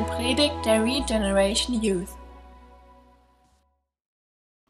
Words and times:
eine 0.00 0.08
Predigt 0.08 0.64
der 0.64 0.82
Regeneration 0.82 1.82
Youth. 1.82 2.08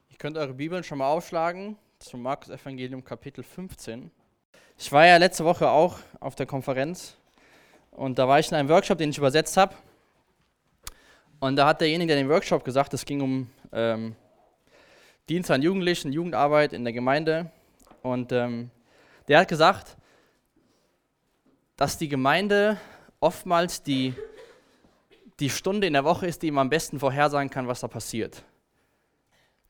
Ihr 0.08 0.18
könnt 0.18 0.36
eure 0.36 0.54
Bibeln 0.54 0.82
schon 0.82 0.98
mal 0.98 1.08
aufschlagen 1.08 1.76
zum 2.00 2.22
Markus 2.22 2.48
Evangelium 2.48 3.04
Kapitel 3.04 3.44
15. 3.44 4.10
Ich 4.76 4.90
war 4.90 5.06
ja 5.06 5.18
letzte 5.18 5.44
Woche 5.44 5.70
auch 5.70 5.98
auf 6.18 6.34
der 6.34 6.46
Konferenz 6.46 7.16
und 7.92 8.18
da 8.18 8.26
war 8.26 8.40
ich 8.40 8.50
in 8.50 8.56
einem 8.56 8.68
Workshop, 8.68 8.98
den 8.98 9.10
ich 9.10 9.18
übersetzt 9.18 9.56
habe. 9.56 9.76
Und 11.38 11.54
da 11.54 11.68
hat 11.68 11.80
derjenige, 11.80 12.08
der 12.12 12.22
den 12.22 12.28
Workshop 12.28 12.64
gesagt, 12.64 12.92
es 12.94 13.04
ging 13.04 13.20
um 13.20 13.50
ähm, 13.72 14.16
Dienst 15.28 15.50
an 15.52 15.62
Jugendlichen, 15.62 16.12
Jugendarbeit 16.12 16.72
in 16.72 16.82
der 16.82 16.92
Gemeinde. 16.92 17.52
Und 18.02 18.32
ähm, 18.32 18.70
der 19.28 19.38
hat 19.38 19.48
gesagt, 19.48 19.96
dass 21.76 21.98
die 21.98 22.08
Gemeinde 22.08 22.78
oftmals 23.20 23.82
die, 23.82 24.14
die 25.40 25.50
Stunde 25.50 25.86
in 25.86 25.94
der 25.94 26.04
Woche 26.04 26.26
ist, 26.26 26.42
die 26.42 26.50
man 26.50 26.66
am 26.66 26.70
besten 26.70 27.00
vorhersagen 27.00 27.50
kann, 27.50 27.66
was 27.66 27.80
da 27.80 27.88
passiert. 27.88 28.44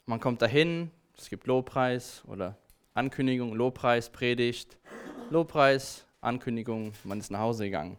Man 0.05 0.19
kommt 0.19 0.43
dahin, 0.43 0.91
es 1.17 1.31
gibt 1.31 1.47
Lobpreis 1.47 2.23
oder 2.27 2.57
Ankündigung, 2.95 3.55
Lobpreis, 3.55 4.11
Predigt, 4.11 4.77
Lobpreis, 5.31 6.05
Ankündigung, 6.21 6.93
man 7.05 7.21
ist 7.21 7.31
nach 7.31 7.39
Hause 7.39 7.65
gegangen. 7.65 7.99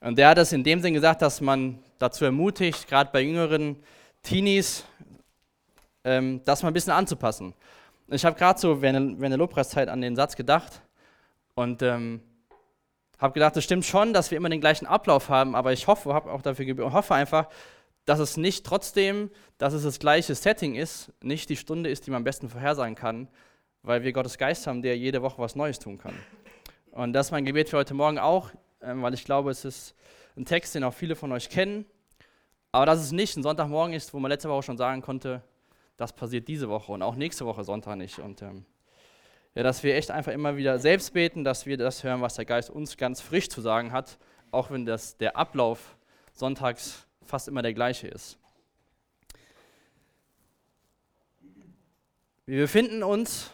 Und 0.00 0.16
der 0.16 0.28
hat 0.28 0.38
es 0.38 0.52
in 0.52 0.62
dem 0.62 0.80
Sinn 0.80 0.94
gesagt, 0.94 1.22
dass 1.22 1.40
man 1.40 1.82
dazu 1.98 2.24
ermutigt, 2.24 2.86
gerade 2.86 3.10
bei 3.12 3.22
jüngeren 3.22 3.76
Teenies, 4.22 4.84
ähm, 6.04 6.40
das 6.44 6.62
mal 6.62 6.68
ein 6.68 6.74
bisschen 6.74 6.92
anzupassen. 6.92 7.52
Ich 8.08 8.24
habe 8.24 8.38
gerade 8.38 8.60
so 8.60 8.80
während 8.80 9.20
der 9.20 9.36
Lobpreiszeit 9.36 9.88
an 9.88 10.00
den 10.00 10.14
Satz 10.14 10.36
gedacht 10.36 10.80
und 11.54 11.82
ähm, 11.82 12.20
habe 13.18 13.34
gedacht, 13.34 13.56
es 13.56 13.64
stimmt 13.64 13.84
schon, 13.84 14.12
dass 14.12 14.30
wir 14.30 14.38
immer 14.38 14.48
den 14.48 14.60
gleichen 14.60 14.86
Ablauf 14.86 15.28
haben, 15.28 15.54
aber 15.54 15.72
ich 15.72 15.86
hoffe, 15.86 16.12
habe 16.12 16.30
auch 16.30 16.42
dafür 16.42 16.64
gebetet, 16.64 16.92
hoffe 16.92 17.14
einfach, 17.14 17.48
dass 18.04 18.18
es 18.18 18.36
nicht 18.36 18.64
trotzdem, 18.64 19.30
dass 19.58 19.72
es 19.72 19.82
das 19.82 19.98
gleiche 19.98 20.34
Setting 20.34 20.74
ist, 20.74 21.12
nicht 21.22 21.48
die 21.48 21.56
Stunde 21.56 21.90
ist, 21.90 22.06
die 22.06 22.10
man 22.10 22.18
am 22.18 22.24
besten 22.24 22.48
vorhersagen 22.48 22.94
kann, 22.94 23.28
weil 23.82 24.02
wir 24.02 24.12
Gottes 24.12 24.38
Geist 24.38 24.66
haben, 24.66 24.82
der 24.82 24.96
jede 24.96 25.22
Woche 25.22 25.38
was 25.38 25.56
Neues 25.56 25.78
tun 25.78 25.98
kann. 25.98 26.14
Und 26.92 27.12
das 27.12 27.26
ist 27.26 27.32
mein 27.32 27.44
Gebet 27.44 27.68
für 27.68 27.78
heute 27.78 27.94
Morgen 27.94 28.18
auch, 28.18 28.50
ähm, 28.80 29.02
weil 29.02 29.14
ich 29.14 29.24
glaube, 29.24 29.50
es 29.50 29.64
ist 29.64 29.94
ein 30.36 30.44
Text, 30.44 30.74
den 30.74 30.84
auch 30.84 30.94
viele 30.94 31.16
von 31.16 31.32
euch 31.32 31.48
kennen, 31.48 31.86
aber 32.72 32.86
dass 32.86 33.00
es 33.00 33.12
nicht 33.12 33.36
ein 33.36 33.42
Sonntagmorgen 33.42 33.94
ist, 33.94 34.12
wo 34.12 34.18
man 34.18 34.30
letzte 34.30 34.48
Woche 34.48 34.62
schon 34.62 34.76
sagen 34.76 35.02
konnte, 35.02 35.42
das 35.96 36.12
passiert 36.12 36.46
diese 36.46 36.68
Woche 36.68 36.92
und 36.92 37.02
auch 37.02 37.16
nächste 37.16 37.46
Woche 37.46 37.64
Sonntag 37.64 37.96
nicht. 37.96 38.18
Und 38.18 38.42
ähm, 38.42 38.66
ja, 39.56 39.62
dass 39.62 39.82
wir 39.82 39.96
echt 39.96 40.10
einfach 40.10 40.32
immer 40.32 40.58
wieder 40.58 40.78
selbst 40.78 41.14
beten, 41.14 41.42
dass 41.42 41.64
wir 41.64 41.78
das 41.78 42.04
hören, 42.04 42.20
was 42.20 42.34
der 42.34 42.44
Geist 42.44 42.68
uns 42.68 42.98
ganz 42.98 43.22
frisch 43.22 43.48
zu 43.48 43.62
sagen 43.62 43.90
hat, 43.90 44.18
auch 44.50 44.70
wenn 44.70 44.84
das, 44.84 45.16
der 45.16 45.34
Ablauf 45.34 45.96
sonntags 46.34 47.06
fast 47.22 47.48
immer 47.48 47.62
der 47.62 47.72
gleiche 47.72 48.06
ist. 48.06 48.38
Wir 52.44 52.60
befinden 52.60 53.02
uns 53.02 53.50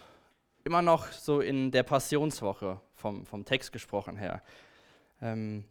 immer 0.65 0.83
noch 0.83 1.07
so 1.13 1.41
in 1.41 1.71
der 1.71 1.85
Passionswoche, 1.85 2.81
vom, 2.97 3.25
vom 3.25 3.45
Text 3.45 3.71
gesprochen 3.71 4.17
her. 4.17 4.43
Ähm, 5.21 5.65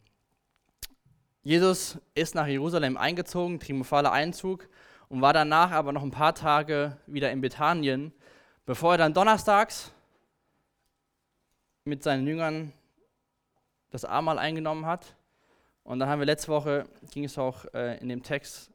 Jesus 1.44 2.00
ist 2.16 2.36
nach 2.36 2.48
Jerusalem 2.48 2.96
eingezogen, 2.96 3.60
triumphaler 3.60 4.14
Einzug, 4.14 4.70
und 5.10 5.22
war 5.22 5.34
danach 5.34 5.72
aber 5.72 5.92
noch 5.92 6.04
ein 6.04 6.12
paar 6.12 6.34
Tage 6.34 6.96
wieder 7.06 7.32
in 7.34 7.42
Bethanien, 7.42 8.14
bevor 8.66 8.94
er 8.94 8.98
dann 8.98 9.14
donnerstags 9.14 9.92
mit 11.84 12.04
seinen 12.04 12.28
Jüngern 12.28 12.74
das 13.90 14.06
Abendmahl 14.06 14.40
eingenommen 14.40 14.86
hat. 14.86 15.16
Und 15.84 16.00
dann 16.00 16.10
haben 16.10 16.20
wir 16.20 16.26
letzte 16.26 16.50
Woche, 16.50 16.86
ging 17.12 17.24
es 17.26 17.38
auch 17.38 17.66
äh, 17.74 17.98
in 18.00 18.10
dem 18.10 18.24
Text 18.24 18.72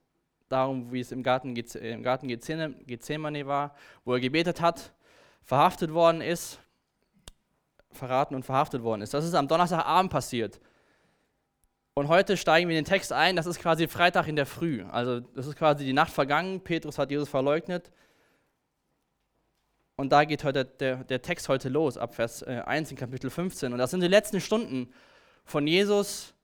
darum, 0.49 0.93
wie 0.93 1.01
es 1.01 1.13
im 1.13 1.23
Garten, 1.23 1.55
im 1.57 2.03
Garten 2.03 2.29
Gethsemane 2.29 3.47
war, 3.47 3.75
wo 4.05 4.15
er 4.15 4.21
gebetet 4.21 4.61
hat, 4.61 4.93
verhaftet 5.43 5.93
worden 5.93 6.21
ist, 6.21 6.59
verraten 7.93 8.35
und 8.35 8.45
verhaftet 8.45 8.83
worden 8.83 9.03
ist. 9.03 9.15
Das 9.15 9.25
ist 9.25 9.35
am 9.35 9.49
Donnerstagabend 9.49 10.13
passiert. 10.13 10.61
Und 11.95 12.09
heute 12.09 12.37
steigen 12.37 12.69
wir 12.69 12.77
in 12.77 12.85
den 12.85 12.89
Text 12.89 13.13
ein, 13.13 13.37
das 13.37 13.47
ist 13.47 13.59
quasi 13.59 13.89
Freitag 13.89 14.29
in 14.29 14.37
der 14.37 14.47
Früh. 14.47 14.85
Also 14.91 15.21
das 15.21 15.47
ist 15.47 15.57
quasi 15.57 15.85
die 15.85 15.95
Nacht 15.95 16.13
vergangen, 16.13 16.61
Petrus 16.61 16.99
hat 16.99 17.11
Jesus 17.11 17.29
verleugnet 17.29 17.91
und 19.97 20.11
da 20.11 20.25
geht 20.25 20.45
heute 20.45 20.67
der, 20.67 21.05
der 21.05 21.23
Text 21.23 21.49
heute 21.49 21.71
los, 21.71 21.97
ab 21.97 22.15
Vers 22.15 22.43
1 22.43 22.91
äh, 22.91 22.93
in 22.93 22.99
Kapitel 22.99 23.31
15. 23.31 23.73
Und 23.73 23.79
das 23.79 23.91
sind 23.91 24.03
die 24.03 24.09
letzten 24.09 24.43
Stunden 24.43 24.93
von 25.47 25.67
Jesus 25.67 26.35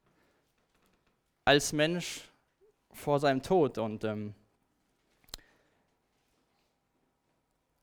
als 1.44 1.72
Mensch 1.74 2.22
vor 2.92 3.20
seinem 3.20 3.42
Tod. 3.42 3.76
Und 3.76 4.04
ähm, 4.04 4.34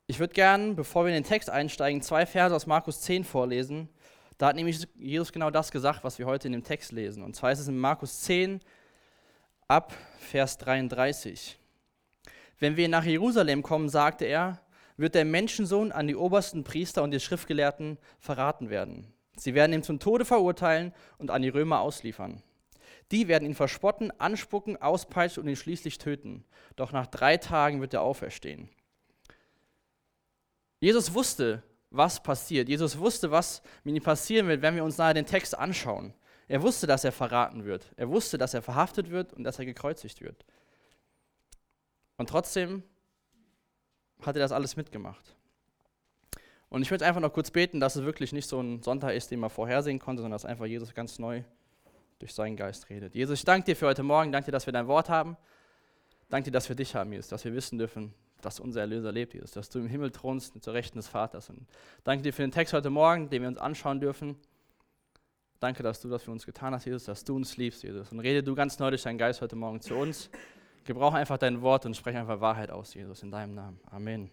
ich 0.07 0.19
würde 0.19 0.33
gern, 0.33 0.75
bevor 0.75 1.05
wir 1.05 1.09
in 1.09 1.21
den 1.21 1.29
Text 1.29 1.51
einsteigen, 1.51 2.01
zwei 2.01 2.25
Verse 2.25 2.55
aus 2.55 2.65
Markus 2.65 3.01
10 3.01 3.23
vorlesen. 3.23 3.89
Da 4.39 4.47
hat 4.47 4.55
nämlich 4.55 4.87
Jesus 4.97 5.31
genau 5.31 5.51
das 5.51 5.69
gesagt, 5.69 6.03
was 6.03 6.17
wir 6.17 6.25
heute 6.25 6.47
in 6.47 6.53
dem 6.53 6.63
Text 6.63 6.91
lesen. 6.91 7.21
Und 7.21 7.35
zwar 7.35 7.51
ist 7.51 7.59
es 7.59 7.67
in 7.67 7.77
Markus 7.77 8.21
10 8.21 8.59
ab 9.67 9.93
Vers 10.17 10.57
33. 10.57 11.59
Wenn 12.57 12.75
wir 12.75 12.89
nach 12.89 13.03
Jerusalem 13.03 13.61
kommen, 13.61 13.87
sagte 13.87 14.25
er, 14.25 14.59
wird 14.99 15.15
der 15.15 15.25
Menschensohn 15.25 15.91
an 15.91 16.07
die 16.07 16.15
obersten 16.15 16.63
Priester 16.63 17.03
und 17.03 17.11
die 17.11 17.19
Schriftgelehrten 17.19 17.97
verraten 18.19 18.69
werden. 18.69 19.13
Sie 19.37 19.53
werden 19.53 19.71
ihn 19.71 19.83
zum 19.83 19.99
Tode 19.99 20.25
verurteilen 20.25 20.93
und 21.17 21.31
an 21.31 21.41
die 21.41 21.49
Römer 21.49 21.79
ausliefern. 21.79 22.43
Die 23.11 23.27
werden 23.27 23.45
ihn 23.45 23.55
verspotten, 23.55 24.11
anspucken, 24.19 24.79
auspeitschen 24.81 25.43
und 25.43 25.49
ihn 25.49 25.55
schließlich 25.55 25.97
töten. 25.97 26.43
Doch 26.75 26.91
nach 26.91 27.07
drei 27.07 27.37
Tagen 27.37 27.79
wird 27.79 27.93
er 27.93 28.01
auferstehen. 28.01 28.69
Jesus 30.81 31.13
wusste, 31.13 31.63
was 31.89 32.21
passiert. 32.21 32.69
Jesus 32.69 32.99
wusste, 32.99 33.31
was 33.31 33.61
mit 33.83 33.95
ihm 33.95 34.03
passieren 34.03 34.47
wird, 34.47 34.61
wenn 34.61 34.75
wir 34.75 34.83
uns 34.83 34.97
nachher 34.97 35.15
den 35.15 35.25
Text 35.25 35.57
anschauen. 35.57 36.13
Er 36.47 36.61
wusste, 36.61 36.87
dass 36.87 37.03
er 37.03 37.11
verraten 37.11 37.63
wird. 37.63 37.91
Er 37.95 38.09
wusste, 38.09 38.37
dass 38.37 38.53
er 38.53 38.61
verhaftet 38.61 39.09
wird 39.09 39.33
und 39.33 39.43
dass 39.43 39.59
er 39.59 39.65
gekreuzigt 39.65 40.21
wird. 40.21 40.45
Und 42.17 42.29
trotzdem 42.29 42.83
hat 44.21 44.35
er 44.35 44.39
das 44.39 44.51
alles 44.51 44.75
mitgemacht. 44.75 45.35
Und 46.69 46.83
ich 46.83 46.91
würde 46.91 47.05
einfach 47.05 47.21
noch 47.21 47.33
kurz 47.33 47.49
beten, 47.49 47.79
dass 47.79 47.95
es 47.95 48.03
wirklich 48.03 48.31
nicht 48.31 48.47
so 48.47 48.61
ein 48.61 48.83
Sonntag 48.83 49.15
ist, 49.15 49.31
den 49.31 49.39
man 49.39 49.49
vorhersehen 49.49 49.99
konnte, 49.99 50.21
sondern 50.21 50.35
dass 50.35 50.45
einfach 50.45 50.65
Jesus 50.65 50.93
ganz 50.93 51.17
neu 51.17 51.43
durch 52.19 52.33
seinen 52.33 52.55
Geist 52.55 52.89
redet. 52.89 53.15
Jesus, 53.15 53.39
ich 53.39 53.45
danke 53.45 53.65
dir 53.65 53.75
für 53.75 53.87
heute 53.87 54.03
Morgen, 54.03 54.31
danke 54.31 54.45
dir, 54.45 54.51
dass 54.51 54.65
wir 54.65 54.73
dein 54.73 54.87
Wort 54.87 55.09
haben. 55.09 55.35
Danke 56.29 56.45
dir, 56.45 56.51
dass 56.51 56.69
wir 56.69 56.75
dich 56.75 56.93
haben, 56.93 57.11
Jesus, 57.11 57.29
dass 57.29 57.43
wir 57.43 57.53
wissen 57.53 57.79
dürfen, 57.79 58.13
dass 58.41 58.59
unser 58.59 58.81
Erlöser 58.81 59.11
lebt, 59.11 59.33
Jesus, 59.33 59.51
dass 59.51 59.69
du 59.69 59.79
im 59.79 59.87
Himmel 59.87 60.11
thronst 60.11 60.61
zur 60.61 60.73
Rechten 60.73 60.99
des 60.99 61.07
Vaters. 61.07 61.49
Und 61.49 61.65
danke 62.03 62.21
dir 62.21 62.33
für 62.33 62.43
den 62.43 62.51
Text 62.51 62.73
heute 62.73 62.91
Morgen, 62.91 63.29
den 63.29 63.41
wir 63.41 63.49
uns 63.49 63.57
anschauen 63.57 63.99
dürfen. 63.99 64.35
Danke, 65.59 65.81
dass 65.81 66.01
du 66.01 66.07
das 66.07 66.23
für 66.23 66.31
uns 66.31 66.45
getan 66.45 66.73
hast, 66.73 66.85
Jesus, 66.85 67.05
dass 67.05 67.23
du 67.23 67.35
uns 67.35 67.57
liebst, 67.57 67.83
Jesus. 67.83 68.11
Und 68.11 68.19
rede 68.19 68.43
du 68.43 68.53
ganz 68.53 68.77
neu 68.77 68.91
durch 68.91 69.03
deinen 69.03 69.17
Geist 69.17 69.41
heute 69.41 69.55
Morgen 69.55 69.81
zu 69.81 69.95
uns. 69.95 70.29
Gebrauche 70.85 71.17
einfach 71.17 71.37
dein 71.37 71.61
Wort 71.61 71.85
und 71.85 71.95
spreche 71.95 72.19
einfach 72.19 72.41
Wahrheit 72.41 72.71
aus, 72.71 72.93
Jesus, 72.93 73.23
in 73.23 73.31
deinem 73.31 73.55
Namen. 73.55 73.79
Amen. 73.91 74.31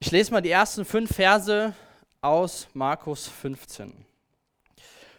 Ich 0.00 0.10
lese 0.10 0.32
mal 0.32 0.40
die 0.40 0.50
ersten 0.50 0.84
fünf 0.84 1.14
Verse 1.14 1.74
aus 2.20 2.68
Markus 2.74 3.28
15. 3.28 4.04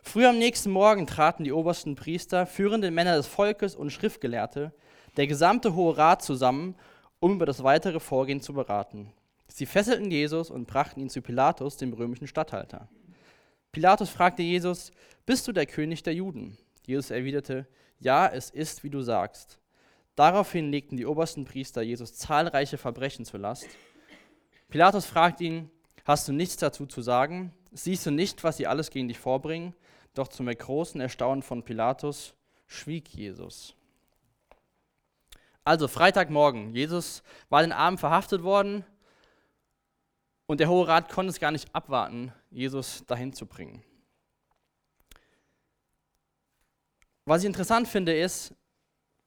Früh 0.03 0.25
am 0.25 0.37
nächsten 0.37 0.69
Morgen 0.69 1.07
traten 1.07 1.45
die 1.45 1.53
obersten 1.53 1.95
Priester, 1.95 2.45
führende 2.45 2.91
Männer 2.91 3.15
des 3.15 3.25
Volkes 3.25 3.75
und 3.75 3.91
Schriftgelehrte, 3.91 4.73
der 5.15 5.27
gesamte 5.27 5.73
Hohe 5.73 5.97
Rat 5.97 6.21
zusammen, 6.21 6.75
um 7.19 7.35
über 7.35 7.45
das 7.45 7.63
weitere 7.63 8.01
Vorgehen 8.01 8.41
zu 8.41 8.53
beraten. 8.53 9.13
Sie 9.47 9.65
fesselten 9.65 10.11
Jesus 10.11 10.49
und 10.49 10.67
brachten 10.67 10.99
ihn 10.99 11.09
zu 11.09 11.21
Pilatus, 11.21 11.77
dem 11.77 11.93
römischen 11.93 12.27
Statthalter. 12.27 12.89
Pilatus 13.71 14.09
fragte 14.09 14.43
Jesus, 14.43 14.91
bist 15.25 15.47
du 15.47 15.53
der 15.53 15.65
König 15.65 16.03
der 16.03 16.13
Juden? 16.13 16.57
Jesus 16.85 17.09
erwiderte, 17.09 17.65
ja, 18.03 18.27
es 18.27 18.49
ist, 18.49 18.83
wie 18.83 18.89
du 18.89 19.01
sagst. 19.01 19.59
Daraufhin 20.15 20.71
legten 20.71 20.97
die 20.97 21.05
obersten 21.05 21.45
Priester 21.45 21.81
Jesus 21.81 22.15
zahlreiche 22.15 22.77
Verbrechen 22.77 23.25
zur 23.25 23.39
Last. 23.39 23.67
Pilatus 24.69 25.05
fragt 25.05 25.41
ihn, 25.41 25.71
hast 26.05 26.27
du 26.27 26.33
nichts 26.33 26.57
dazu 26.57 26.85
zu 26.85 27.01
sagen? 27.01 27.53
Siehst 27.71 28.05
du 28.05 28.11
nicht, 28.11 28.43
was 28.43 28.57
sie 28.57 28.67
alles 28.67 28.91
gegen 28.91 29.07
dich 29.07 29.19
vorbringen? 29.19 29.73
Doch 30.13 30.27
zum 30.27 30.45
großen 30.45 31.01
Erstaunen 31.01 31.41
von 31.41 31.63
Pilatus 31.63 32.35
schwieg 32.67 33.09
Jesus. 33.09 33.75
Also 35.63 35.87
Freitagmorgen, 35.87 36.75
Jesus 36.75 37.23
war 37.49 37.61
den 37.61 37.71
Abend 37.71 37.99
verhaftet 37.99 38.43
worden 38.43 38.83
und 40.45 40.59
der 40.59 40.69
Hohe 40.69 40.87
Rat 40.87 41.09
konnte 41.09 41.31
es 41.31 41.39
gar 41.39 41.51
nicht 41.51 41.73
abwarten, 41.73 42.33
Jesus 42.51 43.05
dahin 43.07 43.33
zu 43.33 43.45
bringen. 43.45 43.81
Was 47.25 47.41
ich 47.41 47.47
interessant 47.47 47.87
finde 47.87 48.13
ist, 48.13 48.53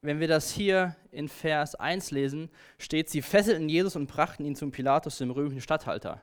wenn 0.02 0.20
wir 0.20 0.28
das 0.28 0.50
hier 0.50 0.94
in 1.10 1.28
Vers 1.28 1.74
1 1.74 2.10
lesen, 2.10 2.50
steht, 2.78 3.08
sie 3.08 3.22
fesselten 3.22 3.68
Jesus 3.68 3.96
und 3.96 4.06
brachten 4.06 4.44
ihn 4.44 4.54
zum 4.54 4.70
Pilatus, 4.70 5.18
dem 5.18 5.30
römischen 5.30 5.60
Statthalter. 5.60 6.22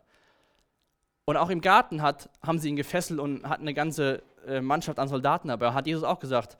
Und 1.25 1.37
auch 1.37 1.49
im 1.49 1.61
Garten 1.61 2.01
hat, 2.01 2.29
haben 2.41 2.59
sie 2.59 2.69
ihn 2.69 2.75
gefesselt 2.75 3.19
und 3.19 3.47
hatten 3.47 3.63
eine 3.63 3.73
ganze 3.73 4.23
äh, 4.45 4.61
Mannschaft 4.61 4.99
an 4.99 5.07
Soldaten 5.07 5.47
dabei. 5.47 5.73
Hat 5.73 5.87
Jesus 5.87 6.03
auch 6.03 6.19
gesagt, 6.19 6.57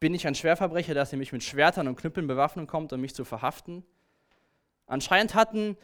bin 0.00 0.14
ich 0.14 0.26
ein 0.26 0.34
Schwerverbrecher, 0.34 0.94
dass 0.94 1.12
ihr 1.12 1.18
mich 1.18 1.32
mit 1.32 1.42
Schwertern 1.42 1.88
und 1.88 1.96
Knüppeln 1.96 2.26
bewaffnen 2.26 2.66
kommt, 2.66 2.92
um 2.92 3.00
mich 3.00 3.14
zu 3.14 3.24
verhaften? 3.24 3.84
Anscheinend 4.86 5.34
hatten 5.34 5.76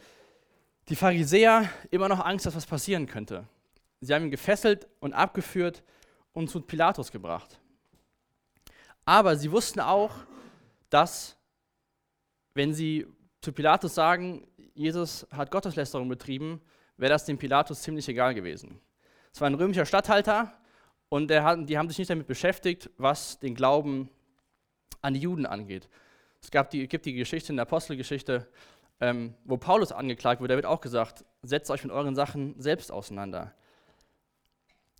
die 0.89 0.95
Pharisäer 0.95 1.69
immer 1.89 2.07
noch 2.07 2.23
Angst, 2.23 2.45
dass 2.45 2.55
was 2.55 2.65
passieren 2.65 3.07
könnte. 3.07 3.47
Sie 3.99 4.13
haben 4.13 4.25
ihn 4.25 4.31
gefesselt 4.31 4.87
und 4.99 5.13
abgeführt 5.13 5.83
und 6.33 6.49
zu 6.49 6.61
Pilatus 6.61 7.11
gebracht. 7.11 7.59
Aber 9.05 9.35
sie 9.35 9.51
wussten 9.51 9.79
auch, 9.79 10.11
dass, 10.89 11.37
wenn 12.53 12.73
sie 12.73 13.07
zu 13.41 13.51
Pilatus 13.51 13.95
sagen, 13.95 14.47
Jesus 14.73 15.27
hat 15.31 15.51
Gotteslästerung 15.51 16.07
betrieben, 16.07 16.61
wäre 16.97 17.11
das 17.11 17.25
dem 17.25 17.37
Pilatus 17.37 17.81
ziemlich 17.81 18.07
egal 18.07 18.33
gewesen. 18.33 18.79
Es 19.33 19.41
war 19.41 19.49
ein 19.49 19.55
römischer 19.55 19.85
Statthalter 19.85 20.53
und 21.09 21.31
hat, 21.31 21.67
die 21.67 21.77
haben 21.77 21.89
sich 21.89 21.97
nicht 21.97 22.09
damit 22.09 22.27
beschäftigt, 22.27 22.89
was 22.97 23.39
den 23.39 23.55
Glauben 23.55 24.09
an 25.01 25.13
die 25.13 25.19
Juden 25.19 25.45
angeht. 25.45 25.89
Es 26.41 26.51
gab 26.51 26.69
die, 26.69 26.87
gibt 26.87 27.05
die 27.05 27.13
Geschichte 27.13 27.51
in 27.51 27.57
der 27.57 27.63
Apostelgeschichte, 27.63 28.47
ähm, 28.99 29.33
wo 29.45 29.57
Paulus 29.57 29.91
angeklagt 29.91 30.41
wird, 30.41 30.51
da 30.51 30.55
wird 30.55 30.65
auch 30.65 30.81
gesagt, 30.81 31.25
setzt 31.41 31.71
euch 31.71 31.83
mit 31.83 31.91
euren 31.91 32.15
Sachen 32.15 32.59
selbst 32.59 32.91
auseinander. 32.91 33.53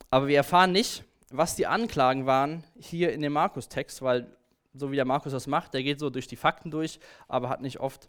Aber 0.10 0.28
wir 0.28 0.38
erfahren 0.38 0.72
nicht, 0.72 1.04
was 1.32 1.56
die 1.56 1.68
Anklagen 1.68 2.26
waren 2.26 2.64
hier 2.80 3.14
in 3.14 3.22
dem 3.22 3.34
Markus-Text, 3.34 4.02
weil 4.02 4.28
so 4.74 4.92
wie 4.92 4.96
der 4.96 5.06
Markus 5.06 5.32
das 5.32 5.48
macht, 5.48 5.74
der 5.74 5.84
geht 5.84 6.00
so 6.00 6.10
durch 6.10 6.28
die 6.28 6.36
Fakten 6.36 6.72
durch, 6.72 7.00
aber 7.28 7.50
hat 7.50 7.62
nicht 7.62 7.80
oft 7.80 8.08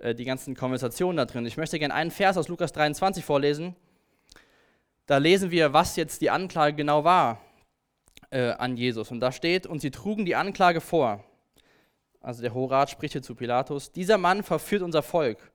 äh, 0.00 0.14
die 0.14 0.24
ganzen 0.24 0.54
Konversationen 0.54 1.16
da 1.16 1.24
drin. 1.24 1.46
Ich 1.46 1.56
möchte 1.56 1.78
gerne 1.78 1.94
einen 1.94 2.10
Vers 2.10 2.36
aus 2.36 2.48
Lukas 2.48 2.72
23 2.72 3.24
vorlesen. 3.24 3.76
Da 5.06 5.18
lesen 5.18 5.50
wir, 5.50 5.72
was 5.72 5.96
jetzt 5.96 6.20
die 6.20 6.30
Anklage 6.30 6.76
genau 6.76 7.04
war 7.04 7.40
äh, 8.30 8.50
an 8.52 8.76
Jesus. 8.76 9.10
Und 9.10 9.20
da 9.20 9.32
steht, 9.32 9.66
und 9.66 9.80
sie 9.80 9.90
trugen 9.90 10.24
die 10.24 10.36
Anklage 10.36 10.80
vor. 10.80 11.24
Also 12.20 12.42
der 12.42 12.52
Horat 12.52 12.90
spricht 12.90 13.12
hier 13.12 13.22
zu 13.22 13.34
Pilatus, 13.34 13.92
dieser 13.92 14.18
Mann 14.18 14.42
verführt 14.42 14.82
unser 14.82 15.02
Volk. 15.02 15.50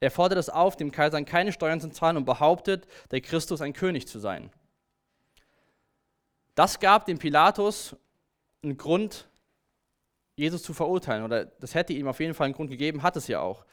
Er 0.00 0.10
fordert 0.10 0.38
es 0.38 0.50
auf, 0.50 0.76
dem 0.76 0.90
Kaiser 0.90 1.22
keine 1.22 1.52
Steuern 1.52 1.80
zu 1.80 1.90
zahlen 1.90 2.16
und 2.16 2.24
behauptet, 2.24 2.86
der 3.10 3.20
Christus 3.20 3.60
ein 3.60 3.72
König 3.72 4.08
zu 4.08 4.18
sein. 4.18 4.50
Das 6.56 6.80
gab 6.80 7.04
dem 7.04 7.18
Pilatus 7.18 7.94
einen 8.62 8.78
Grund, 8.78 9.28
Jesus 10.36 10.62
zu 10.62 10.72
verurteilen. 10.74 11.22
Oder 11.22 11.44
das 11.44 11.74
hätte 11.74 11.92
ihm 11.92 12.08
auf 12.08 12.18
jeden 12.18 12.34
Fall 12.34 12.46
einen 12.46 12.54
Grund 12.54 12.70
gegeben, 12.70 13.02
hat 13.02 13.16
es 13.16 13.28
ja 13.28 13.40
auch. 13.40 13.64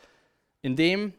Indem, 0.61 1.13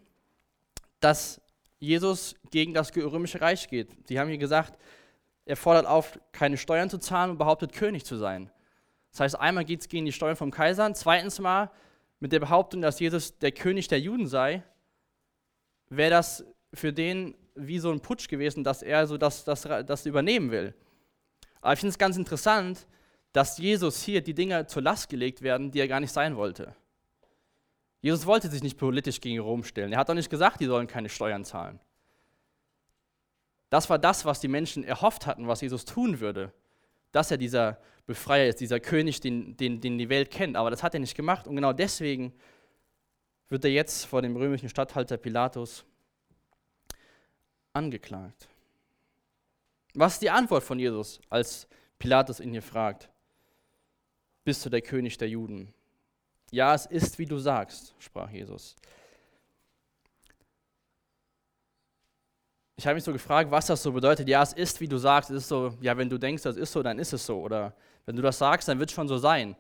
dass 1.00 1.40
Jesus 1.78 2.36
gegen 2.50 2.74
das 2.74 2.94
römische 2.94 3.40
Reich 3.40 3.66
geht. 3.68 3.88
Sie 4.06 4.20
haben 4.20 4.28
hier 4.28 4.38
gesagt, 4.38 4.78
er 5.46 5.56
fordert 5.56 5.86
auf, 5.86 6.18
keine 6.32 6.58
Steuern 6.58 6.90
zu 6.90 6.98
zahlen 6.98 7.32
und 7.32 7.38
behauptet, 7.38 7.72
König 7.72 8.04
zu 8.04 8.16
sein. 8.16 8.50
Das 9.10 9.20
heißt, 9.20 9.40
einmal 9.40 9.64
geht 9.64 9.80
es 9.80 9.88
gegen 9.88 10.04
die 10.04 10.12
Steuern 10.12 10.36
vom 10.36 10.50
Kaiser, 10.50 10.92
zweitens 10.92 11.38
mal 11.38 11.70
mit 12.20 12.32
der 12.32 12.40
Behauptung, 12.40 12.82
dass 12.82 13.00
Jesus 13.00 13.38
der 13.38 13.52
König 13.52 13.88
der 13.88 14.00
Juden 14.00 14.26
sei, 14.26 14.62
wäre 15.88 16.10
das 16.10 16.44
für 16.74 16.92
den 16.92 17.34
wie 17.54 17.78
so 17.78 17.90
ein 17.90 18.00
Putsch 18.00 18.28
gewesen, 18.28 18.64
dass 18.64 18.82
er 18.82 19.06
so 19.06 19.16
das, 19.16 19.44
das, 19.44 19.62
das 19.62 20.06
übernehmen 20.06 20.50
will. 20.50 20.74
Aber 21.64 21.72
ich 21.72 21.80
finde 21.80 21.92
es 21.92 21.98
ganz 21.98 22.18
interessant, 22.18 22.86
dass 23.32 23.56
Jesus 23.56 24.02
hier 24.02 24.20
die 24.20 24.34
Dinge 24.34 24.66
zur 24.66 24.82
Last 24.82 25.08
gelegt 25.08 25.40
werden, 25.40 25.70
die 25.70 25.80
er 25.80 25.88
gar 25.88 25.98
nicht 25.98 26.12
sein 26.12 26.36
wollte. 26.36 26.76
Jesus 28.02 28.26
wollte 28.26 28.50
sich 28.50 28.62
nicht 28.62 28.76
politisch 28.76 29.18
gegen 29.18 29.38
Rom 29.38 29.64
stellen. 29.64 29.90
Er 29.90 29.98
hat 29.98 30.10
auch 30.10 30.14
nicht 30.14 30.28
gesagt, 30.28 30.60
die 30.60 30.66
sollen 30.66 30.86
keine 30.86 31.08
Steuern 31.08 31.42
zahlen. 31.42 31.80
Das 33.70 33.88
war 33.88 33.98
das, 33.98 34.26
was 34.26 34.40
die 34.40 34.48
Menschen 34.48 34.84
erhofft 34.84 35.26
hatten, 35.26 35.48
was 35.48 35.62
Jesus 35.62 35.86
tun 35.86 36.20
würde. 36.20 36.52
Dass 37.12 37.30
er 37.30 37.38
dieser 37.38 37.80
Befreier 38.04 38.50
ist, 38.50 38.60
dieser 38.60 38.78
König, 38.78 39.22
den, 39.22 39.56
den, 39.56 39.80
den 39.80 39.96
die 39.96 40.10
Welt 40.10 40.30
kennt. 40.30 40.56
Aber 40.58 40.68
das 40.68 40.82
hat 40.82 40.92
er 40.92 41.00
nicht 41.00 41.16
gemacht. 41.16 41.48
Und 41.48 41.56
genau 41.56 41.72
deswegen 41.72 42.34
wird 43.48 43.64
er 43.64 43.70
jetzt 43.70 44.04
vor 44.04 44.20
dem 44.20 44.36
römischen 44.36 44.68
Statthalter 44.68 45.16
Pilatus 45.16 45.86
angeklagt. 47.72 48.48
Was 49.94 50.14
ist 50.14 50.22
die 50.22 50.30
Antwort 50.30 50.64
von 50.64 50.78
Jesus, 50.78 51.20
als 51.30 51.68
Pilatus 51.98 52.40
ihn 52.40 52.50
hier 52.50 52.62
fragt? 52.62 53.08
Bist 54.44 54.64
du 54.66 54.70
der 54.70 54.82
König 54.82 55.16
der 55.18 55.28
Juden? 55.28 55.72
Ja, 56.50 56.74
es 56.74 56.86
ist, 56.86 57.18
wie 57.18 57.26
du 57.26 57.38
sagst, 57.38 57.94
sprach 57.98 58.30
Jesus. 58.30 58.76
Ich 62.76 62.86
habe 62.86 62.96
mich 62.96 63.04
so 63.04 63.12
gefragt, 63.12 63.50
was 63.50 63.66
das 63.66 63.82
so 63.82 63.92
bedeutet. 63.92 64.28
Ja, 64.28 64.42
es 64.42 64.52
ist, 64.52 64.80
wie 64.80 64.88
du 64.88 64.98
sagst. 64.98 65.30
Es 65.30 65.44
ist 65.44 65.48
so, 65.48 65.76
ja, 65.80 65.96
wenn 65.96 66.10
du 66.10 66.18
denkst, 66.18 66.42
das 66.42 66.56
ist 66.56 66.72
so, 66.72 66.82
dann 66.82 66.98
ist 66.98 67.12
es 67.12 67.24
so. 67.24 67.40
Oder 67.40 67.74
wenn 68.04 68.16
du 68.16 68.22
das 68.22 68.38
sagst, 68.38 68.66
dann 68.66 68.80
wird 68.80 68.90
es 68.90 68.94
schon 68.94 69.06
so 69.06 69.16
sein. 69.16 69.56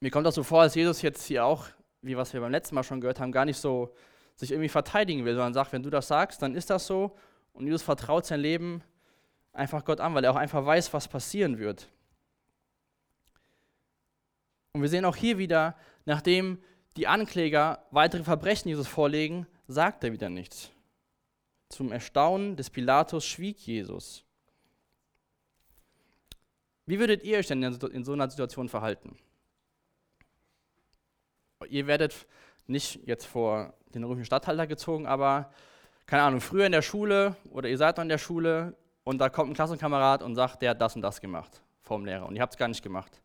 Mir 0.00 0.10
kommt 0.10 0.26
das 0.26 0.34
so 0.34 0.42
vor, 0.42 0.62
als 0.62 0.74
Jesus 0.74 1.02
jetzt 1.02 1.24
hier 1.24 1.44
auch, 1.44 1.66
wie 2.00 2.16
was 2.16 2.32
wir 2.32 2.40
beim 2.40 2.50
letzten 2.50 2.74
Mal 2.74 2.82
schon 2.82 3.02
gehört 3.02 3.20
haben, 3.20 3.30
gar 3.30 3.44
nicht 3.44 3.58
so 3.58 3.94
sich 4.36 4.50
irgendwie 4.50 4.70
verteidigen 4.70 5.26
will, 5.26 5.34
sondern 5.34 5.52
sagt, 5.52 5.72
wenn 5.72 5.82
du 5.82 5.90
das 5.90 6.08
sagst, 6.08 6.40
dann 6.40 6.54
ist 6.54 6.70
das 6.70 6.86
so 6.86 7.14
und 7.60 7.66
Jesus 7.66 7.82
vertraut 7.82 8.24
sein 8.24 8.40
Leben 8.40 8.82
einfach 9.52 9.84
Gott 9.84 10.00
an, 10.00 10.14
weil 10.14 10.24
er 10.24 10.30
auch 10.30 10.36
einfach 10.36 10.64
weiß, 10.64 10.94
was 10.94 11.08
passieren 11.08 11.58
wird. 11.58 11.90
Und 14.72 14.80
wir 14.80 14.88
sehen 14.88 15.04
auch 15.04 15.14
hier 15.14 15.36
wieder, 15.36 15.76
nachdem 16.06 16.58
die 16.96 17.06
Ankläger 17.06 17.84
weitere 17.90 18.24
Verbrechen 18.24 18.70
Jesus 18.70 18.88
vorlegen, 18.88 19.46
sagt 19.68 20.04
er 20.04 20.12
wieder 20.12 20.30
nichts. 20.30 20.70
Zum 21.68 21.92
Erstaunen 21.92 22.56
des 22.56 22.70
Pilatus 22.70 23.26
schwieg 23.26 23.58
Jesus. 23.58 24.24
Wie 26.86 26.98
würdet 26.98 27.22
ihr 27.24 27.36
euch 27.36 27.46
denn 27.46 27.62
in 27.62 28.04
so 28.04 28.14
einer 28.14 28.30
Situation 28.30 28.70
verhalten? 28.70 29.18
Ihr 31.68 31.86
werdet 31.86 32.26
nicht 32.66 33.06
jetzt 33.06 33.26
vor 33.26 33.74
den 33.92 34.02
römischen 34.02 34.24
Statthalter 34.24 34.66
gezogen, 34.66 35.06
aber 35.06 35.52
keine 36.10 36.24
Ahnung, 36.24 36.40
früher 36.40 36.66
in 36.66 36.72
der 36.72 36.82
Schule 36.82 37.36
oder 37.52 37.68
ihr 37.68 37.78
seid 37.78 37.96
noch 37.96 38.02
in 38.02 38.08
der 38.08 38.18
Schule 38.18 38.76
und 39.04 39.18
da 39.18 39.28
kommt 39.28 39.52
ein 39.52 39.54
Klassenkamerad 39.54 40.24
und 40.24 40.34
sagt, 40.34 40.60
der 40.60 40.70
hat 40.70 40.80
das 40.80 40.96
und 40.96 41.02
das 41.02 41.20
gemacht 41.20 41.62
vom 41.82 42.04
Lehrer 42.04 42.26
und 42.26 42.34
ihr 42.34 42.42
habt 42.42 42.52
es 42.52 42.58
gar 42.58 42.66
nicht 42.66 42.82
gemacht. 42.82 43.22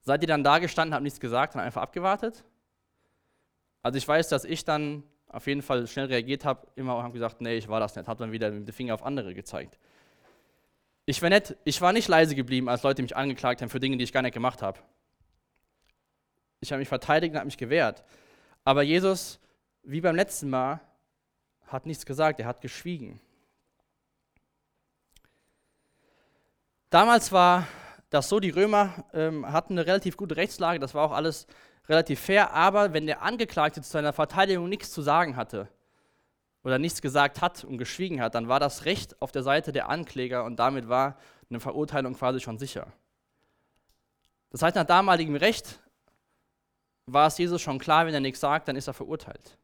Seid 0.00 0.22
ihr 0.22 0.26
dann 0.26 0.42
da 0.42 0.58
gestanden, 0.58 0.92
habt 0.92 1.04
nichts 1.04 1.20
gesagt 1.20 1.54
und 1.54 1.60
einfach 1.60 1.80
abgewartet? 1.80 2.42
Also 3.84 3.96
ich 3.96 4.08
weiß, 4.08 4.28
dass 4.28 4.44
ich 4.44 4.64
dann 4.64 5.04
auf 5.28 5.46
jeden 5.46 5.62
Fall 5.62 5.86
schnell 5.86 6.06
reagiert 6.06 6.44
habe, 6.44 6.66
immer 6.74 6.96
und 6.96 7.04
habe 7.04 7.12
gesagt, 7.12 7.40
nee, 7.40 7.56
ich 7.56 7.68
war 7.68 7.78
das 7.78 7.94
nicht, 7.94 8.08
habe 8.08 8.18
dann 8.18 8.32
wieder 8.32 8.50
mit 8.50 8.66
dem 8.66 8.74
Finger 8.74 8.94
auf 8.94 9.04
andere 9.04 9.32
gezeigt. 9.32 9.78
Ich 11.06 11.22
war, 11.22 11.30
nicht, 11.30 11.56
ich 11.62 11.80
war 11.80 11.92
nicht 11.92 12.08
leise 12.08 12.34
geblieben, 12.34 12.68
als 12.68 12.82
Leute 12.82 13.02
mich 13.02 13.14
angeklagt 13.14 13.62
haben 13.62 13.68
für 13.68 13.78
Dinge, 13.78 13.98
die 13.98 14.02
ich 14.02 14.12
gar 14.12 14.22
nicht 14.22 14.34
gemacht 14.34 14.62
habe. 14.62 14.80
Ich 16.58 16.72
habe 16.72 16.80
mich 16.80 16.88
verteidigt 16.88 17.34
und 17.34 17.36
habe 17.36 17.46
mich 17.46 17.56
gewehrt. 17.56 18.02
Aber 18.64 18.82
Jesus, 18.82 19.38
wie 19.84 20.00
beim 20.00 20.16
letzten 20.16 20.50
Mal, 20.50 20.80
hat 21.68 21.86
nichts 21.86 22.06
gesagt, 22.06 22.40
er 22.40 22.46
hat 22.46 22.60
geschwiegen. 22.60 23.20
Damals 26.90 27.32
war 27.32 27.66
das 28.10 28.28
so, 28.28 28.40
die 28.40 28.50
Römer 28.50 29.04
ähm, 29.12 29.50
hatten 29.50 29.74
eine 29.74 29.86
relativ 29.86 30.16
gute 30.16 30.36
Rechtslage, 30.36 30.78
das 30.78 30.94
war 30.94 31.04
auch 31.04 31.12
alles 31.12 31.46
relativ 31.88 32.20
fair, 32.20 32.52
aber 32.52 32.92
wenn 32.92 33.06
der 33.06 33.22
Angeklagte 33.22 33.82
zu 33.82 33.90
seiner 33.90 34.12
Verteidigung 34.12 34.68
nichts 34.68 34.90
zu 34.90 35.02
sagen 35.02 35.36
hatte 35.36 35.68
oder 36.62 36.78
nichts 36.78 37.02
gesagt 37.02 37.40
hat 37.42 37.64
und 37.64 37.78
geschwiegen 37.78 38.20
hat, 38.20 38.34
dann 38.34 38.48
war 38.48 38.60
das 38.60 38.84
Recht 38.84 39.20
auf 39.20 39.32
der 39.32 39.42
Seite 39.42 39.72
der 39.72 39.88
Ankläger 39.88 40.44
und 40.44 40.56
damit 40.56 40.88
war 40.88 41.18
eine 41.50 41.60
Verurteilung 41.60 42.14
quasi 42.14 42.40
schon 42.40 42.58
sicher. 42.58 42.92
Das 44.50 44.62
heißt, 44.62 44.76
nach 44.76 44.84
damaligem 44.84 45.36
Recht 45.36 45.80
war 47.06 47.26
es 47.26 47.38
Jesus 47.38 47.60
schon 47.60 47.78
klar, 47.78 48.06
wenn 48.06 48.14
er 48.14 48.20
nichts 48.20 48.40
sagt, 48.40 48.68
dann 48.68 48.76
ist 48.76 48.86
er 48.86 48.94
verurteilt. 48.94 49.58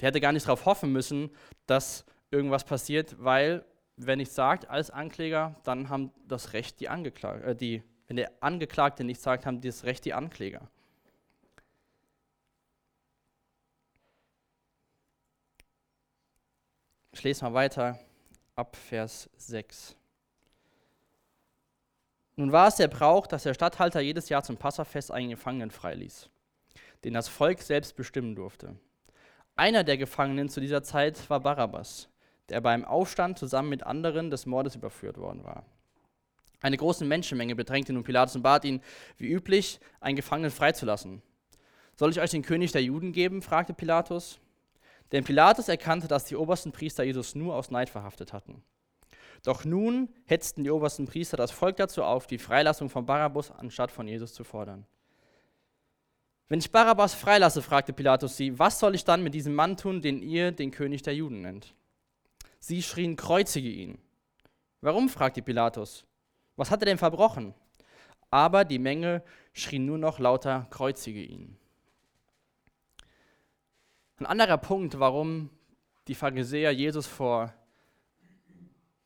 Der 0.00 0.08
hätte 0.08 0.20
gar 0.20 0.32
nicht 0.32 0.46
darauf 0.46 0.66
hoffen 0.66 0.92
müssen, 0.92 1.30
dass 1.66 2.04
irgendwas 2.30 2.64
passiert, 2.64 3.16
weil, 3.18 3.64
wenn 3.96 4.18
nichts 4.18 4.34
sagt 4.34 4.68
als 4.68 4.90
Ankläger, 4.90 5.56
dann 5.64 5.88
haben 5.88 6.12
das 6.26 6.52
Recht 6.52 6.80
die 6.80 6.88
Angeklagten, 6.88 7.48
äh, 7.48 7.56
die, 7.56 7.82
wenn 8.06 8.16
der 8.16 8.30
Angeklagte 8.40 9.04
nichts 9.04 9.22
sagt, 9.22 9.46
haben 9.46 9.60
das 9.60 9.84
Recht 9.84 10.04
die 10.04 10.14
Ankläger. 10.14 10.68
Ich 17.12 17.22
lese 17.22 17.44
mal 17.44 17.54
weiter 17.54 17.98
ab 18.56 18.76
Vers 18.76 19.30
6. 19.38 19.96
Nun 22.36 22.52
war 22.52 22.68
es 22.68 22.76
der 22.76 22.88
Brauch, 22.88 23.26
dass 23.26 23.44
der 23.44 23.54
Statthalter 23.54 24.00
jedes 24.00 24.28
Jahr 24.28 24.42
zum 24.42 24.58
Passafest 24.58 25.10
einen 25.10 25.30
Gefangenen 25.30 25.70
freiließ, 25.70 26.28
den 27.04 27.14
das 27.14 27.28
Volk 27.28 27.62
selbst 27.62 27.96
bestimmen 27.96 28.34
durfte. 28.34 28.76
Einer 29.58 29.84
der 29.84 29.96
Gefangenen 29.96 30.50
zu 30.50 30.60
dieser 30.60 30.82
Zeit 30.82 31.30
war 31.30 31.40
Barabbas, 31.40 32.10
der 32.50 32.60
beim 32.60 32.84
Aufstand 32.84 33.38
zusammen 33.38 33.70
mit 33.70 33.84
anderen 33.84 34.30
des 34.30 34.44
Mordes 34.44 34.76
überführt 34.76 35.16
worden 35.16 35.44
war. 35.44 35.64
Eine 36.60 36.76
große 36.76 37.06
Menschenmenge 37.06 37.56
bedrängte 37.56 37.94
nun 37.94 38.04
Pilatus 38.04 38.36
und 38.36 38.42
bat 38.42 38.66
ihn, 38.66 38.82
wie 39.16 39.28
üblich, 39.28 39.80
einen 40.00 40.16
Gefangenen 40.16 40.50
freizulassen. 40.50 41.22
Soll 41.96 42.10
ich 42.10 42.20
euch 42.20 42.30
den 42.30 42.42
König 42.42 42.72
der 42.72 42.82
Juden 42.82 43.12
geben? 43.12 43.40
fragte 43.40 43.72
Pilatus. 43.72 44.40
Denn 45.12 45.24
Pilatus 45.24 45.68
erkannte, 45.68 46.06
dass 46.06 46.26
die 46.26 46.36
obersten 46.36 46.72
Priester 46.72 47.04
Jesus 47.04 47.34
nur 47.34 47.54
aus 47.54 47.70
Neid 47.70 47.88
verhaftet 47.88 48.34
hatten. 48.34 48.62
Doch 49.42 49.64
nun 49.64 50.10
hetzten 50.26 50.64
die 50.64 50.70
obersten 50.70 51.06
Priester 51.06 51.38
das 51.38 51.50
Volk 51.50 51.76
dazu 51.76 52.02
auf, 52.02 52.26
die 52.26 52.38
Freilassung 52.38 52.90
von 52.90 53.06
Barabbas 53.06 53.50
anstatt 53.52 53.90
von 53.90 54.06
Jesus 54.06 54.34
zu 54.34 54.44
fordern. 54.44 54.86
Wenn 56.48 56.60
ich 56.60 56.70
Barabbas 56.70 57.14
freilasse, 57.14 57.60
fragte 57.60 57.92
Pilatus 57.92 58.36
sie, 58.36 58.58
was 58.58 58.78
soll 58.78 58.94
ich 58.94 59.04
dann 59.04 59.22
mit 59.22 59.34
diesem 59.34 59.54
Mann 59.54 59.76
tun, 59.76 60.00
den 60.00 60.22
ihr 60.22 60.52
den 60.52 60.70
König 60.70 61.02
der 61.02 61.14
Juden 61.14 61.40
nennt? 61.40 61.74
Sie 62.60 62.82
schrien, 62.82 63.16
kreuzige 63.16 63.68
ihn. 63.68 63.98
Warum? 64.80 65.08
fragte 65.08 65.42
Pilatus. 65.42 66.04
Was 66.54 66.70
hat 66.70 66.82
er 66.82 66.86
denn 66.86 66.98
verbrochen? 66.98 67.54
Aber 68.30 68.64
die 68.64 68.78
Menge 68.78 69.22
schrie 69.52 69.78
nur 69.78 69.98
noch 69.98 70.18
lauter, 70.18 70.66
kreuzige 70.70 71.22
ihn. 71.22 71.56
Ein 74.18 74.26
anderer 74.26 74.58
Punkt, 74.58 74.98
warum 74.98 75.50
die 76.08 76.14
Pharisäer 76.14 76.70
Jesus 76.70 77.06
vor 77.06 77.52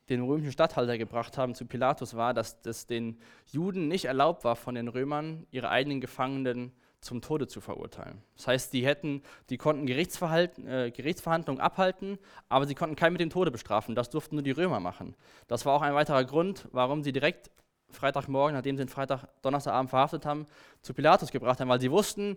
den 0.09 0.23
römischen 0.23 0.53
Statthalter 0.53 0.99
gebracht 0.99 1.39
haben 1.39 1.55
zu 1.55 1.67
Pilatus, 1.67 2.15
war, 2.15 2.35
dass 2.35 2.59
es 2.65 2.87
den 2.87 3.19
Juden 3.47 3.89
nicht 3.89 4.05
erlaubt 4.05 4.45
war, 4.45 4.57
von 4.57 4.75
den 4.75 4.89
Römern 4.89 5.47
ihre 5.51 5.71
eigenen 5.71 6.01
Gefangenen 6.01 6.73
zum 7.01 7.23
Tode 7.23 7.47
zu 7.47 7.61
verurteilen. 7.61 8.23
Das 8.37 8.47
heißt, 8.47 8.73
die 8.73 8.85
hätten, 8.85 9.23
die 9.49 9.57
konnten 9.57 9.89
äh, 9.89 10.91
Gerichtsverhandlungen 10.91 11.61
abhalten, 11.61 12.19
aber 12.49 12.67
sie 12.67 12.75
konnten 12.75 12.97
keinen 12.97 13.13
mit 13.13 13.21
dem 13.21 13.31
Tode 13.31 13.51
bestrafen. 13.51 13.95
Das 13.95 14.11
durften 14.11 14.37
nur 14.37 14.43
die 14.43 14.51
Römer 14.51 14.81
machen. 14.81 15.15
Das 15.49 15.65
war 15.65 15.75
auch 15.75 15.83
ein 15.83 15.95
weiterer 15.95 16.25
Grund, 16.25 16.69
warum 16.73 17.03
sie 17.03 17.13
direkt 17.13 17.51
Freitagmorgen, 17.91 18.55
nachdem 18.55 18.77
sie 18.77 18.85
den 18.85 18.89
Freitag, 18.89 19.25
Donnerstagabend 19.43 19.91
verhaftet 19.91 20.27
haben, 20.27 20.47
zu 20.83 20.95
Pilatus 20.95 21.31
gebracht 21.31 21.61
haben, 21.61 21.69
weil 21.69 21.81
sie 21.81 21.91
wussten, 21.91 22.37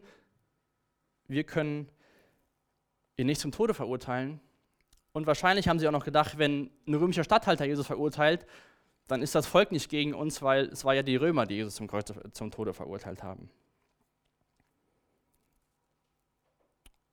wir 1.27 1.43
können 1.43 1.89
ihn 3.17 3.27
nicht 3.27 3.41
zum 3.41 3.51
Tode 3.51 3.74
verurteilen. 3.74 4.39
Und 5.12 5.27
wahrscheinlich 5.27 5.67
haben 5.67 5.77
sie 5.77 5.88
auch 5.88 5.91
noch 5.91 6.05
gedacht, 6.05 6.38
wenn 6.38 6.72
ein 6.88 6.96
römischer 6.96 7.24
Statthalter 7.24 7.65
Jesus 7.65 7.86
verurteilt, 7.86 8.48
dann 9.08 9.22
ist 9.22 9.36
das 9.36 9.46
Volk 9.46 9.72
nicht 9.72 9.89
gegen 9.89 10.13
uns, 10.13 10.41
weil 10.41 10.65
es 10.65 10.86
war 10.86 10.93
ja 10.93 11.03
die 11.03 11.17
Römer, 11.17 11.46
die 11.46 11.55
Jesus 11.55 11.75
zum, 11.75 11.88
Kreuz, 11.88 12.12
zum 12.32 12.51
Tode 12.51 12.74
verurteilt 12.74 13.22
haben. 13.22 13.50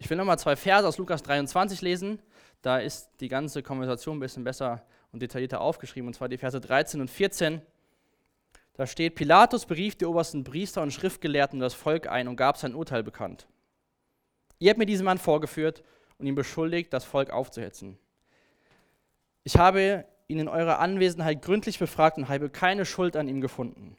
Ich 0.01 0.09
will 0.09 0.17
nochmal 0.17 0.39
zwei 0.39 0.57
Verse 0.57 0.89
aus 0.89 0.97
Lukas 0.97 1.23
23 1.23 1.83
lesen. 1.83 2.23
Da 2.63 2.79
ist 2.79 3.11
die 3.21 3.29
ganze 3.29 3.63
Konversation 3.63 4.17
ein 4.17 4.21
bisschen 4.21 4.45
besser 4.45 4.83
und 5.13 5.21
detaillierter 5.21 5.61
aufgeschrieben, 5.61 6.09
und 6.09 6.15
zwar 6.15 6.31
die 6.31 6.39
Verse 6.39 6.59
13 6.59 7.03
und 7.03 7.11
14. 7.11 7.61
Da 8.75 8.87
steht, 8.87 9.15
Pilatus 9.15 9.67
berief 9.67 9.97
die 9.97 10.07
obersten 10.07 10.43
Priester 10.43 10.81
und 10.81 10.91
Schriftgelehrten 10.91 11.59
und 11.59 11.61
das 11.61 11.75
Volk 11.75 12.09
ein 12.09 12.29
und 12.29 12.37
gab 12.37 12.57
sein 12.57 12.75
Urteil 12.75 13.03
bekannt. 13.03 13.47
Ihr 14.59 14.71
habt 14.71 14.79
mir 14.79 14.87
diesen 14.87 15.05
Mann 15.05 15.19
vorgeführt 15.19 15.83
und 16.17 16.27
ihn 16.27 16.35
beschuldigt, 16.35 16.95
das 16.95 17.05
Volk 17.05 17.29
aufzuhetzen. 17.31 17.99
Ich 19.45 19.59
habe 19.59 20.07
ihn 20.29 20.39
in 20.39 20.49
eurer 20.49 20.79
Anwesenheit 20.79 21.43
gründlich 21.43 21.79
befragt 21.79 22.17
und 22.17 22.31
habe 22.31 22.49
keine 22.49 22.87
Schuld 22.87 23.17
an 23.17 23.29
ihm 23.29 23.43
gefunden. 23.43 23.99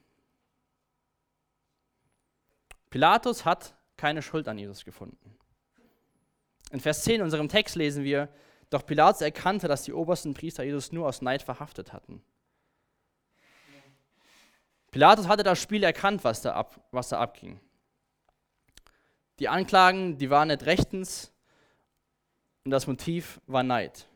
Pilatus 2.89 3.45
hat 3.45 3.75
keine 3.97 4.23
Schuld 4.23 4.47
an 4.47 4.57
Jesus 4.57 4.83
gefunden. 4.83 5.37
In 6.71 6.79
Vers 6.79 7.03
10 7.03 7.15
in 7.15 7.21
unserem 7.21 7.49
Text 7.49 7.75
lesen 7.75 8.03
wir, 8.03 8.29
doch 8.69 8.85
Pilatus 8.85 9.21
erkannte, 9.21 9.67
dass 9.67 9.83
die 9.83 9.93
obersten 9.93 10.33
Priester 10.33 10.63
Jesus 10.63 10.91
nur 10.91 11.07
aus 11.07 11.21
Neid 11.21 11.43
verhaftet 11.43 11.91
hatten. 11.91 12.23
Pilatus 14.91 15.27
hatte 15.27 15.43
das 15.43 15.61
Spiel 15.61 15.83
erkannt, 15.83 16.23
was 16.23 16.41
da, 16.41 16.53
ab, 16.53 16.79
was 16.91 17.09
da 17.09 17.19
abging. 17.19 17.59
Die 19.39 19.49
Anklagen, 19.49 20.17
die 20.17 20.29
waren 20.29 20.47
nicht 20.47 20.65
rechtens 20.65 21.31
und 22.63 22.71
das 22.71 22.87
Motiv 22.87 23.41
war 23.47 23.63
Neid. 23.63 24.07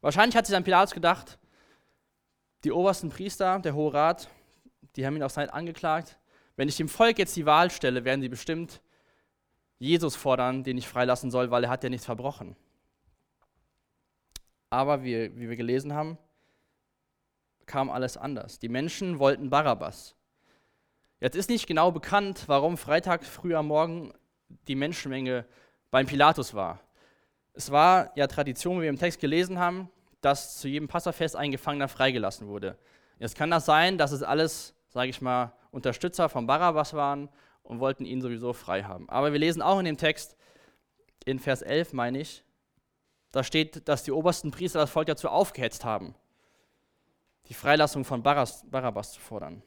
Wahrscheinlich 0.00 0.36
hat 0.36 0.46
sich 0.46 0.52
dann 0.52 0.64
Pilatus 0.64 0.94
gedacht, 0.94 1.38
die 2.64 2.72
obersten 2.72 3.10
Priester, 3.10 3.58
der 3.58 3.74
Hohe 3.74 3.94
Rat, 3.94 4.28
die 4.94 5.06
haben 5.06 5.16
ihn 5.16 5.22
aus 5.22 5.36
Neid 5.36 5.52
angeklagt. 5.52 6.18
Wenn 6.56 6.68
ich 6.68 6.76
dem 6.76 6.88
Volk 6.88 7.18
jetzt 7.18 7.34
die 7.34 7.46
Wahl 7.46 7.70
stelle, 7.70 8.04
werden 8.04 8.20
sie 8.20 8.28
bestimmt 8.28 8.80
Jesus 9.82 10.14
fordern, 10.14 10.62
den 10.62 10.78
ich 10.78 10.86
freilassen 10.86 11.32
soll, 11.32 11.50
weil 11.50 11.64
er 11.64 11.70
hat 11.70 11.82
ja 11.82 11.90
nichts 11.90 12.06
verbrochen. 12.06 12.54
Aber 14.70 15.02
wie, 15.02 15.36
wie 15.36 15.48
wir 15.48 15.56
gelesen 15.56 15.92
haben, 15.92 16.18
kam 17.66 17.90
alles 17.90 18.16
anders. 18.16 18.60
Die 18.60 18.68
Menschen 18.68 19.18
wollten 19.18 19.50
Barabbas. 19.50 20.14
Jetzt 21.18 21.34
ist 21.34 21.50
nicht 21.50 21.66
genau 21.66 21.90
bekannt, 21.90 22.44
warum 22.46 22.76
Freitag 22.76 23.24
früh 23.24 23.56
am 23.56 23.66
Morgen 23.66 24.12
die 24.68 24.76
Menschenmenge 24.76 25.46
beim 25.90 26.06
Pilatus 26.06 26.54
war. 26.54 26.78
Es 27.52 27.72
war 27.72 28.16
ja 28.16 28.28
Tradition, 28.28 28.78
wie 28.78 28.82
wir 28.82 28.88
im 28.88 29.00
Text 29.00 29.18
gelesen 29.18 29.58
haben, 29.58 29.90
dass 30.20 30.60
zu 30.60 30.68
jedem 30.68 30.86
Passafest 30.86 31.34
ein 31.34 31.50
Gefangener 31.50 31.88
freigelassen 31.88 32.46
wurde. 32.46 32.78
Jetzt 33.18 33.36
kann 33.36 33.50
das 33.50 33.66
sein, 33.66 33.98
dass 33.98 34.12
es 34.12 34.22
alles, 34.22 34.76
sage 34.90 35.10
ich 35.10 35.20
mal, 35.20 35.52
Unterstützer 35.72 36.28
von 36.28 36.46
Barabbas 36.46 36.94
waren 36.94 37.28
und 37.62 37.80
wollten 37.80 38.04
ihn 38.04 38.20
sowieso 38.20 38.52
frei 38.52 38.82
haben. 38.82 39.08
Aber 39.08 39.32
wir 39.32 39.38
lesen 39.38 39.62
auch 39.62 39.78
in 39.78 39.84
dem 39.84 39.96
Text, 39.96 40.36
in 41.24 41.38
Vers 41.38 41.62
11 41.62 41.92
meine 41.92 42.20
ich, 42.20 42.44
da 43.30 43.42
steht, 43.42 43.88
dass 43.88 44.04
die 44.04 44.12
obersten 44.12 44.50
Priester 44.50 44.80
das 44.80 44.90
Volk 44.90 45.06
dazu 45.06 45.28
aufgehetzt 45.28 45.84
haben, 45.84 46.14
die 47.48 47.54
Freilassung 47.54 48.04
von 48.04 48.22
Barabbas 48.22 49.12
zu 49.12 49.20
fordern. 49.20 49.62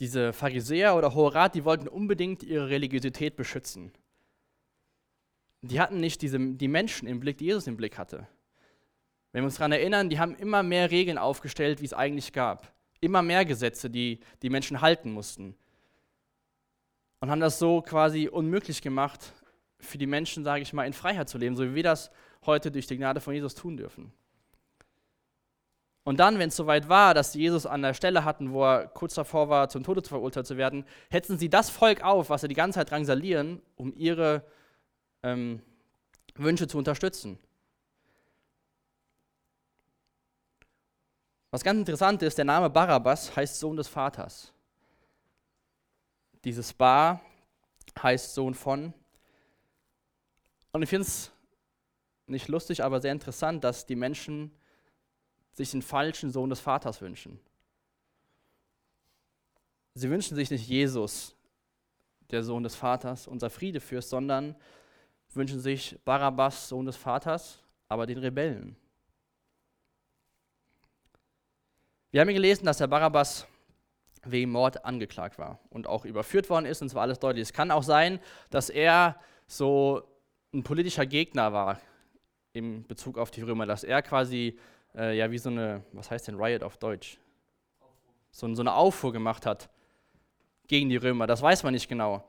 Diese 0.00 0.32
Pharisäer 0.32 0.96
oder 0.96 1.14
Hohe 1.14 1.34
Rat, 1.34 1.54
die 1.54 1.64
wollten 1.64 1.86
unbedingt 1.86 2.42
ihre 2.42 2.68
Religiosität 2.68 3.36
beschützen. 3.36 3.92
Die 5.62 5.80
hatten 5.80 6.00
nicht 6.00 6.20
diese, 6.22 6.38
die 6.38 6.68
Menschen 6.68 7.06
im 7.06 7.20
Blick, 7.20 7.38
die 7.38 7.46
Jesus 7.46 7.66
im 7.66 7.76
Blick 7.76 7.96
hatte. 7.96 8.26
Wenn 9.32 9.42
wir 9.42 9.46
uns 9.46 9.56
daran 9.56 9.72
erinnern, 9.72 10.10
die 10.10 10.18
haben 10.18 10.34
immer 10.34 10.62
mehr 10.62 10.90
Regeln 10.90 11.18
aufgestellt, 11.18 11.80
wie 11.80 11.86
es 11.86 11.94
eigentlich 11.94 12.32
gab 12.32 12.73
immer 13.04 13.22
mehr 13.22 13.44
Gesetze, 13.44 13.90
die 13.90 14.20
die 14.42 14.50
Menschen 14.50 14.80
halten 14.80 15.12
mussten. 15.12 15.54
Und 17.20 17.30
haben 17.30 17.40
das 17.40 17.58
so 17.58 17.80
quasi 17.80 18.28
unmöglich 18.28 18.82
gemacht, 18.82 19.32
für 19.78 19.98
die 19.98 20.06
Menschen, 20.06 20.44
sage 20.44 20.62
ich 20.62 20.72
mal, 20.72 20.86
in 20.86 20.92
Freiheit 20.92 21.28
zu 21.28 21.38
leben, 21.38 21.56
so 21.56 21.64
wie 21.64 21.74
wir 21.74 21.82
das 21.82 22.10
heute 22.46 22.70
durch 22.70 22.86
die 22.86 22.96
Gnade 22.96 23.20
von 23.20 23.34
Jesus 23.34 23.54
tun 23.54 23.76
dürfen. 23.76 24.12
Und 26.04 26.20
dann, 26.20 26.38
wenn 26.38 26.48
es 26.48 26.56
soweit 26.56 26.88
war, 26.88 27.14
dass 27.14 27.32
sie 27.32 27.40
Jesus 27.40 27.64
an 27.64 27.80
der 27.80 27.94
Stelle 27.94 28.24
hatten, 28.24 28.52
wo 28.52 28.64
er 28.64 28.88
kurz 28.88 29.14
davor 29.14 29.48
war, 29.48 29.70
zum 29.70 29.84
Tode 29.84 30.02
verurteilt 30.02 30.46
zu 30.46 30.58
werden, 30.58 30.84
hetzen 31.10 31.38
sie 31.38 31.48
das 31.48 31.70
Volk 31.70 32.02
auf, 32.04 32.28
was 32.28 32.42
sie 32.42 32.48
die 32.48 32.54
ganze 32.54 32.78
Zeit 32.78 32.90
drangsalieren, 32.90 33.62
um 33.76 33.94
ihre 33.96 34.44
ähm, 35.22 35.62
Wünsche 36.34 36.68
zu 36.68 36.76
unterstützen. 36.76 37.38
Was 41.54 41.62
ganz 41.62 41.78
interessant 41.78 42.20
ist, 42.24 42.36
der 42.36 42.44
Name 42.44 42.68
Barabbas 42.68 43.36
heißt 43.36 43.60
Sohn 43.60 43.76
des 43.76 43.86
Vaters. 43.86 44.52
Dieses 46.42 46.72
Bar 46.72 47.20
heißt 48.02 48.34
Sohn 48.34 48.54
von. 48.54 48.92
Und 50.72 50.82
ich 50.82 50.88
finde 50.88 51.06
es 51.06 51.30
nicht 52.26 52.48
lustig, 52.48 52.82
aber 52.82 53.00
sehr 53.00 53.12
interessant, 53.12 53.62
dass 53.62 53.86
die 53.86 53.94
Menschen 53.94 54.50
sich 55.52 55.70
den 55.70 55.82
falschen 55.82 56.32
Sohn 56.32 56.50
des 56.50 56.58
Vaters 56.58 57.00
wünschen. 57.00 57.38
Sie 59.94 60.10
wünschen 60.10 60.34
sich 60.34 60.50
nicht 60.50 60.66
Jesus, 60.66 61.36
der 62.32 62.42
Sohn 62.42 62.64
des 62.64 62.74
Vaters, 62.74 63.28
unser 63.28 63.48
Friedefürst, 63.48 64.10
sondern 64.10 64.56
wünschen 65.34 65.60
sich 65.60 66.00
Barabbas, 66.04 66.68
Sohn 66.68 66.86
des 66.86 66.96
Vaters, 66.96 67.60
aber 67.88 68.06
den 68.06 68.18
Rebellen. 68.18 68.74
Wir 72.14 72.20
haben 72.20 72.28
gelesen, 72.28 72.64
dass 72.64 72.78
der 72.78 72.86
Barabbas 72.86 73.44
wegen 74.22 74.52
Mord 74.52 74.84
angeklagt 74.84 75.36
war 75.36 75.58
und 75.70 75.88
auch 75.88 76.04
überführt 76.04 76.48
worden 76.48 76.64
ist, 76.64 76.80
und 76.80 76.88
zwar 76.88 77.02
alles 77.02 77.18
deutlich. 77.18 77.42
Es 77.42 77.52
kann 77.52 77.72
auch 77.72 77.82
sein, 77.82 78.20
dass 78.50 78.70
er 78.70 79.16
so 79.48 80.00
ein 80.52 80.62
politischer 80.62 81.06
Gegner 81.06 81.52
war 81.52 81.80
im 82.52 82.86
Bezug 82.86 83.18
auf 83.18 83.32
die 83.32 83.42
Römer, 83.42 83.66
dass 83.66 83.82
er 83.82 84.00
quasi, 84.00 84.56
äh, 84.94 85.18
ja, 85.18 85.28
wie 85.32 85.38
so 85.38 85.50
eine, 85.50 85.82
was 85.90 86.08
heißt 86.08 86.28
denn 86.28 86.36
Riot 86.36 86.62
auf 86.62 86.76
Deutsch? 86.76 87.18
So, 88.30 88.54
so 88.54 88.62
eine 88.62 88.74
Auffuhr 88.74 89.12
gemacht 89.12 89.44
hat 89.44 89.68
gegen 90.68 90.90
die 90.90 90.98
Römer. 90.98 91.26
Das 91.26 91.42
weiß 91.42 91.64
man 91.64 91.74
nicht 91.74 91.88
genau. 91.88 92.22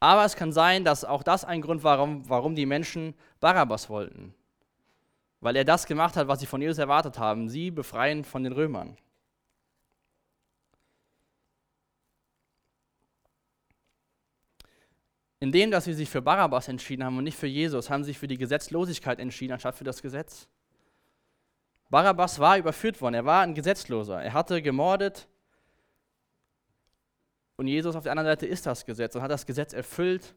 Aber 0.00 0.26
es 0.26 0.36
kann 0.36 0.52
sein, 0.52 0.84
dass 0.84 1.02
auch 1.02 1.22
das 1.22 1.46
ein 1.46 1.62
Grund 1.62 1.82
war, 1.82 1.96
warum, 1.96 2.28
warum 2.28 2.54
die 2.54 2.66
Menschen 2.66 3.14
Barabbas 3.40 3.88
wollten. 3.88 4.34
Weil 5.40 5.56
er 5.56 5.64
das 5.64 5.86
gemacht 5.86 6.16
hat, 6.16 6.28
was 6.28 6.40
sie 6.40 6.46
von 6.46 6.60
Jesus 6.60 6.76
erwartet 6.76 7.18
haben, 7.18 7.48
sie 7.48 7.70
befreien 7.70 8.22
von 8.22 8.44
den 8.44 8.52
Römern. 8.52 8.98
Indem, 15.40 15.70
dass 15.70 15.84
sie 15.84 15.94
sich 15.94 16.10
für 16.10 16.20
Barabbas 16.20 16.68
entschieden 16.68 17.02
haben 17.02 17.16
und 17.16 17.24
nicht 17.24 17.38
für 17.38 17.46
Jesus, 17.46 17.88
haben 17.88 18.04
sie 18.04 18.10
sich 18.10 18.18
für 18.18 18.28
die 18.28 18.36
Gesetzlosigkeit 18.36 19.18
entschieden, 19.18 19.54
anstatt 19.54 19.74
für 19.74 19.84
das 19.84 20.02
Gesetz. 20.02 20.48
Barabbas 21.88 22.38
war 22.38 22.58
überführt 22.58 23.00
worden, 23.00 23.14
er 23.14 23.24
war 23.24 23.42
ein 23.42 23.54
Gesetzloser, 23.54 24.22
er 24.22 24.32
hatte 24.32 24.62
gemordet 24.62 25.26
Und 27.56 27.66
Jesus 27.66 27.94
auf 27.94 28.04
der 28.04 28.12
anderen 28.12 28.30
Seite 28.30 28.46
ist 28.46 28.64
das 28.64 28.86
Gesetz 28.86 29.14
und 29.16 29.22
hat 29.22 29.30
das 29.30 29.44
Gesetz 29.44 29.74
erfüllt 29.74 30.34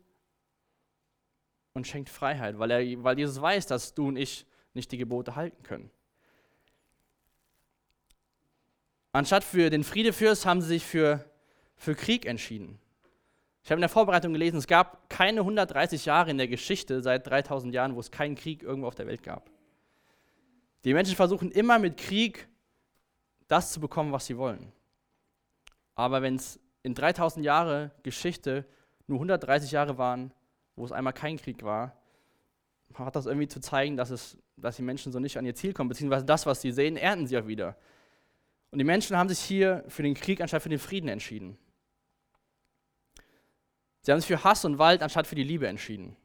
und 1.73 1.87
schenkt 1.87 2.09
Freiheit, 2.09 2.59
weil, 2.59 2.71
er, 2.71 3.03
weil 3.03 3.17
Jesus 3.17 3.41
weiß, 3.41 3.67
dass 3.67 3.93
du 3.93 4.07
und 4.07 4.17
ich 4.17 4.45
nicht 4.73 4.91
die 4.91 4.97
Gebote 4.97 5.35
halten 5.35 5.63
können. 5.63 5.89
Anstatt 9.13 9.43
für 9.43 9.69
den 9.69 9.83
Friedefürst 9.83 10.45
haben 10.45 10.61
sie 10.61 10.67
sich 10.67 10.85
für, 10.85 11.23
für 11.75 11.95
Krieg 11.95 12.25
entschieden. 12.25 12.79
Ich 13.63 13.71
habe 13.71 13.79
in 13.79 13.81
der 13.81 13.89
Vorbereitung 13.89 14.33
gelesen, 14.33 14.57
es 14.57 14.67
gab 14.67 15.09
keine 15.09 15.39
130 15.39 16.05
Jahre 16.05 16.31
in 16.31 16.37
der 16.37 16.49
Geschichte 16.49 17.01
seit 17.01 17.25
3000 17.27 17.73
Jahren, 17.73 17.95
wo 17.95 18.01
es 18.01 18.11
keinen 18.11 18.35
Krieg 18.35 18.61
irgendwo 18.61 18.87
auf 18.87 18.95
der 18.95 19.07
Welt 19.07 19.23
gab. 19.23 19.49
Die 20.83 20.93
Menschen 20.93 21.15
versuchen 21.15 21.49
immer 21.49 21.79
mit 21.79 21.95
Krieg 21.95 22.49
das 23.47 23.71
zu 23.71 23.79
bekommen, 23.79 24.11
was 24.11 24.25
sie 24.25 24.37
wollen. 24.37 24.73
Aber 25.95 26.21
wenn 26.21 26.35
es 26.35 26.59
in 26.81 26.93
3000 26.93 27.45
Jahre 27.45 27.91
Geschichte 28.03 28.65
nur 29.07 29.17
130 29.17 29.71
Jahre 29.71 29.97
waren, 29.97 30.33
wo 30.75 30.83
es 30.83 30.91
einmal 30.91 31.13
kein 31.13 31.37
Krieg 31.37 31.63
war, 31.63 31.95
hat 32.95 33.15
das 33.15 33.27
irgendwie 33.27 33.47
zu 33.47 33.61
zeigen, 33.61 33.95
dass, 33.95 34.09
es, 34.09 34.37
dass 34.57 34.75
die 34.75 34.81
Menschen 34.81 35.13
so 35.13 35.19
nicht 35.19 35.37
an 35.37 35.45
ihr 35.45 35.55
Ziel 35.55 35.73
kommen, 35.73 35.89
beziehungsweise 35.89 36.25
das, 36.25 36.45
was 36.45 36.61
sie 36.61 36.71
sehen, 36.71 36.97
ernten 36.97 37.27
sie 37.27 37.37
auch 37.37 37.47
wieder. 37.47 37.77
Und 38.71 38.79
die 38.79 38.85
Menschen 38.85 39.17
haben 39.17 39.29
sich 39.29 39.39
hier 39.39 39.85
für 39.87 40.03
den 40.03 40.15
Krieg 40.15 40.41
anstatt 40.41 40.63
für 40.63 40.69
den 40.69 40.79
Frieden 40.79 41.07
entschieden. 41.07 41.57
Sie 44.03 44.11
haben 44.11 44.19
sich 44.19 44.27
für 44.27 44.43
Hass 44.43 44.65
und 44.65 44.77
Wald 44.77 45.01
anstatt 45.01 45.27
für 45.27 45.35
die 45.35 45.43
Liebe 45.43 45.65
entschieden. 45.67 46.15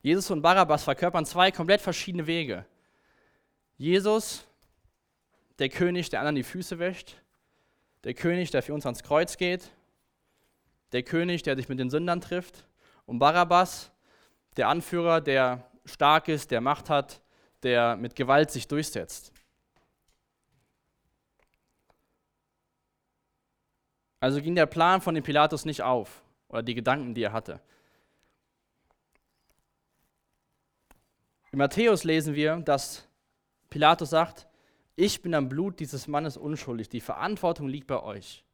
Jesus 0.00 0.30
und 0.30 0.40
Barabbas 0.40 0.82
verkörpern 0.82 1.26
zwei 1.26 1.52
komplett 1.52 1.82
verschiedene 1.82 2.26
Wege. 2.26 2.64
Jesus, 3.76 4.46
der 5.58 5.68
König, 5.68 6.08
der 6.08 6.20
anderen 6.20 6.36
die 6.36 6.42
Füße 6.42 6.78
wäscht, 6.78 7.16
der 8.04 8.14
König, 8.14 8.50
der 8.50 8.62
für 8.62 8.72
uns 8.72 8.86
ans 8.86 9.02
Kreuz 9.02 9.36
geht, 9.36 9.70
der 10.92 11.02
König, 11.02 11.42
der 11.42 11.54
sich 11.54 11.68
mit 11.68 11.78
den 11.78 11.90
Sündern 11.90 12.22
trifft, 12.22 12.64
und 13.04 13.18
Barabbas, 13.18 13.90
der 14.56 14.68
Anführer, 14.68 15.20
der 15.20 15.70
stark 15.84 16.28
ist, 16.28 16.50
der 16.50 16.60
Macht 16.60 16.88
hat, 16.88 17.20
der 17.62 17.96
mit 17.96 18.16
Gewalt 18.16 18.50
sich 18.50 18.68
durchsetzt. 18.68 19.32
Also 24.20 24.40
ging 24.40 24.54
der 24.54 24.66
Plan 24.66 25.00
von 25.00 25.14
dem 25.14 25.24
Pilatus 25.24 25.64
nicht 25.64 25.82
auf 25.82 26.22
oder 26.48 26.62
die 26.62 26.74
Gedanken, 26.74 27.14
die 27.14 27.22
er 27.22 27.32
hatte. 27.32 27.60
In 31.50 31.58
Matthäus 31.58 32.04
lesen 32.04 32.34
wir, 32.34 32.56
dass 32.56 33.08
Pilatus 33.70 34.10
sagt, 34.10 34.46
ich 34.96 35.22
bin 35.22 35.34
am 35.34 35.48
Blut 35.48 35.80
dieses 35.80 36.08
Mannes 36.08 36.36
unschuldig, 36.36 36.88
die 36.88 37.00
Verantwortung 37.00 37.68
liegt 37.68 37.86
bei 37.86 38.02
euch. 38.02 38.44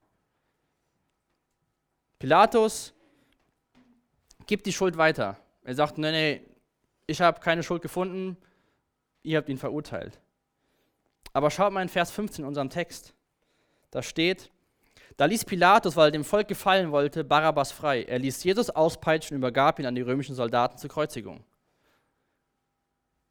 Pilatus 2.18 2.94
gibt 4.46 4.66
die 4.66 4.72
Schuld 4.72 4.96
weiter. 4.96 5.36
Er 5.62 5.74
sagt, 5.74 5.98
nee, 5.98 6.10
nee, 6.10 6.40
ich 7.06 7.20
habe 7.20 7.40
keine 7.40 7.62
Schuld 7.62 7.82
gefunden, 7.82 8.36
ihr 9.22 9.38
habt 9.38 9.48
ihn 9.48 9.58
verurteilt. 9.58 10.20
Aber 11.32 11.50
schaut 11.50 11.72
mal 11.72 11.82
in 11.82 11.88
Vers 11.88 12.10
15 12.10 12.44
in 12.44 12.48
unserem 12.48 12.70
Text. 12.70 13.14
Da 13.90 14.02
steht, 14.02 14.50
da 15.16 15.26
ließ 15.26 15.44
Pilatus, 15.44 15.94
weil 15.96 16.08
er 16.08 16.12
dem 16.12 16.24
Volk 16.24 16.48
gefallen 16.48 16.90
wollte, 16.90 17.22
Barabbas 17.22 17.70
frei. 17.70 18.02
Er 18.02 18.18
ließ 18.18 18.42
Jesus 18.42 18.70
auspeitschen 18.70 19.36
und 19.36 19.40
übergab 19.40 19.78
ihn 19.78 19.86
an 19.86 19.94
die 19.94 20.02
römischen 20.02 20.34
Soldaten 20.34 20.76
zur 20.76 20.90
Kreuzigung. 20.90 21.44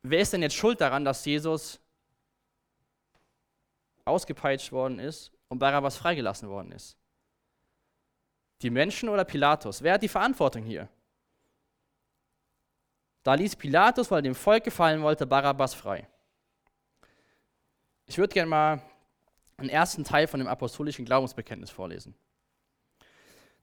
Wer 0.01 0.19
ist 0.19 0.31
denn 0.33 0.41
jetzt 0.41 0.55
schuld 0.55 0.79
daran, 0.79 1.03
dass 1.03 1.25
Jesus 1.25 1.79
ausgepeitscht 4.05 4.71
worden 4.71 4.99
ist 4.99 5.31
und 5.49 5.59
Barabbas 5.59 5.97
freigelassen 5.97 6.49
worden 6.49 6.71
ist? 6.71 6.97
Die 8.61 8.69
Menschen 8.69 9.09
oder 9.09 9.25
Pilatus? 9.25 9.81
Wer 9.81 9.93
hat 9.93 10.03
die 10.03 10.07
Verantwortung 10.07 10.63
hier? 10.63 10.87
Da 13.23 13.33
ließ 13.33 13.55
Pilatus, 13.55 14.09
weil 14.11 14.19
er 14.19 14.23
dem 14.23 14.35
Volk 14.35 14.63
gefallen 14.63 15.01
wollte, 15.01 15.25
Barabbas 15.25 15.73
frei. 15.73 16.07
Ich 18.05 18.17
würde 18.17 18.33
gerne 18.33 18.49
mal 18.49 18.81
einen 19.57 19.69
ersten 19.69 20.03
Teil 20.03 20.27
von 20.27 20.39
dem 20.39 20.47
apostolischen 20.47 21.05
Glaubensbekenntnis 21.05 21.69
vorlesen. 21.69 22.15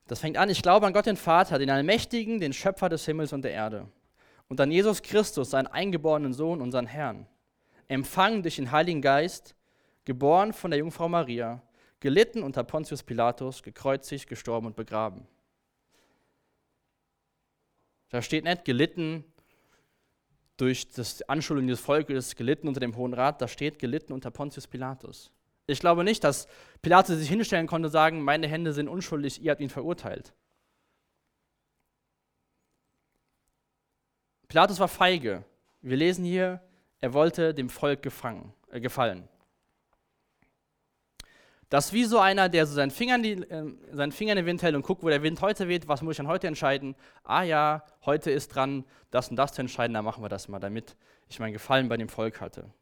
Das 0.06 0.20
fängt 0.20 0.36
an, 0.36 0.50
ich 0.50 0.62
glaube 0.62 0.86
an 0.86 0.92
Gott 0.92 1.06
den 1.06 1.16
Vater, 1.16 1.58
den 1.58 1.70
Allmächtigen, 1.70 2.40
den 2.40 2.52
Schöpfer 2.52 2.88
des 2.88 3.04
Himmels 3.04 3.32
und 3.32 3.42
der 3.42 3.52
Erde. 3.52 3.86
Und 4.48 4.60
an 4.60 4.72
Jesus 4.72 5.02
Christus, 5.02 5.50
seinen 5.50 5.68
eingeborenen 5.68 6.32
Sohn, 6.32 6.60
unseren 6.60 6.86
Herrn. 6.86 7.26
Empfangen 7.86 8.42
durch 8.42 8.56
den 8.56 8.72
Heiligen 8.72 9.02
Geist, 9.02 9.54
geboren 10.04 10.52
von 10.52 10.72
der 10.72 10.80
Jungfrau 10.80 11.08
Maria, 11.08 11.62
gelitten 12.00 12.42
unter 12.42 12.64
Pontius 12.64 13.02
Pilatus, 13.02 13.62
gekreuzigt, 13.62 14.28
gestorben 14.28 14.66
und 14.66 14.76
begraben. 14.76 15.26
Da 18.08 18.22
steht 18.22 18.44
nicht 18.44 18.64
gelitten 18.64 19.24
durch 20.56 20.90
das 20.90 21.22
Anschuldigung 21.22 21.68
des 21.68 21.80
Volkes, 21.80 22.34
gelitten 22.34 22.66
unter 22.68 22.80
dem 22.80 22.96
Hohen 22.96 23.14
Rat, 23.14 23.40
da 23.40 23.48
steht 23.48 23.78
gelitten 23.78 24.12
unter 24.12 24.30
Pontius 24.30 24.66
Pilatus. 24.66 25.30
Ich 25.70 25.80
glaube 25.80 26.04
nicht, 26.04 26.24
dass 26.24 26.48
Pilatus 26.82 27.16
sich 27.16 27.28
hinstellen 27.28 27.66
konnte 27.66 27.86
und 27.86 27.92
sagen, 27.92 28.22
meine 28.22 28.48
Hände 28.48 28.72
sind 28.72 28.88
unschuldig, 28.88 29.42
ihr 29.42 29.50
habt 29.50 29.60
ihn 29.60 29.70
verurteilt. 29.70 30.34
Pilatus 34.48 34.80
war 34.80 34.88
feige. 34.88 35.44
Wir 35.80 35.96
lesen 35.96 36.24
hier, 36.24 36.60
er 37.00 37.14
wollte 37.14 37.54
dem 37.54 37.70
Volk 37.70 38.02
gefangen, 38.02 38.52
äh, 38.70 38.80
gefallen. 38.80 39.28
Das 41.70 41.86
ist 41.86 41.92
wie 41.92 42.04
so 42.04 42.18
einer, 42.18 42.48
der 42.48 42.66
so 42.66 42.74
seinen 42.74 42.90
Finger, 42.90 43.14
in 43.14 43.22
die, 43.22 43.32
äh, 43.32 43.72
seinen 43.92 44.10
Finger 44.10 44.32
in 44.32 44.38
den 44.38 44.46
Wind 44.46 44.62
hält 44.62 44.74
und 44.74 44.82
guckt, 44.82 45.04
wo 45.04 45.08
der 45.08 45.22
Wind 45.22 45.40
heute 45.40 45.68
weht, 45.68 45.86
was 45.86 46.02
muss 46.02 46.12
ich 46.12 46.16
dann 46.16 46.26
heute 46.26 46.48
entscheiden? 46.48 46.96
Ah 47.22 47.44
ja, 47.44 47.84
heute 48.04 48.32
ist 48.32 48.48
dran, 48.48 48.84
das 49.12 49.28
und 49.28 49.36
das 49.36 49.52
zu 49.52 49.60
entscheiden, 49.60 49.94
dann 49.94 50.04
machen 50.04 50.22
wir 50.22 50.28
das 50.28 50.48
mal, 50.48 50.58
damit 50.58 50.96
ich 51.28 51.38
meinen 51.38 51.52
Gefallen 51.52 51.88
bei 51.88 51.96
dem 51.96 52.08
Volk 52.08 52.40
hatte. 52.40 52.72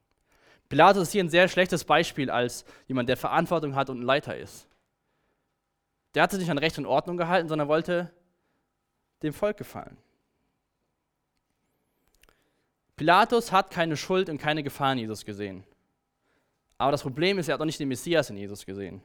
Pilatus 0.68 1.04
ist 1.04 1.12
hier 1.12 1.24
ein 1.24 1.31
sehr 1.31 1.48
schlechtes 1.48 1.85
Beispiel 1.85 2.31
als 2.31 2.64
jemand, 2.87 3.09
der 3.09 3.16
Verantwortung 3.16 3.74
hat 3.74 3.88
und 3.90 4.00
ein 4.00 4.04
Leiter 4.04 4.37
ist. 4.37 4.68
Der 6.14 6.22
hat 6.22 6.31
sich 6.31 6.40
nicht 6.40 6.50
an 6.50 6.59
Recht 6.59 6.78
und 6.78 6.87
Ordnung 6.87 7.16
gehalten, 7.16 7.48
sondern 7.48 7.68
wollte 7.68 8.12
dem 9.22 9.33
Volk 9.33 9.57
gefallen. 9.57 9.96
Pilatus 12.96 13.52
hat 13.52 13.70
keine 13.70 13.96
Schuld 13.96 14.28
und 14.28 14.38
keine 14.38 14.62
Gefahr 14.62 14.92
in 14.92 14.98
Jesus 14.98 15.24
gesehen. 15.24 15.64
Aber 16.76 16.92
das 16.92 17.02
Problem 17.02 17.38
ist, 17.38 17.48
er 17.48 17.54
hat 17.54 17.61
auch 17.61 17.64
nicht 17.64 17.81
den 17.81 17.88
Messias 17.88 18.31
in 18.31 18.37
Jesus 18.37 18.66
gesehen. 18.66 19.00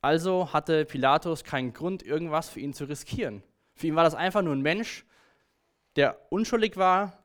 Also 0.00 0.52
hatte 0.52 0.86
Pilatus 0.86 1.44
keinen 1.44 1.72
Grund, 1.72 2.02
irgendwas 2.02 2.48
für 2.48 2.60
ihn 2.60 2.72
zu 2.72 2.84
riskieren. 2.84 3.42
Für 3.74 3.86
ihn 3.88 3.96
war 3.96 4.04
das 4.04 4.14
einfach 4.14 4.42
nur 4.42 4.54
ein 4.54 4.62
Mensch, 4.62 5.04
der 5.96 6.18
unschuldig 6.30 6.76
war, 6.76 7.19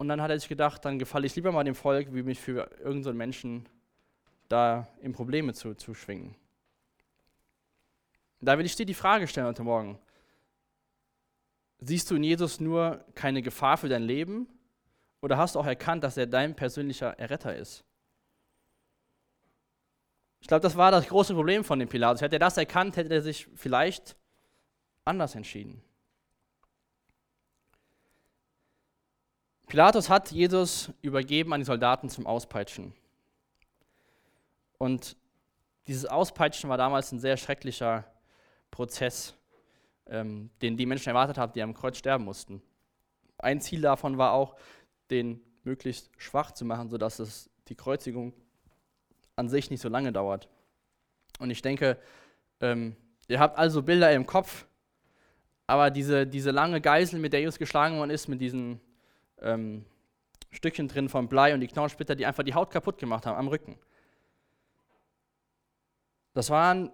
und 0.00 0.08
dann 0.08 0.22
hat 0.22 0.30
er 0.30 0.38
sich 0.38 0.48
gedacht, 0.48 0.82
dann 0.86 0.98
gefalle 0.98 1.26
ich 1.26 1.36
lieber 1.36 1.52
mal 1.52 1.62
dem 1.62 1.74
Volk, 1.74 2.14
wie 2.14 2.22
mich 2.22 2.40
für 2.40 2.70
irgendeinen 2.78 3.02
so 3.02 3.12
Menschen 3.12 3.68
da 4.48 4.88
in 5.02 5.12
Probleme 5.12 5.52
zu, 5.52 5.74
zu 5.74 5.92
schwingen. 5.92 6.34
Da 8.40 8.56
will 8.56 8.64
ich 8.64 8.74
dir 8.74 8.86
die 8.86 8.94
Frage 8.94 9.28
stellen 9.28 9.48
heute 9.48 9.62
Morgen. 9.62 9.98
Siehst 11.80 12.10
du 12.10 12.14
in 12.14 12.24
Jesus 12.24 12.60
nur 12.60 13.04
keine 13.14 13.42
Gefahr 13.42 13.76
für 13.76 13.90
dein 13.90 14.02
Leben? 14.02 14.48
Oder 15.20 15.36
hast 15.36 15.54
du 15.54 15.58
auch 15.60 15.66
erkannt, 15.66 16.02
dass 16.02 16.16
er 16.16 16.26
dein 16.26 16.56
persönlicher 16.56 17.18
Erretter 17.18 17.54
ist? 17.54 17.84
Ich 20.40 20.48
glaube, 20.48 20.62
das 20.62 20.78
war 20.78 20.90
das 20.90 21.08
große 21.08 21.34
Problem 21.34 21.62
von 21.62 21.78
dem 21.78 21.90
Pilatus. 21.90 22.22
Hätte 22.22 22.36
er 22.36 22.40
das 22.40 22.56
erkannt, 22.56 22.96
hätte 22.96 23.12
er 23.12 23.20
sich 23.20 23.48
vielleicht 23.54 24.16
anders 25.04 25.34
entschieden. 25.34 25.82
Pilatus 29.70 30.10
hat 30.10 30.32
Jesus 30.32 30.90
übergeben 31.00 31.52
an 31.52 31.60
die 31.60 31.64
Soldaten 31.64 32.08
zum 32.08 32.26
Auspeitschen. 32.26 32.92
Und 34.78 35.16
dieses 35.86 36.06
Auspeitschen 36.06 36.68
war 36.68 36.76
damals 36.76 37.12
ein 37.12 37.20
sehr 37.20 37.36
schrecklicher 37.36 38.04
Prozess, 38.72 39.36
ähm, 40.08 40.50
den 40.60 40.76
die 40.76 40.86
Menschen 40.86 41.10
erwartet 41.10 41.38
haben, 41.38 41.52
die 41.52 41.62
am 41.62 41.72
Kreuz 41.72 41.98
sterben 41.98 42.24
mussten. 42.24 42.60
Ein 43.38 43.60
Ziel 43.60 43.80
davon 43.80 44.18
war 44.18 44.32
auch, 44.32 44.56
den 45.08 45.40
möglichst 45.62 46.10
schwach 46.20 46.50
zu 46.50 46.64
machen, 46.64 46.88
sodass 46.88 47.20
es 47.20 47.48
die 47.68 47.76
Kreuzigung 47.76 48.32
an 49.36 49.48
sich 49.48 49.70
nicht 49.70 49.82
so 49.82 49.88
lange 49.88 50.12
dauert. 50.12 50.48
Und 51.38 51.50
ich 51.50 51.62
denke, 51.62 51.96
ähm, 52.60 52.96
ihr 53.28 53.38
habt 53.38 53.56
also 53.56 53.82
Bilder 53.82 54.10
im 54.10 54.26
Kopf, 54.26 54.66
aber 55.68 55.92
diese, 55.92 56.26
diese 56.26 56.50
lange 56.50 56.80
Geisel, 56.80 57.20
mit 57.20 57.32
der 57.32 57.38
Jesus 57.38 57.56
geschlagen 57.56 57.98
worden 57.98 58.10
ist, 58.10 58.26
mit 58.26 58.40
diesen 58.40 58.80
ähm, 59.42 59.84
Stückchen 60.50 60.88
drin 60.88 61.08
vom 61.08 61.28
Blei 61.28 61.54
und 61.54 61.60
die 61.60 61.68
Knausplitter, 61.68 62.14
die 62.14 62.26
einfach 62.26 62.42
die 62.42 62.54
Haut 62.54 62.70
kaputt 62.70 62.98
gemacht 62.98 63.26
haben 63.26 63.38
am 63.38 63.48
Rücken. 63.48 63.78
Das 66.32 66.50
waren 66.50 66.90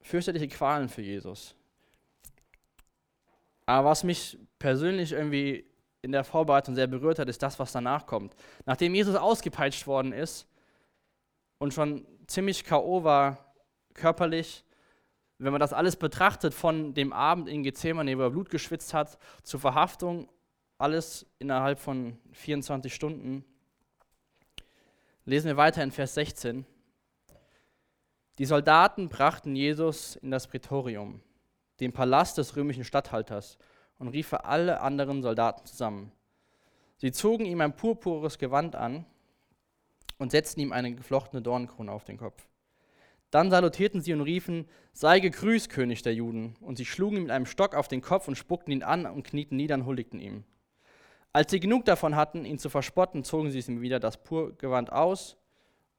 fürchterliche 0.00 0.48
Qualen 0.48 0.88
für 0.88 1.02
Jesus. 1.02 1.54
Aber 3.66 3.90
was 3.90 4.04
mich 4.04 4.38
persönlich 4.58 5.12
irgendwie 5.12 5.66
in 6.02 6.12
der 6.12 6.24
Vorbereitung 6.24 6.74
sehr 6.74 6.86
berührt 6.86 7.18
hat, 7.18 7.28
ist 7.28 7.42
das, 7.42 7.58
was 7.58 7.72
danach 7.72 8.06
kommt. 8.06 8.36
Nachdem 8.64 8.94
Jesus 8.94 9.16
ausgepeitscht 9.16 9.86
worden 9.86 10.12
ist 10.12 10.46
und 11.58 11.74
schon 11.74 12.06
ziemlich 12.28 12.64
K.O. 12.64 13.02
war, 13.02 13.54
körperlich. 13.94 14.64
Wenn 15.38 15.52
man 15.52 15.60
das 15.60 15.72
alles 15.72 15.96
betrachtet, 15.96 16.54
von 16.54 16.94
dem 16.94 17.12
Abend 17.12 17.48
in 17.48 17.62
Gethsemane, 17.62 18.16
wo 18.16 18.22
er 18.22 18.30
Blut 18.30 18.48
geschwitzt 18.50 18.94
hat, 18.94 19.18
zur 19.42 19.60
Verhaftung, 19.60 20.28
alles 20.78 21.26
innerhalb 21.38 21.78
von 21.78 22.18
24 22.32 22.94
Stunden. 22.94 23.44
Lesen 25.24 25.48
wir 25.48 25.56
weiter 25.56 25.82
in 25.82 25.90
Vers 25.90 26.14
16. 26.14 26.66
Die 28.38 28.44
Soldaten 28.44 29.08
brachten 29.08 29.56
Jesus 29.56 30.16
in 30.16 30.30
das 30.30 30.46
Prätorium, 30.46 31.22
den 31.80 31.92
Palast 31.92 32.38
des 32.38 32.54
römischen 32.54 32.84
Statthalters, 32.84 33.58
und 33.98 34.08
riefen 34.08 34.38
alle 34.38 34.82
anderen 34.82 35.22
Soldaten 35.22 35.64
zusammen. 35.64 36.12
Sie 36.98 37.12
zogen 37.12 37.46
ihm 37.46 37.62
ein 37.62 37.76
purpures 37.76 38.38
Gewand 38.38 38.76
an 38.76 39.06
und 40.18 40.32
setzten 40.32 40.60
ihm 40.60 40.72
eine 40.72 40.94
geflochtene 40.94 41.40
Dornenkrone 41.40 41.90
auf 41.90 42.04
den 42.04 42.18
Kopf. 42.18 42.46
Dann 43.30 43.50
salutierten 43.50 44.00
sie 44.00 44.12
und 44.12 44.20
riefen, 44.20 44.68
sei 44.92 45.20
gegrüßt, 45.20 45.70
König 45.70 46.02
der 46.02 46.14
Juden. 46.14 46.56
Und 46.60 46.76
sie 46.76 46.84
schlugen 46.84 47.16
ihm 47.16 47.22
mit 47.24 47.32
einem 47.32 47.46
Stock 47.46 47.74
auf 47.74 47.88
den 47.88 48.00
Kopf 48.00 48.28
und 48.28 48.36
spuckten 48.36 48.72
ihn 48.72 48.82
an 48.82 49.06
und 49.06 49.24
knieten 49.24 49.56
nieder 49.56 49.74
und 49.74 49.86
huldigten 49.86 50.20
ihm. 50.20 50.44
Als 51.36 51.50
sie 51.50 51.60
genug 51.60 51.84
davon 51.84 52.16
hatten, 52.16 52.46
ihn 52.46 52.58
zu 52.58 52.70
verspotten, 52.70 53.22
zogen 53.22 53.50
sie 53.50 53.58
ihm 53.58 53.82
wieder 53.82 54.00
das 54.00 54.16
Purgewand 54.16 54.90
aus 54.90 55.36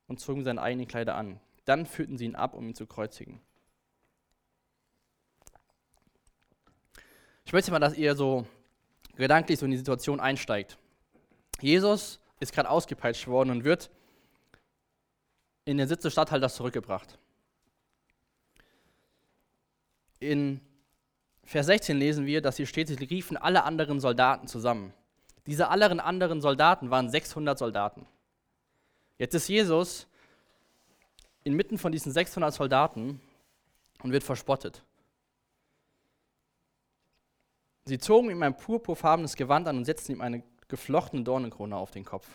und 0.08 0.20
zogen 0.20 0.44
seine 0.44 0.60
eigenen 0.60 0.88
Kleider 0.88 1.14
an. 1.14 1.40
Dann 1.66 1.86
führten 1.86 2.18
sie 2.18 2.26
ihn 2.26 2.34
ab, 2.34 2.56
um 2.56 2.68
ihn 2.68 2.74
zu 2.74 2.88
kreuzigen. 2.88 3.40
Ich 7.46 7.54
möchte 7.54 7.70
mal, 7.70 7.78
dass 7.78 7.96
ihr 7.96 8.16
so 8.16 8.48
gedanklich 9.16 9.60
so 9.60 9.66
in 9.66 9.72
die 9.74 9.78
Situation 9.78 10.20
einsteigt. 10.20 10.80
Jesus 11.62 12.20
ist 12.40 12.52
gerade 12.52 12.72
ausgepeitscht 12.72 13.28
worden 13.28 13.52
und 13.52 13.64
wird 13.64 13.92
in 15.66 15.78
den 15.78 15.88
Sitz 15.88 16.02
des 16.02 16.14
Statthalters 16.14 16.56
zurückgebracht. 16.56 17.20
In 20.20 20.62
Vers 21.44 21.68
16 21.68 21.96
lesen 21.96 22.26
wir, 22.26 22.42
dass 22.42 22.56
sie 22.56 22.64
riefen 22.64 23.38
alle 23.38 23.66
anderen 23.66 24.00
Soldaten 24.00 24.48
zusammen. 24.48 24.96
Diese 25.48 25.70
anderen 25.70 26.00
anderen 26.00 26.42
Soldaten 26.42 26.92
waren 26.92 27.10
600 27.10 27.58
Soldaten. 27.58 28.06
Jetzt 29.18 29.34
ist 29.34 29.48
Jesus 29.48 30.08
inmitten 31.44 31.78
von 31.78 31.92
diesen 31.92 32.12
600 32.12 32.54
Soldaten 32.54 33.22
und 34.04 34.12
wird 34.12 34.24
verspottet. 34.24 34.84
Sie 37.86 37.98
zogen 37.98 38.30
ihm 38.30 38.44
ein 38.44 38.58
purpurfarbenes 38.58 39.38
Gewand 39.38 39.68
an 39.68 39.78
und 39.78 39.86
setzten 39.86 40.12
ihm 40.12 40.22
eine 40.22 40.44
geflochtene 40.68 41.24
Dornenkrone 41.24 41.76
auf 41.76 41.92
den 41.92 42.04
Kopf. 42.04 42.28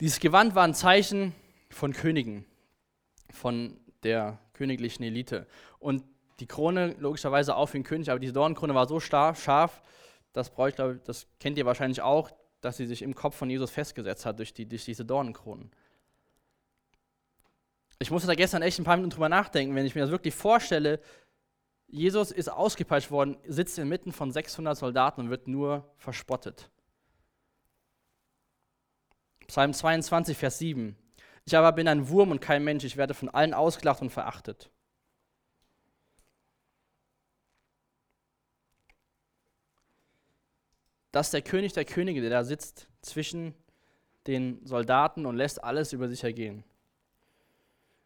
Dieses 0.00 0.20
Gewand 0.20 0.54
war 0.54 0.64
ein 0.64 0.74
Zeichen 0.74 1.34
von 1.70 1.94
Königen, 1.94 2.44
von 3.30 3.80
der 4.02 4.38
königlichen 4.52 5.02
Elite. 5.02 5.46
Und 5.78 6.04
die 6.40 6.46
Krone 6.46 6.94
logischerweise 6.98 7.56
auch 7.56 7.66
für 7.66 7.78
den 7.78 7.84
König, 7.84 8.10
aber 8.10 8.20
diese 8.20 8.34
Dornenkrone 8.34 8.74
war 8.74 8.86
so 8.86 9.00
scharf, 9.00 9.82
das, 10.36 10.54
glaube, 10.54 11.00
das 11.04 11.26
kennt 11.40 11.56
ihr 11.56 11.64
wahrscheinlich 11.64 12.02
auch, 12.02 12.30
dass 12.60 12.76
sie 12.76 12.86
sich 12.86 13.02
im 13.02 13.14
Kopf 13.14 13.36
von 13.36 13.48
Jesus 13.48 13.70
festgesetzt 13.70 14.26
hat 14.26 14.38
durch, 14.38 14.52
die, 14.52 14.68
durch 14.68 14.84
diese 14.84 15.04
Dornenkronen. 15.04 15.70
Ich 17.98 18.10
musste 18.10 18.28
da 18.28 18.34
gestern 18.34 18.60
echt 18.60 18.78
ein 18.78 18.84
paar 18.84 18.96
Minuten 18.96 19.14
drüber 19.14 19.30
nachdenken, 19.30 19.74
wenn 19.74 19.86
ich 19.86 19.94
mir 19.94 20.02
das 20.02 20.10
wirklich 20.10 20.34
vorstelle, 20.34 21.00
Jesus 21.88 22.32
ist 22.32 22.48
ausgepeitscht 22.48 23.10
worden, 23.10 23.38
sitzt 23.46 23.78
inmitten 23.78 24.12
von 24.12 24.30
600 24.30 24.76
Soldaten 24.76 25.22
und 25.22 25.30
wird 25.30 25.48
nur 25.48 25.90
verspottet. 25.96 26.68
Psalm 29.46 29.72
22, 29.72 30.36
Vers 30.36 30.58
7. 30.58 30.96
Ich 31.46 31.56
aber 31.56 31.72
bin 31.72 31.88
ein 31.88 32.08
Wurm 32.08 32.32
und 32.32 32.40
kein 32.40 32.64
Mensch, 32.64 32.84
ich 32.84 32.96
werde 32.96 33.14
von 33.14 33.28
allen 33.28 33.54
ausgelacht 33.54 34.02
und 34.02 34.10
verachtet. 34.10 34.70
Das 41.16 41.28
ist 41.28 41.32
der 41.32 41.40
König 41.40 41.72
der 41.72 41.86
Könige, 41.86 42.20
der 42.20 42.28
da 42.28 42.44
sitzt 42.44 42.88
zwischen 43.00 43.54
den 44.26 44.60
Soldaten 44.66 45.24
und 45.24 45.34
lässt 45.34 45.64
alles 45.64 45.94
über 45.94 46.08
sich 46.08 46.22
ergehen. 46.22 46.62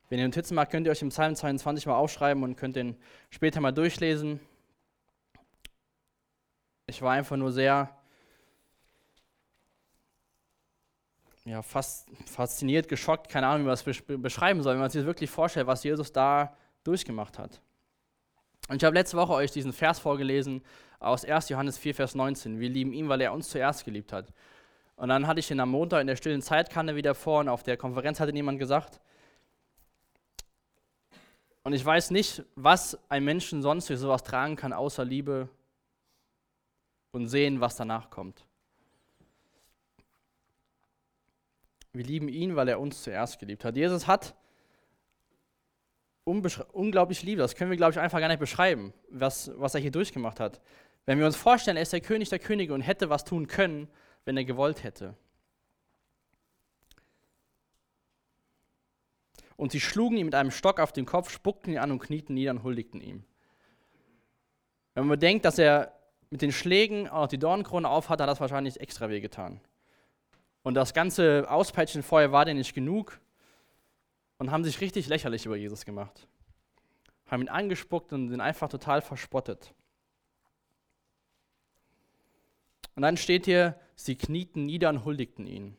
Wenn 0.08 0.20
ihr 0.20 0.26
Notizen 0.26 0.54
macht, 0.54 0.70
könnt 0.70 0.86
ihr 0.86 0.92
euch 0.92 1.02
im 1.02 1.08
Psalm 1.08 1.34
22 1.34 1.86
mal 1.86 1.96
aufschreiben 1.96 2.44
und 2.44 2.54
könnt 2.54 2.76
den 2.76 2.96
später 3.30 3.60
mal 3.60 3.72
durchlesen. 3.72 4.38
Ich 6.86 7.02
war 7.02 7.10
einfach 7.10 7.36
nur 7.36 7.50
sehr 7.50 7.92
ja, 11.44 11.62
fast 11.62 12.06
fasziniert, 12.26 12.86
geschockt, 12.86 13.28
keine 13.28 13.48
Ahnung, 13.48 13.62
wie 13.62 13.70
man 13.70 13.72
das 13.72 13.82
beschreiben 14.06 14.62
soll, 14.62 14.74
wenn 14.74 14.82
man 14.82 14.90
sich 14.90 15.04
wirklich 15.04 15.30
vorstellt, 15.30 15.66
was 15.66 15.82
Jesus 15.82 16.12
da 16.12 16.56
durchgemacht 16.84 17.40
hat. 17.40 17.60
Und 18.68 18.76
ich 18.76 18.84
habe 18.84 18.94
letzte 18.94 19.16
Woche 19.16 19.32
euch 19.32 19.50
diesen 19.50 19.72
Vers 19.72 19.98
vorgelesen 19.98 20.62
aus 21.00 21.24
1. 21.24 21.48
Johannes 21.48 21.78
4, 21.78 21.94
Vers 21.94 22.14
19. 22.14 22.60
Wir 22.60 22.68
lieben 22.68 22.92
ihn, 22.92 23.08
weil 23.08 23.20
er 23.20 23.32
uns 23.32 23.48
zuerst 23.48 23.84
geliebt 23.84 24.12
hat. 24.12 24.32
Und 24.96 25.08
dann 25.08 25.26
hatte 25.26 25.40
ich 25.40 25.50
ihn 25.50 25.58
am 25.58 25.70
Montag 25.70 26.02
in 26.02 26.06
der 26.06 26.16
stillen 26.16 26.42
Zeitkanne 26.42 26.94
wieder 26.94 27.14
vor 27.14 27.40
und 27.40 27.48
auf 27.48 27.62
der 27.62 27.78
Konferenz 27.78 28.20
hatte 28.20 28.34
jemand 28.34 28.58
gesagt, 28.58 29.00
und 31.62 31.74
ich 31.74 31.84
weiß 31.84 32.10
nicht, 32.10 32.42
was 32.54 32.98
ein 33.10 33.24
Menschen 33.24 33.60
sonst 33.60 33.88
für 33.88 33.96
sowas 33.96 34.22
tragen 34.22 34.56
kann, 34.56 34.72
außer 34.72 35.04
Liebe 35.04 35.48
und 37.12 37.28
sehen, 37.28 37.60
was 37.60 37.76
danach 37.76 38.08
kommt. 38.08 38.46
Wir 41.92 42.04
lieben 42.04 42.28
ihn, 42.28 42.56
weil 42.56 42.68
er 42.68 42.80
uns 42.80 43.02
zuerst 43.02 43.38
geliebt 43.38 43.64
hat. 43.64 43.76
Jesus 43.76 44.06
hat 44.06 44.34
unglaublich 46.24 47.22
Liebe. 47.22 47.42
Das 47.42 47.54
können 47.56 47.70
wir, 47.70 47.76
glaube 47.76 47.92
ich, 47.92 47.98
einfach 47.98 48.20
gar 48.20 48.28
nicht 48.28 48.38
beschreiben, 48.38 48.92
was, 49.10 49.50
was 49.56 49.74
er 49.74 49.80
hier 49.80 49.90
durchgemacht 49.90 50.40
hat. 50.40 50.60
Wenn 51.10 51.18
wir 51.18 51.26
uns 51.26 51.34
vorstellen, 51.34 51.76
er 51.76 51.82
ist 51.82 51.92
der 51.92 52.00
König 52.00 52.28
der 52.28 52.38
Könige 52.38 52.72
und 52.72 52.82
hätte 52.82 53.10
was 53.10 53.24
tun 53.24 53.48
können, 53.48 53.88
wenn 54.24 54.36
er 54.36 54.44
gewollt 54.44 54.84
hätte. 54.84 55.16
Und 59.56 59.72
sie 59.72 59.80
schlugen 59.80 60.18
ihn 60.18 60.26
mit 60.26 60.36
einem 60.36 60.52
Stock 60.52 60.78
auf 60.78 60.92
den 60.92 61.06
Kopf, 61.06 61.28
spuckten 61.28 61.72
ihn 61.72 61.80
an 61.80 61.90
und 61.90 61.98
knieten 61.98 62.34
nieder 62.34 62.52
und 62.52 62.62
huldigten 62.62 63.00
ihm. 63.00 63.24
Wenn 64.94 65.08
man 65.08 65.18
bedenkt, 65.18 65.44
dass 65.44 65.58
er 65.58 65.98
mit 66.30 66.42
den 66.42 66.52
Schlägen 66.52 67.08
auch 67.08 67.26
die 67.26 67.38
Dornenkrone 67.38 67.88
aufhat, 67.88 68.20
hat 68.20 68.28
das 68.28 68.38
wahrscheinlich 68.38 68.78
extra 68.78 69.10
weh 69.10 69.20
getan. 69.20 69.60
Und 70.62 70.74
das 70.74 70.94
ganze 70.94 71.50
Auspeitschen 71.50 72.04
vorher 72.04 72.30
war 72.30 72.44
dir 72.44 72.54
nicht 72.54 72.72
genug 72.72 73.18
und 74.38 74.52
haben 74.52 74.62
sich 74.62 74.80
richtig 74.80 75.08
lächerlich 75.08 75.44
über 75.44 75.56
Jesus 75.56 75.84
gemacht. 75.84 76.28
Haben 77.26 77.42
ihn 77.42 77.48
angespuckt 77.48 78.12
und 78.12 78.32
ihn 78.32 78.40
einfach 78.40 78.68
total 78.68 79.02
verspottet. 79.02 79.74
Und 83.00 83.04
dann 83.04 83.16
steht 83.16 83.46
hier, 83.46 83.80
sie 83.96 84.14
knieten 84.14 84.66
nieder 84.66 84.90
und 84.90 85.06
huldigten 85.06 85.46
ihn. 85.46 85.74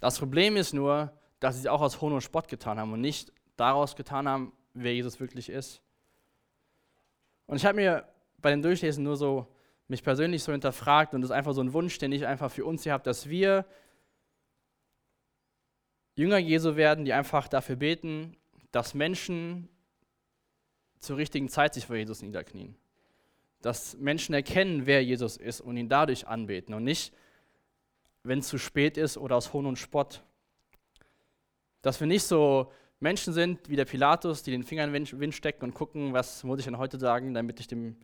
Das 0.00 0.18
Problem 0.18 0.58
ist 0.58 0.74
nur, 0.74 1.18
dass 1.40 1.54
sie 1.54 1.62
es 1.62 1.66
auch 1.66 1.80
aus 1.80 2.02
Hohn 2.02 2.12
und 2.12 2.20
Spott 2.20 2.46
getan 2.48 2.78
haben 2.78 2.92
und 2.92 3.00
nicht 3.00 3.32
daraus 3.56 3.96
getan 3.96 4.28
haben, 4.28 4.52
wer 4.74 4.94
Jesus 4.94 5.18
wirklich 5.18 5.48
ist. 5.48 5.80
Und 7.46 7.56
ich 7.56 7.64
habe 7.64 7.76
mir 7.76 8.06
bei 8.36 8.50
dem 8.50 8.60
Durchlesen 8.60 9.02
nur 9.02 9.16
so 9.16 9.46
mich 9.88 10.02
persönlich 10.02 10.42
so 10.42 10.52
hinterfragt 10.52 11.14
und 11.14 11.22
das 11.22 11.30
ist 11.30 11.34
einfach 11.34 11.54
so 11.54 11.62
ein 11.62 11.72
Wunsch, 11.72 11.96
den 11.96 12.12
ich 12.12 12.26
einfach 12.26 12.52
für 12.52 12.66
uns 12.66 12.82
hier 12.82 12.92
habe, 12.92 13.04
dass 13.04 13.30
wir 13.30 13.64
Jünger 16.16 16.36
Jesu 16.36 16.76
werden, 16.76 17.06
die 17.06 17.14
einfach 17.14 17.48
dafür 17.48 17.76
beten, 17.76 18.36
dass 18.72 18.92
Menschen 18.92 19.70
zur 20.98 21.16
richtigen 21.16 21.48
Zeit 21.48 21.72
sich 21.72 21.86
vor 21.86 21.96
Jesus 21.96 22.20
niederknien. 22.20 22.76
Dass 23.62 23.96
Menschen 23.96 24.34
erkennen, 24.34 24.86
wer 24.86 25.02
Jesus 25.02 25.36
ist 25.36 25.60
und 25.60 25.76
ihn 25.76 25.88
dadurch 25.88 26.26
anbeten 26.26 26.74
und 26.74 26.84
nicht, 26.84 27.14
wenn 28.22 28.40
es 28.40 28.48
zu 28.48 28.58
spät 28.58 28.96
ist 28.96 29.16
oder 29.16 29.36
aus 29.36 29.52
Hohn 29.52 29.66
und 29.66 29.78
Spott. 29.78 30.22
Dass 31.80 31.98
wir 31.98 32.06
nicht 32.06 32.24
so 32.24 32.70
Menschen 33.00 33.32
sind 33.32 33.68
wie 33.68 33.76
der 33.76 33.84
Pilatus, 33.84 34.42
die 34.42 34.50
den 34.52 34.62
Finger 34.62 34.84
in 34.84 34.92
den 34.92 35.20
Wind 35.20 35.34
stecken 35.34 35.64
und 35.64 35.74
gucken, 35.74 36.12
was 36.12 36.44
muss 36.44 36.58
ich 36.58 36.66
denn 36.66 36.78
heute 36.78 36.98
sagen, 36.98 37.34
damit 37.34 37.58
ich 37.58 37.66
dem 37.66 37.96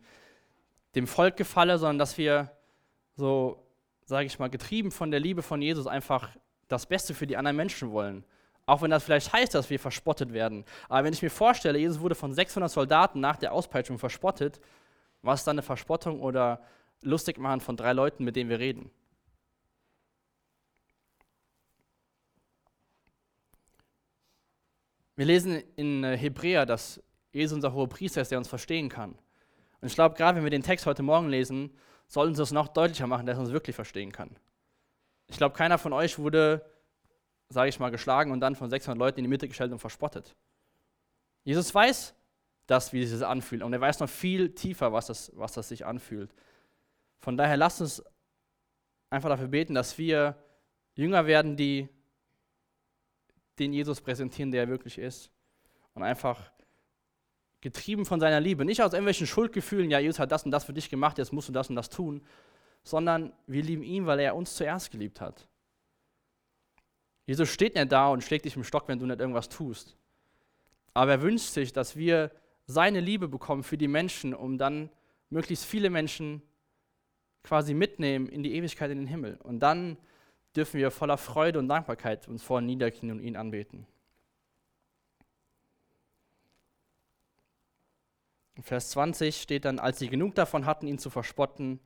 dem 0.95 1.07
Volk 1.07 1.37
gefalle, 1.37 1.77
sondern 1.77 1.99
dass 1.99 2.17
wir 2.17 2.51
so, 3.15 3.63
sage 4.05 4.25
ich 4.25 4.39
mal, 4.39 4.49
getrieben 4.49 4.91
von 4.91 5.11
der 5.11 5.19
Liebe 5.19 5.41
von 5.41 5.61
Jesus 5.61 5.87
einfach 5.87 6.29
das 6.67 6.85
Beste 6.85 7.13
für 7.13 7.27
die 7.27 7.37
anderen 7.37 7.57
Menschen 7.57 7.91
wollen. 7.91 8.23
Auch 8.65 8.81
wenn 8.81 8.91
das 8.91 9.03
vielleicht 9.03 9.33
heißt, 9.33 9.55
dass 9.55 9.69
wir 9.69 9.79
verspottet 9.79 10.31
werden. 10.31 10.63
Aber 10.87 11.03
wenn 11.03 11.13
ich 11.13 11.21
mir 11.21 11.31
vorstelle, 11.31 11.79
Jesus 11.79 11.99
wurde 11.99 12.15
von 12.15 12.33
600 12.33 12.71
Soldaten 12.71 13.19
nach 13.19 13.37
der 13.37 13.51
Auspeitschung 13.51 13.97
verspottet, 13.97 14.59
was 15.21 15.41
ist 15.41 15.45
dann 15.45 15.55
eine 15.55 15.61
Verspottung 15.61 16.21
oder 16.21 16.61
lustig 17.01 17.37
machen 17.37 17.61
von 17.61 17.77
drei 17.77 17.93
Leuten, 17.93 18.23
mit 18.23 18.35
denen 18.35 18.49
wir 18.49 18.59
reden? 18.59 18.91
Wir 25.15 25.25
lesen 25.25 25.61
in 25.75 26.03
äh, 26.05 26.17
Hebräer, 26.17 26.65
dass 26.65 27.03
Jesus 27.33 27.55
unser 27.55 27.73
hoher 27.73 27.89
Priester 27.89 28.21
ist, 28.21 28.31
der 28.31 28.37
uns 28.37 28.47
verstehen 28.47 28.87
kann. 28.87 29.11
Und 29.81 29.87
ich 29.87 29.93
glaube, 29.93 30.15
gerade 30.15 30.37
wenn 30.37 30.45
wir 30.45 30.49
den 30.49 30.63
Text 30.63 30.85
heute 30.85 31.03
Morgen 31.03 31.27
lesen, 31.27 31.75
sollten 32.07 32.35
sie 32.35 32.41
es 32.41 32.51
noch 32.51 32.69
deutlicher 32.69 33.05
machen, 33.05 33.25
dass 33.25 33.37
er 33.37 33.41
uns 33.41 33.51
wirklich 33.51 33.75
verstehen 33.75 34.13
kann. 34.13 34.35
Ich 35.27 35.37
glaube, 35.37 35.55
keiner 35.55 35.77
von 35.77 35.93
euch 35.93 36.17
wurde, 36.17 36.65
sage 37.49 37.69
ich 37.69 37.79
mal, 37.79 37.91
geschlagen 37.91 38.31
und 38.31 38.39
dann 38.39 38.55
von 38.55 38.69
600 38.69 38.97
Leuten 38.97 39.19
in 39.19 39.25
die 39.25 39.29
Mitte 39.29 39.47
gestellt 39.47 39.71
und 39.71 39.79
verspottet. 39.79 40.35
Jesus 41.43 41.73
weiß 41.73 42.15
das, 42.69 42.93
wie 42.93 43.03
sich 43.05 43.19
das 43.19 43.27
anfühlt. 43.27 43.63
Und 43.63 43.73
er 43.73 43.81
weiß 43.81 43.99
noch 43.99 44.09
viel 44.09 44.53
tiefer, 44.53 44.93
was 44.93 45.07
das, 45.07 45.31
was 45.35 45.53
das 45.53 45.69
sich 45.69 45.85
anfühlt. 45.85 46.33
Von 47.19 47.37
daher 47.37 47.57
lasst 47.57 47.81
uns 47.81 48.03
einfach 49.09 49.29
dafür 49.29 49.47
beten, 49.47 49.73
dass 49.73 49.97
wir 49.97 50.35
Jünger 50.95 51.25
werden, 51.25 51.57
die 51.57 51.89
den 53.57 53.73
Jesus 53.73 54.01
präsentieren, 54.01 54.51
der 54.51 54.63
er 54.63 54.69
wirklich 54.69 54.97
ist. 54.97 55.31
Und 55.93 56.03
einfach 56.03 56.51
getrieben 57.61 58.05
von 58.05 58.19
seiner 58.19 58.39
Liebe. 58.39 58.63
Nicht 58.63 58.81
aus 58.81 58.93
irgendwelchen 58.93 59.27
Schuldgefühlen, 59.27 59.89
ja, 59.89 59.99
Jesus 59.99 60.19
hat 60.19 60.31
das 60.31 60.43
und 60.45 60.51
das 60.51 60.63
für 60.63 60.73
dich 60.73 60.89
gemacht, 60.89 61.17
jetzt 61.17 61.33
musst 61.33 61.49
du 61.49 61.53
das 61.53 61.69
und 61.69 61.75
das 61.75 61.89
tun, 61.89 62.25
sondern 62.83 63.33
wir 63.47 63.63
lieben 63.63 63.83
ihn, 63.83 64.05
weil 64.05 64.19
er 64.19 64.35
uns 64.35 64.55
zuerst 64.55 64.91
geliebt 64.91 65.19
hat. 65.19 65.47
Jesus 67.25 67.49
steht 67.49 67.75
nicht 67.75 67.91
da 67.91 68.09
und 68.09 68.23
schlägt 68.23 68.45
dich 68.45 68.55
im 68.55 68.63
Stock, 68.63 68.87
wenn 68.87 68.99
du 68.99 69.05
nicht 69.05 69.19
irgendwas 69.19 69.49
tust. 69.49 69.97
Aber 70.93 71.11
er 71.11 71.21
wünscht 71.21 71.49
sich, 71.49 71.73
dass 71.73 71.95
wir 71.95 72.31
seine 72.69 72.99
Liebe 72.99 73.27
bekommen 73.27 73.63
für 73.63 73.79
die 73.79 73.87
Menschen, 73.87 74.35
um 74.35 74.59
dann 74.59 74.91
möglichst 75.31 75.65
viele 75.65 75.89
Menschen 75.89 76.43
quasi 77.41 77.73
mitnehmen 77.73 78.29
in 78.29 78.43
die 78.43 78.53
Ewigkeit 78.53 78.91
in 78.91 78.99
den 78.99 79.07
Himmel. 79.07 79.39
Und 79.41 79.59
dann 79.59 79.97
dürfen 80.55 80.79
wir 80.79 80.91
voller 80.91 81.17
Freude 81.17 81.57
und 81.57 81.67
Dankbarkeit 81.67 82.27
uns 82.27 82.43
vor 82.43 82.61
niederknien 82.61 83.17
und 83.17 83.23
ihn 83.23 83.35
anbeten. 83.35 83.87
In 88.53 88.61
Vers 88.61 88.91
20 88.91 89.41
steht 89.41 89.65
dann, 89.65 89.79
als 89.79 89.97
sie 89.97 90.07
genug 90.07 90.35
davon 90.35 90.67
hatten, 90.67 90.85
ihn 90.85 90.99
zu 90.99 91.09
verspotten, 91.09 91.79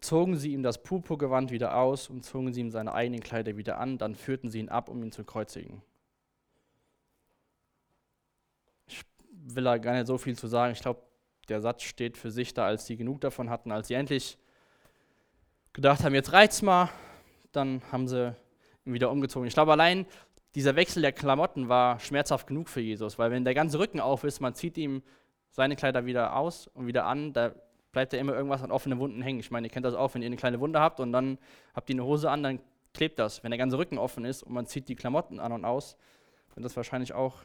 zogen 0.00 0.36
sie 0.36 0.54
ihm 0.54 0.62
das 0.62 0.82
Purpurgewand 0.82 1.50
wieder 1.50 1.76
aus 1.76 2.08
und 2.08 2.24
zogen 2.24 2.54
sie 2.54 2.62
ihm 2.62 2.70
seine 2.70 2.94
eigenen 2.94 3.20
Kleider 3.20 3.58
wieder 3.58 3.78
an, 3.78 3.98
dann 3.98 4.14
führten 4.14 4.48
sie 4.48 4.60
ihn 4.60 4.70
ab, 4.70 4.88
um 4.88 5.02
ihn 5.02 5.12
zu 5.12 5.24
kreuzigen. 5.24 5.82
Ich 8.86 9.04
will 9.54 9.64
da 9.64 9.78
gar 9.78 9.94
nicht 9.94 10.06
so 10.06 10.18
viel 10.18 10.36
zu 10.36 10.46
sagen. 10.46 10.72
Ich 10.72 10.80
glaube, 10.80 11.00
der 11.48 11.60
Satz 11.60 11.82
steht 11.82 12.16
für 12.16 12.30
sich 12.30 12.54
da, 12.54 12.66
als 12.66 12.86
sie 12.86 12.96
genug 12.96 13.20
davon 13.20 13.50
hatten, 13.50 13.70
als 13.70 13.88
sie 13.88 13.94
endlich 13.94 14.38
gedacht 15.72 16.02
haben, 16.02 16.14
jetzt 16.14 16.32
reicht's 16.32 16.62
mal, 16.62 16.88
dann 17.52 17.82
haben 17.92 18.08
sie 18.08 18.34
ihn 18.84 18.92
wieder 18.92 19.10
umgezogen. 19.10 19.46
Ich 19.46 19.54
glaube, 19.54 19.72
allein 19.72 20.06
dieser 20.54 20.74
Wechsel 20.74 21.02
der 21.02 21.12
Klamotten 21.12 21.68
war 21.68 22.00
schmerzhaft 22.00 22.46
genug 22.46 22.68
für 22.68 22.80
Jesus, 22.80 23.18
weil 23.18 23.30
wenn 23.30 23.44
der 23.44 23.54
ganze 23.54 23.78
Rücken 23.78 24.00
auf 24.00 24.24
ist, 24.24 24.40
man 24.40 24.54
zieht 24.54 24.78
ihm 24.78 25.02
seine 25.50 25.76
Kleider 25.76 26.06
wieder 26.06 26.36
aus 26.36 26.66
und 26.68 26.86
wieder 26.86 27.04
an, 27.04 27.32
da 27.32 27.54
bleibt 27.92 28.12
ja 28.12 28.18
immer 28.18 28.34
irgendwas 28.34 28.62
an 28.62 28.70
offenen 28.70 28.98
Wunden 28.98 29.22
hängen. 29.22 29.40
Ich 29.40 29.50
meine, 29.50 29.66
ihr 29.66 29.70
kennt 29.70 29.86
das 29.86 29.94
auch, 29.94 30.14
wenn 30.14 30.22
ihr 30.22 30.26
eine 30.26 30.36
kleine 30.36 30.60
Wunde 30.60 30.80
habt 30.80 31.00
und 31.00 31.12
dann 31.12 31.38
habt 31.74 31.88
ihr 31.88 31.94
eine 31.94 32.04
Hose 32.04 32.30
an, 32.30 32.42
dann 32.42 32.60
klebt 32.92 33.18
das. 33.18 33.42
Wenn 33.42 33.50
der 33.50 33.58
ganze 33.58 33.78
Rücken 33.78 33.98
offen 33.98 34.24
ist 34.24 34.42
und 34.42 34.52
man 34.52 34.66
zieht 34.66 34.88
die 34.88 34.96
Klamotten 34.96 35.40
an 35.40 35.52
und 35.52 35.64
aus, 35.64 35.96
wird 36.54 36.64
das 36.64 36.76
wahrscheinlich 36.76 37.12
auch 37.12 37.36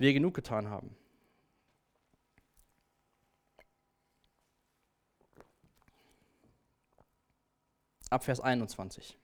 weh 0.00 0.12
genug 0.12 0.34
getan 0.34 0.68
haben. 0.68 0.96
ab 8.10 8.24
Vers 8.24 8.40
21. 8.40 9.16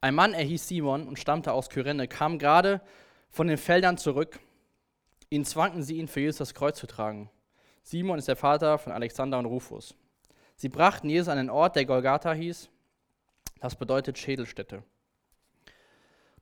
Ein 0.00 0.14
Mann, 0.14 0.34
er 0.34 0.44
hieß 0.44 0.68
Simon 0.68 1.08
und 1.08 1.18
stammte 1.18 1.52
aus 1.52 1.70
Kyrene, 1.70 2.06
kam 2.06 2.38
gerade 2.38 2.80
von 3.30 3.48
den 3.48 3.56
Feldern 3.56 3.98
zurück. 3.98 4.38
Ihn 5.30 5.44
zwangten 5.44 5.82
sie, 5.82 5.96
ihn 5.96 6.08
für 6.08 6.20
Jesus 6.20 6.38
das 6.38 6.54
Kreuz 6.54 6.78
zu 6.78 6.86
tragen. 6.86 7.30
Simon 7.82 8.18
ist 8.18 8.28
der 8.28 8.36
Vater 8.36 8.78
von 8.78 8.92
Alexander 8.92 9.38
und 9.38 9.46
Rufus. 9.46 9.94
Sie 10.56 10.68
brachten 10.68 11.08
Jesus 11.08 11.28
an 11.28 11.38
einen 11.38 11.50
Ort, 11.50 11.74
der 11.74 11.86
Golgatha 11.86 12.32
hieß. 12.32 12.68
Das 13.60 13.74
bedeutet 13.74 14.18
Schädelstätte. 14.18 14.84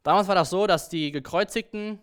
Damals 0.03 0.29
war 0.29 0.35
das 0.35 0.51
so, 0.51 0.67
dass 0.67 0.89
die 0.89 1.11
Gekreuzigten 1.11 2.01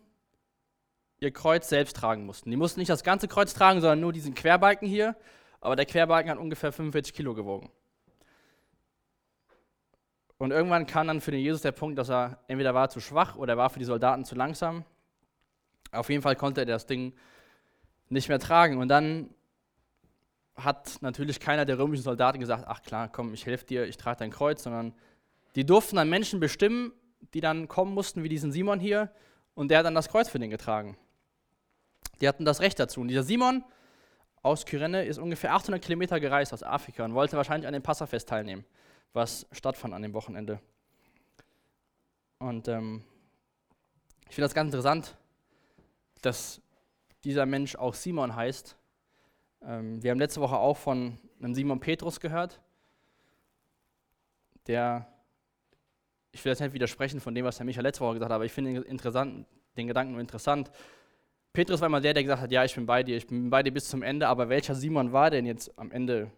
ihr 1.23 1.31
Kreuz 1.31 1.69
selbst 1.69 1.95
tragen 1.95 2.25
mussten. 2.25 2.51
Die 2.51 2.57
mussten 2.57 2.79
nicht 2.79 2.89
das 2.89 3.03
ganze 3.03 3.27
Kreuz 3.27 3.53
tragen, 3.53 3.81
sondern 3.81 3.99
nur 3.99 4.13
diesen 4.13 4.33
Querbalken 4.33 4.87
hier. 4.87 5.15
Aber 5.61 5.75
der 5.75 5.85
Querbalken 5.85 6.29
hat 6.29 6.37
ungefähr 6.37 6.71
45 6.71 7.13
Kilo 7.13 7.33
gewogen. 7.33 7.71
Und 10.37 10.51
irgendwann 10.51 10.85
kam 10.85 11.07
dann 11.07 11.21
für 11.21 11.31
den 11.31 11.39
Jesus 11.39 11.61
der 11.61 11.71
Punkt, 11.71 11.97
dass 11.97 12.09
er 12.09 12.39
entweder 12.47 12.73
war 12.73 12.89
zu 12.89 12.99
schwach 12.99 13.37
oder 13.37 13.53
er 13.53 13.57
war 13.57 13.69
für 13.69 13.79
die 13.79 13.85
Soldaten 13.85 14.25
zu 14.25 14.35
langsam. 14.35 14.83
Auf 15.91 16.09
jeden 16.09 16.21
Fall 16.21 16.35
konnte 16.35 16.61
er 16.61 16.65
das 16.65 16.85
Ding 16.85 17.13
nicht 18.09 18.27
mehr 18.27 18.39
tragen. 18.39 18.77
Und 18.77 18.89
dann 18.89 19.29
hat 20.55 20.97
natürlich 21.01 21.39
keiner 21.39 21.65
der 21.65 21.79
römischen 21.79 22.03
Soldaten 22.03 22.39
gesagt, 22.39 22.65
ach 22.67 22.81
klar, 22.81 23.09
komm, 23.09 23.33
ich 23.33 23.45
helfe 23.45 23.65
dir, 23.65 23.85
ich 23.85 23.97
trage 23.97 24.19
dein 24.19 24.31
Kreuz, 24.31 24.63
sondern 24.63 24.93
die 25.55 25.65
durften 25.65 25.95
dann 25.95 26.09
Menschen 26.09 26.39
bestimmen, 26.39 26.91
die 27.33 27.41
dann 27.41 27.67
kommen 27.67 27.93
mussten, 27.93 28.23
wie 28.23 28.29
diesen 28.29 28.51
Simon 28.51 28.79
hier, 28.79 29.11
und 29.55 29.69
der 29.69 29.79
hat 29.79 29.85
dann 29.85 29.95
das 29.95 30.09
Kreuz 30.09 30.29
für 30.29 30.39
den 30.39 30.49
getragen. 30.49 30.97
Die 32.23 32.27
hatten 32.27 32.45
das 32.45 32.61
Recht 32.61 32.79
dazu. 32.79 33.01
Und 33.01 33.09
dieser 33.09 33.23
Simon 33.23 33.63
aus 34.41 34.65
Kyrene 34.65 35.05
ist 35.05 35.19
ungefähr 35.19 35.53
800 35.53 35.83
Kilometer 35.83 36.19
gereist 36.19 36.53
aus 36.53 36.63
Afrika 36.63 37.05
und 37.05 37.13
wollte 37.13 37.37
wahrscheinlich 37.37 37.67
an 37.67 37.73
dem 37.73 37.83
Passafest 37.83 38.29
teilnehmen 38.29 38.65
was 39.13 39.47
stattfand 39.51 39.93
an 39.93 40.01
dem 40.01 40.13
Wochenende. 40.13 40.59
Und 42.39 42.67
ähm, 42.67 43.03
ich 44.27 44.35
finde 44.35 44.45
das 44.45 44.55
ganz 44.55 44.73
interessant, 44.73 45.15
dass 46.21 46.61
dieser 47.23 47.45
Mensch 47.45 47.75
auch 47.75 47.93
Simon 47.93 48.35
heißt. 48.35 48.75
Ähm, 49.61 50.01
wir 50.01 50.11
haben 50.11 50.19
letzte 50.19 50.41
Woche 50.41 50.57
auch 50.57 50.77
von 50.77 51.19
einem 51.39 51.53
Simon 51.53 51.79
Petrus 51.79 52.19
gehört, 52.19 52.59
der, 54.67 55.07
ich 56.31 56.43
will 56.43 56.51
jetzt 56.51 56.61
nicht 56.61 56.73
widersprechen 56.73 57.19
von 57.19 57.35
dem, 57.35 57.45
was 57.45 57.57
der 57.57 57.65
Michael 57.65 57.83
letzte 57.83 58.03
Woche 58.03 58.15
gesagt 58.15 58.31
hat, 58.31 58.35
aber 58.35 58.45
ich 58.45 58.51
finde 58.51 58.81
den, 58.81 59.45
den 59.77 59.87
Gedanken 59.87 60.19
interessant. 60.19 60.71
Petrus 61.53 61.81
war 61.81 61.85
immer 61.85 62.01
der, 62.01 62.15
der 62.15 62.23
gesagt 62.23 62.41
hat, 62.41 62.51
ja, 62.51 62.65
ich 62.65 62.73
bin 62.73 62.87
bei 62.87 63.03
dir, 63.03 63.15
ich 63.15 63.27
bin 63.27 63.49
bei 63.51 63.61
dir 63.61 63.71
bis 63.71 63.87
zum 63.87 64.01
Ende, 64.01 64.27
aber 64.27 64.49
welcher 64.49 64.73
Simon 64.73 65.13
war 65.13 65.29
denn 65.29 65.45
jetzt 65.45 65.77
am 65.77 65.91
Ende 65.91 66.31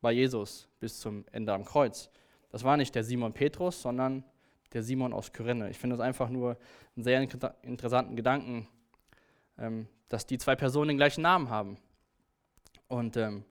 bei 0.00 0.10
Jesus 0.12 0.68
bis 0.80 0.98
zum 0.98 1.24
Ende 1.30 1.52
am 1.52 1.64
Kreuz. 1.64 2.10
Das 2.50 2.64
war 2.64 2.76
nicht 2.76 2.94
der 2.94 3.04
Simon 3.04 3.32
Petrus, 3.32 3.80
sondern 3.80 4.24
der 4.72 4.82
Simon 4.82 5.12
aus 5.12 5.32
Kyrene. 5.32 5.70
Ich 5.70 5.78
finde 5.78 5.96
das 5.96 6.04
einfach 6.04 6.28
nur 6.28 6.58
einen 6.96 7.04
sehr 7.04 7.20
interessanten 7.62 8.16
Gedanken, 8.16 8.68
ähm, 9.58 9.86
dass 10.08 10.26
die 10.26 10.38
zwei 10.38 10.56
Personen 10.56 10.88
den 10.88 10.96
gleichen 10.96 11.22
Namen 11.22 11.48
haben. 11.48 11.78
Und 12.88 13.16
ähm, 13.16 13.44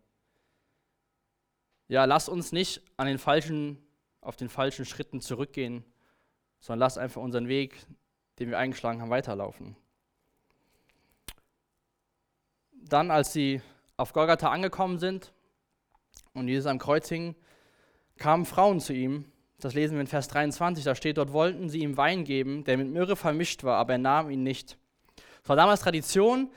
ja, 1.87 2.03
lass 2.05 2.27
uns 2.27 2.51
nicht 2.51 2.81
an 2.97 3.07
den 3.07 3.17
falschen, 3.17 3.77
auf 4.19 4.35
den 4.35 4.49
falschen 4.49 4.85
Schritten 4.85 5.21
zurückgehen, 5.21 5.85
sondern 6.59 6.79
lass 6.79 6.97
einfach 6.97 7.21
unseren 7.21 7.47
Weg, 7.47 7.77
den 8.39 8.49
wir 8.49 8.57
eingeschlagen 8.57 9.01
haben, 9.01 9.09
weiterlaufen. 9.09 9.77
Dann, 12.87 13.11
als 13.11 13.33
sie 13.33 13.61
auf 13.97 14.13
Golgatha 14.13 14.49
angekommen 14.49 14.99
sind, 14.99 15.33
und 16.33 16.47
Jesus 16.47 16.67
am 16.67 16.79
Kreuz 16.79 17.09
hing, 17.09 17.35
kamen 18.17 18.45
Frauen 18.45 18.79
zu 18.79 18.93
ihm. 18.93 19.25
Das 19.59 19.73
lesen 19.73 19.93
wir 19.93 20.01
in 20.01 20.07
Vers 20.07 20.27
23. 20.27 20.83
Da 20.83 20.95
steht 20.95 21.17
dort, 21.17 21.33
wollten 21.33 21.69
sie 21.69 21.79
ihm 21.79 21.97
Wein 21.97 22.25
geben, 22.25 22.63
der 22.65 22.77
mit 22.77 22.89
Myrrhe 22.89 23.15
vermischt 23.15 23.63
war, 23.63 23.77
aber 23.77 23.93
er 23.93 23.99
nahm 23.99 24.29
ihn 24.29 24.43
nicht. 24.43 24.77
Es 25.41 25.49
war 25.49 25.55
damals 25.55 25.81
Tradition, 25.81 26.51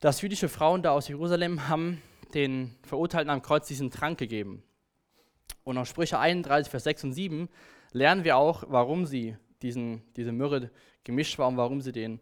dass 0.00 0.20
jüdische 0.20 0.48
Frauen 0.48 0.82
da 0.82 0.90
aus 0.90 1.08
Jerusalem 1.08 1.68
haben 1.68 2.02
den 2.34 2.76
Verurteilten 2.82 3.30
am 3.30 3.42
Kreuz 3.42 3.66
diesen 3.66 3.90
Trank 3.90 4.18
gegeben. 4.18 4.62
Und 5.64 5.78
aus 5.78 5.88
Sprüche 5.88 6.18
31, 6.18 6.70
Vers 6.70 6.84
6 6.84 7.04
und 7.04 7.12
7 7.12 7.48
lernen 7.92 8.24
wir 8.24 8.36
auch, 8.36 8.64
warum 8.68 9.06
sie 9.06 9.36
diesen, 9.62 10.02
diese 10.14 10.32
Myrrhe 10.32 10.70
gemischt 11.04 11.38
war 11.38 11.48
und 11.48 11.56
warum 11.56 11.80
sie 11.80 11.92
den, 11.92 12.20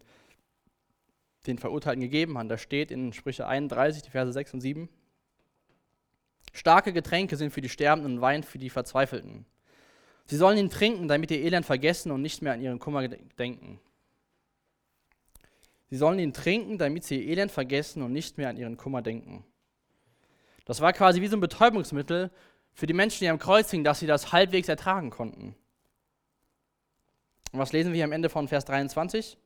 den 1.47 1.57
Verurteilten 1.57 2.01
gegeben 2.01 2.37
haben. 2.37 2.49
Da 2.49 2.57
steht 2.57 2.91
in 2.91 3.13
Sprüche 3.13 3.47
31, 3.47 4.03
die 4.03 4.09
Verse 4.09 4.31
6 4.31 4.55
und 4.55 4.61
7. 4.61 4.89
Starke 6.53 6.93
Getränke 6.93 7.35
sind 7.35 7.51
für 7.51 7.61
die 7.61 7.69
Sterbenden 7.69 8.15
und 8.15 8.21
Wein 8.21 8.43
für 8.43 8.57
die 8.57 8.69
Verzweifelten. 8.69 9.45
Sie 10.25 10.37
sollen 10.37 10.57
ihn 10.57 10.69
trinken, 10.69 11.07
damit 11.07 11.31
ihr 11.31 11.39
Elend 11.39 11.65
vergessen 11.65 12.11
und 12.11 12.21
nicht 12.21 12.41
mehr 12.41 12.53
an 12.53 12.61
ihren 12.61 12.79
Kummer 12.79 13.07
denken. 13.07 13.79
Sie 15.89 15.95
sollen 15.95 16.19
ihn 16.19 16.33
trinken, 16.33 16.77
damit 16.77 17.05
sie 17.05 17.21
ihr 17.21 17.27
Elend 17.29 17.51
vergessen 17.51 18.01
und 18.01 18.11
nicht 18.11 18.37
mehr 18.37 18.49
an 18.49 18.57
ihren 18.57 18.75
Kummer 18.75 19.01
denken. 19.01 19.45
Das 20.65 20.81
war 20.81 20.91
quasi 20.91 21.21
wie 21.21 21.27
so 21.27 21.37
ein 21.37 21.41
Betäubungsmittel 21.41 22.29
für 22.73 22.87
die 22.87 22.93
Menschen, 22.93 23.19
die 23.21 23.29
am 23.29 23.39
Kreuz 23.39 23.71
hingen, 23.71 23.85
dass 23.85 23.99
sie 23.99 24.07
das 24.07 24.33
halbwegs 24.33 24.67
ertragen 24.67 25.09
konnten. 25.09 25.55
Und 27.53 27.59
was 27.59 27.71
lesen 27.71 27.93
wir 27.93 27.95
hier 27.95 28.03
am 28.03 28.11
Ende 28.11 28.29
von 28.29 28.49
Vers 28.49 28.65
23? 28.65 29.37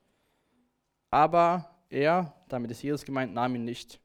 Aber 1.12 1.71
er, 1.91 2.34
damit 2.47 2.71
ist 2.71 2.82
Jesus 2.82 3.06
gemeint, 3.06 3.34
nahm 3.34 3.56
ihn 3.56 3.65
nicht. 3.65 3.99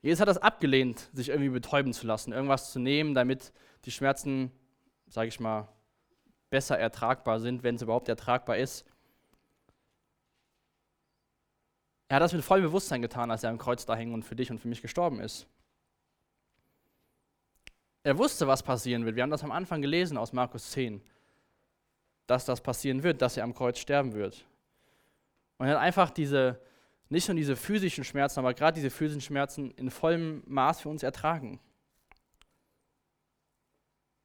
Jesus 0.00 0.20
hat 0.20 0.28
das 0.28 0.38
abgelehnt, 0.38 1.08
sich 1.12 1.28
irgendwie 1.28 1.50
betäuben 1.50 1.92
zu 1.92 2.06
lassen, 2.06 2.32
irgendwas 2.32 2.72
zu 2.72 2.80
nehmen, 2.80 3.14
damit 3.14 3.52
die 3.84 3.92
Schmerzen, 3.92 4.50
sage 5.06 5.28
ich 5.28 5.38
mal, 5.38 5.68
besser 6.50 6.78
ertragbar 6.78 7.40
sind, 7.40 7.62
wenn 7.62 7.76
es 7.76 7.82
überhaupt 7.82 8.08
ertragbar 8.08 8.56
ist. 8.56 8.84
Er 12.08 12.16
hat 12.16 12.22
das 12.22 12.32
mit 12.32 12.44
vollem 12.44 12.64
Bewusstsein 12.64 13.00
getan, 13.00 13.30
als 13.30 13.42
er 13.42 13.50
am 13.50 13.58
Kreuz 13.58 13.86
da 13.86 13.96
hing 13.96 14.12
und 14.12 14.24
für 14.24 14.36
dich 14.36 14.50
und 14.50 14.58
für 14.58 14.68
mich 14.68 14.82
gestorben 14.82 15.20
ist. 15.20 15.46
Er 18.02 18.18
wusste, 18.18 18.46
was 18.46 18.62
passieren 18.62 19.04
wird. 19.04 19.16
Wir 19.16 19.22
haben 19.22 19.30
das 19.30 19.44
am 19.44 19.52
Anfang 19.52 19.80
gelesen 19.80 20.18
aus 20.18 20.32
Markus 20.32 20.72
10, 20.72 21.00
dass 22.26 22.44
das 22.44 22.60
passieren 22.60 23.02
wird, 23.02 23.22
dass 23.22 23.36
er 23.36 23.44
am 23.44 23.54
Kreuz 23.54 23.78
sterben 23.78 24.12
wird. 24.12 24.44
Und 25.62 25.68
er 25.68 25.74
hat 25.74 25.80
einfach 25.80 26.10
diese, 26.10 26.60
nicht 27.08 27.28
nur 27.28 27.36
diese 27.36 27.54
physischen 27.54 28.02
Schmerzen, 28.02 28.40
aber 28.40 28.52
gerade 28.52 28.74
diese 28.74 28.90
physischen 28.90 29.20
Schmerzen 29.20 29.70
in 29.70 29.92
vollem 29.92 30.42
Maß 30.44 30.80
für 30.80 30.88
uns 30.88 31.04
ertragen. 31.04 31.60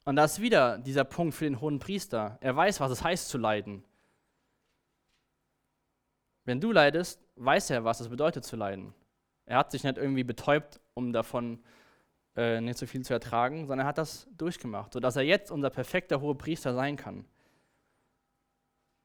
Und 0.03 0.15
da 0.15 0.23
ist 0.23 0.41
wieder 0.41 0.79
dieser 0.79 1.03
Punkt 1.03 1.35
für 1.35 1.45
den 1.45 1.61
hohen 1.61 1.77
Priester. 1.77 2.39
Er 2.41 2.55
weiß, 2.55 2.79
was 2.79 2.89
es 2.89 3.03
heißt 3.03 3.29
zu 3.29 3.37
leiden. 3.37 3.83
Wenn 6.43 6.59
du 6.59 6.71
leidest, 6.71 7.23
weiß 7.35 7.69
er, 7.69 7.83
was 7.83 7.99
es 7.99 8.09
bedeutet 8.09 8.43
zu 8.43 8.55
leiden. 8.55 8.95
Er 9.45 9.59
hat 9.59 9.69
sich 9.69 9.83
nicht 9.83 9.99
irgendwie 9.99 10.23
betäubt, 10.23 10.81
um 10.95 11.13
davon 11.13 11.63
äh, 12.35 12.61
nicht 12.61 12.79
so 12.79 12.87
viel 12.87 13.05
zu 13.05 13.13
ertragen, 13.13 13.67
sondern 13.67 13.85
er 13.85 13.89
hat 13.89 13.99
das 13.99 14.27
durchgemacht, 14.35 14.91
sodass 14.91 15.15
er 15.15 15.21
jetzt 15.21 15.51
unser 15.51 15.69
perfekter 15.69 16.19
hoher 16.19 16.35
Priester 16.35 16.73
sein 16.73 16.95
kann. 16.95 17.25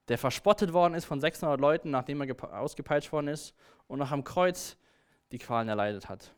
Der 0.09 0.19
verspottet 0.19 0.73
worden 0.73 0.95
ist 0.95 1.05
von 1.05 1.21
600 1.21 1.61
Leuten, 1.61 1.91
nachdem 1.91 2.21
er 2.21 2.61
ausgepeitscht 2.61 3.13
worden 3.13 3.29
ist 3.29 3.55
und 3.87 3.99
noch 3.99 4.11
am 4.11 4.25
Kreuz 4.25 4.77
die 5.31 5.39
Qualen 5.39 5.69
erleidet 5.69 6.09
hat. 6.09 6.35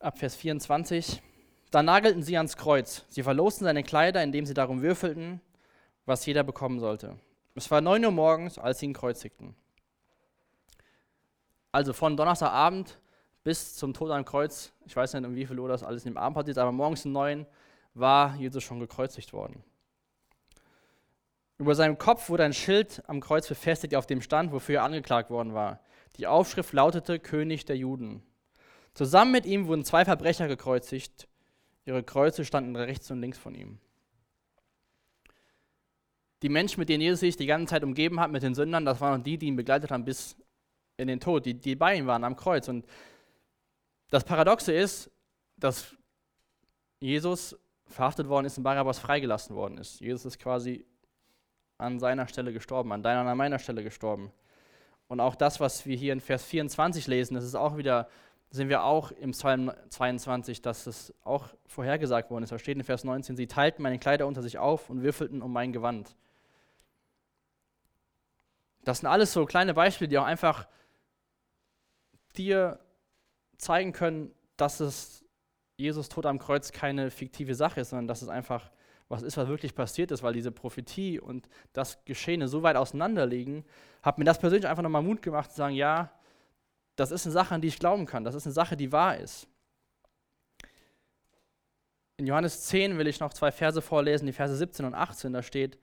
ab 0.00 0.18
Vers 0.18 0.36
24. 0.36 1.22
Da 1.70 1.82
nagelten 1.82 2.22
sie 2.22 2.36
ans 2.36 2.56
Kreuz. 2.56 3.04
Sie 3.08 3.22
verlosten 3.22 3.64
seine 3.64 3.82
Kleider, 3.82 4.22
indem 4.22 4.46
sie 4.46 4.54
darum 4.54 4.82
würfelten, 4.82 5.40
was 6.06 6.24
jeder 6.24 6.44
bekommen 6.44 6.80
sollte. 6.80 7.16
Es 7.54 7.70
war 7.70 7.80
9 7.80 8.04
Uhr 8.04 8.10
morgens, 8.10 8.58
als 8.58 8.78
sie 8.78 8.86
ihn 8.86 8.94
kreuzigten. 8.94 9.54
Also 11.72 11.92
von 11.92 12.16
Donnerstagabend 12.16 12.98
bis 13.48 13.76
zum 13.76 13.94
Tod 13.94 14.10
am 14.10 14.26
Kreuz, 14.26 14.74
ich 14.84 14.94
weiß 14.94 15.14
nicht, 15.14 15.24
um 15.24 15.34
wie 15.34 15.46
viel 15.46 15.58
Uhr 15.58 15.70
das 15.70 15.82
alles 15.82 16.04
im 16.04 16.18
Abend 16.18 16.36
passiert, 16.36 16.58
aber 16.58 16.70
morgens 16.70 17.06
um 17.06 17.12
9 17.12 17.46
war 17.94 18.36
Jesus 18.36 18.62
schon 18.62 18.78
gekreuzigt 18.78 19.32
worden. 19.32 19.64
Über 21.56 21.74
seinem 21.74 21.96
Kopf 21.96 22.28
wurde 22.28 22.44
ein 22.44 22.52
Schild 22.52 23.02
am 23.06 23.20
Kreuz 23.20 23.48
befestigt, 23.48 23.94
auf 23.94 24.04
dem 24.04 24.20
stand, 24.20 24.52
wofür 24.52 24.80
er 24.80 24.84
angeklagt 24.84 25.30
worden 25.30 25.54
war. 25.54 25.80
Die 26.18 26.26
Aufschrift 26.26 26.74
lautete 26.74 27.18
König 27.18 27.64
der 27.64 27.78
Juden. 27.78 28.22
Zusammen 28.92 29.32
mit 29.32 29.46
ihm 29.46 29.66
wurden 29.66 29.82
zwei 29.82 30.04
Verbrecher 30.04 30.46
gekreuzigt. 30.46 31.26
Ihre 31.86 32.02
Kreuze 32.02 32.44
standen 32.44 32.76
rechts 32.76 33.10
und 33.10 33.22
links 33.22 33.38
von 33.38 33.54
ihm. 33.54 33.78
Die 36.42 36.50
Menschen, 36.50 36.80
mit 36.80 36.90
denen 36.90 37.00
Jesus 37.00 37.20
sich 37.20 37.38
die 37.38 37.46
ganze 37.46 37.70
Zeit 37.70 37.82
umgeben 37.82 38.20
hat, 38.20 38.30
mit 38.30 38.42
den 38.42 38.54
Sündern, 38.54 38.84
das 38.84 39.00
waren 39.00 39.24
die, 39.24 39.38
die 39.38 39.46
ihn 39.46 39.56
begleitet 39.56 39.90
haben 39.90 40.04
bis 40.04 40.36
in 40.98 41.08
den 41.08 41.18
Tod, 41.18 41.46
die, 41.46 41.54
die 41.54 41.76
bei 41.76 41.94
ihm 41.94 42.06
waren 42.06 42.24
am 42.24 42.36
Kreuz. 42.36 42.68
Und 42.68 42.84
das 44.10 44.24
Paradoxe 44.24 44.72
ist, 44.72 45.10
dass 45.56 45.94
Jesus 47.00 47.58
verhaftet 47.86 48.28
worden 48.28 48.46
ist 48.46 48.58
und 48.58 48.64
Barabbas 48.64 48.98
freigelassen 48.98 49.56
worden 49.56 49.78
ist. 49.78 50.00
Jesus 50.00 50.24
ist 50.26 50.38
quasi 50.38 50.84
an 51.78 51.98
seiner 52.00 52.26
Stelle 52.26 52.52
gestorben, 52.52 52.92
an 52.92 53.02
deiner 53.02 53.22
und 53.22 53.28
an 53.28 53.36
meiner 53.36 53.58
Stelle 53.58 53.82
gestorben. 53.82 54.32
Und 55.06 55.20
auch 55.20 55.34
das, 55.34 55.60
was 55.60 55.86
wir 55.86 55.96
hier 55.96 56.12
in 56.12 56.20
Vers 56.20 56.44
24 56.44 57.06
lesen, 57.06 57.34
das 57.34 57.44
ist 57.44 57.54
auch 57.54 57.76
wieder 57.76 58.08
sehen 58.50 58.68
wir 58.68 58.84
auch 58.84 59.10
im 59.12 59.32
Psalm 59.32 59.72
22, 59.90 60.62
dass 60.62 60.86
es 60.86 61.14
auch 61.24 61.48
vorhergesagt 61.66 62.30
worden 62.30 62.44
ist. 62.44 62.52
Da 62.52 62.58
steht 62.58 62.76
in 62.76 62.84
Vers 62.84 63.04
19, 63.04 63.36
sie 63.36 63.46
teilten 63.46 63.82
meine 63.82 63.98
Kleider 63.98 64.26
unter 64.26 64.42
sich 64.42 64.58
auf 64.58 64.88
und 64.88 65.02
würfelten 65.02 65.42
um 65.42 65.52
mein 65.52 65.72
Gewand. 65.72 66.16
Das 68.84 68.98
sind 68.98 69.08
alles 69.08 69.32
so 69.32 69.44
kleine 69.44 69.74
Beispiele, 69.74 70.08
die 70.08 70.18
auch 70.18 70.24
einfach 70.24 70.66
dir 72.36 72.80
zeigen 73.58 73.92
können, 73.92 74.32
dass 74.56 74.80
es 74.80 75.24
Jesus 75.76 76.08
Tod 76.08 76.26
am 76.26 76.38
Kreuz 76.38 76.72
keine 76.72 77.10
fiktive 77.10 77.54
Sache 77.54 77.80
ist, 77.80 77.90
sondern 77.90 78.08
dass 78.08 78.22
es 78.22 78.28
einfach 78.28 78.70
was 79.08 79.22
ist, 79.22 79.36
was 79.36 79.48
wirklich 79.48 79.74
passiert 79.74 80.10
ist, 80.10 80.22
weil 80.22 80.34
diese 80.34 80.52
Prophetie 80.52 81.18
und 81.18 81.48
das 81.72 82.04
Geschehene 82.04 82.46
so 82.46 82.62
weit 82.62 82.76
auseinander 82.76 83.26
liegen, 83.26 83.64
hat 84.02 84.18
mir 84.18 84.24
das 84.24 84.38
persönlich 84.38 84.68
einfach 84.68 84.82
nochmal 84.82 85.02
Mut 85.02 85.22
gemacht 85.22 85.50
zu 85.50 85.56
sagen, 85.56 85.74
ja, 85.74 86.12
das 86.96 87.10
ist 87.10 87.24
eine 87.24 87.32
Sache, 87.32 87.54
an 87.54 87.60
die 87.60 87.68
ich 87.68 87.78
glauben 87.78 88.06
kann. 88.06 88.24
Das 88.24 88.34
ist 88.34 88.46
eine 88.46 88.52
Sache, 88.52 88.76
die 88.76 88.92
wahr 88.92 89.16
ist. 89.16 89.48
In 92.16 92.26
Johannes 92.26 92.66
10 92.66 92.98
will 92.98 93.06
ich 93.06 93.20
noch 93.20 93.32
zwei 93.32 93.52
Verse 93.52 93.80
vorlesen, 93.80 94.26
die 94.26 94.32
Verse 94.32 94.54
17 94.54 94.84
und 94.84 94.94
18. 94.94 95.32
Da 95.32 95.42
steht, 95.42 95.78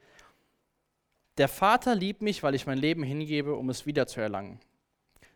der 1.38 1.48
Vater 1.48 1.96
liebt 1.96 2.22
mich, 2.22 2.44
weil 2.44 2.54
ich 2.54 2.68
mein 2.68 2.78
Leben 2.78 3.04
hingebe, 3.04 3.56
um 3.56 3.70
es 3.70 3.86
wiederzuerlangen. 3.86 4.60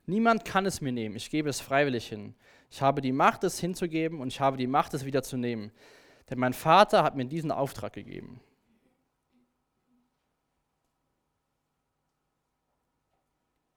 Niemand 0.10 0.44
kann 0.44 0.66
es 0.66 0.82
mir 0.82 0.92
nehmen, 0.92 1.16
ich 1.16 1.30
gebe 1.30 1.50
es 1.50 1.62
freiwillig 1.62 2.08
hin. 2.08 2.34
Ich 2.72 2.82
habe 2.82 3.00
die 3.00 3.12
Macht, 3.12 3.44
es 3.44 3.60
hinzugeben 3.60 4.20
und 4.22 4.30
ich 4.30 4.40
habe 4.40 4.58
die 4.58 4.66
Macht, 4.66 4.96
es 4.96 5.06
wiederzunehmen. 5.06 5.72
Denn 6.32 6.40
mein 6.40 6.54
Vater 6.54 7.04
hat 7.04 7.16
mir 7.16 7.26
diesen 7.26 7.52
Auftrag 7.52 7.94
gegeben. 7.94 8.42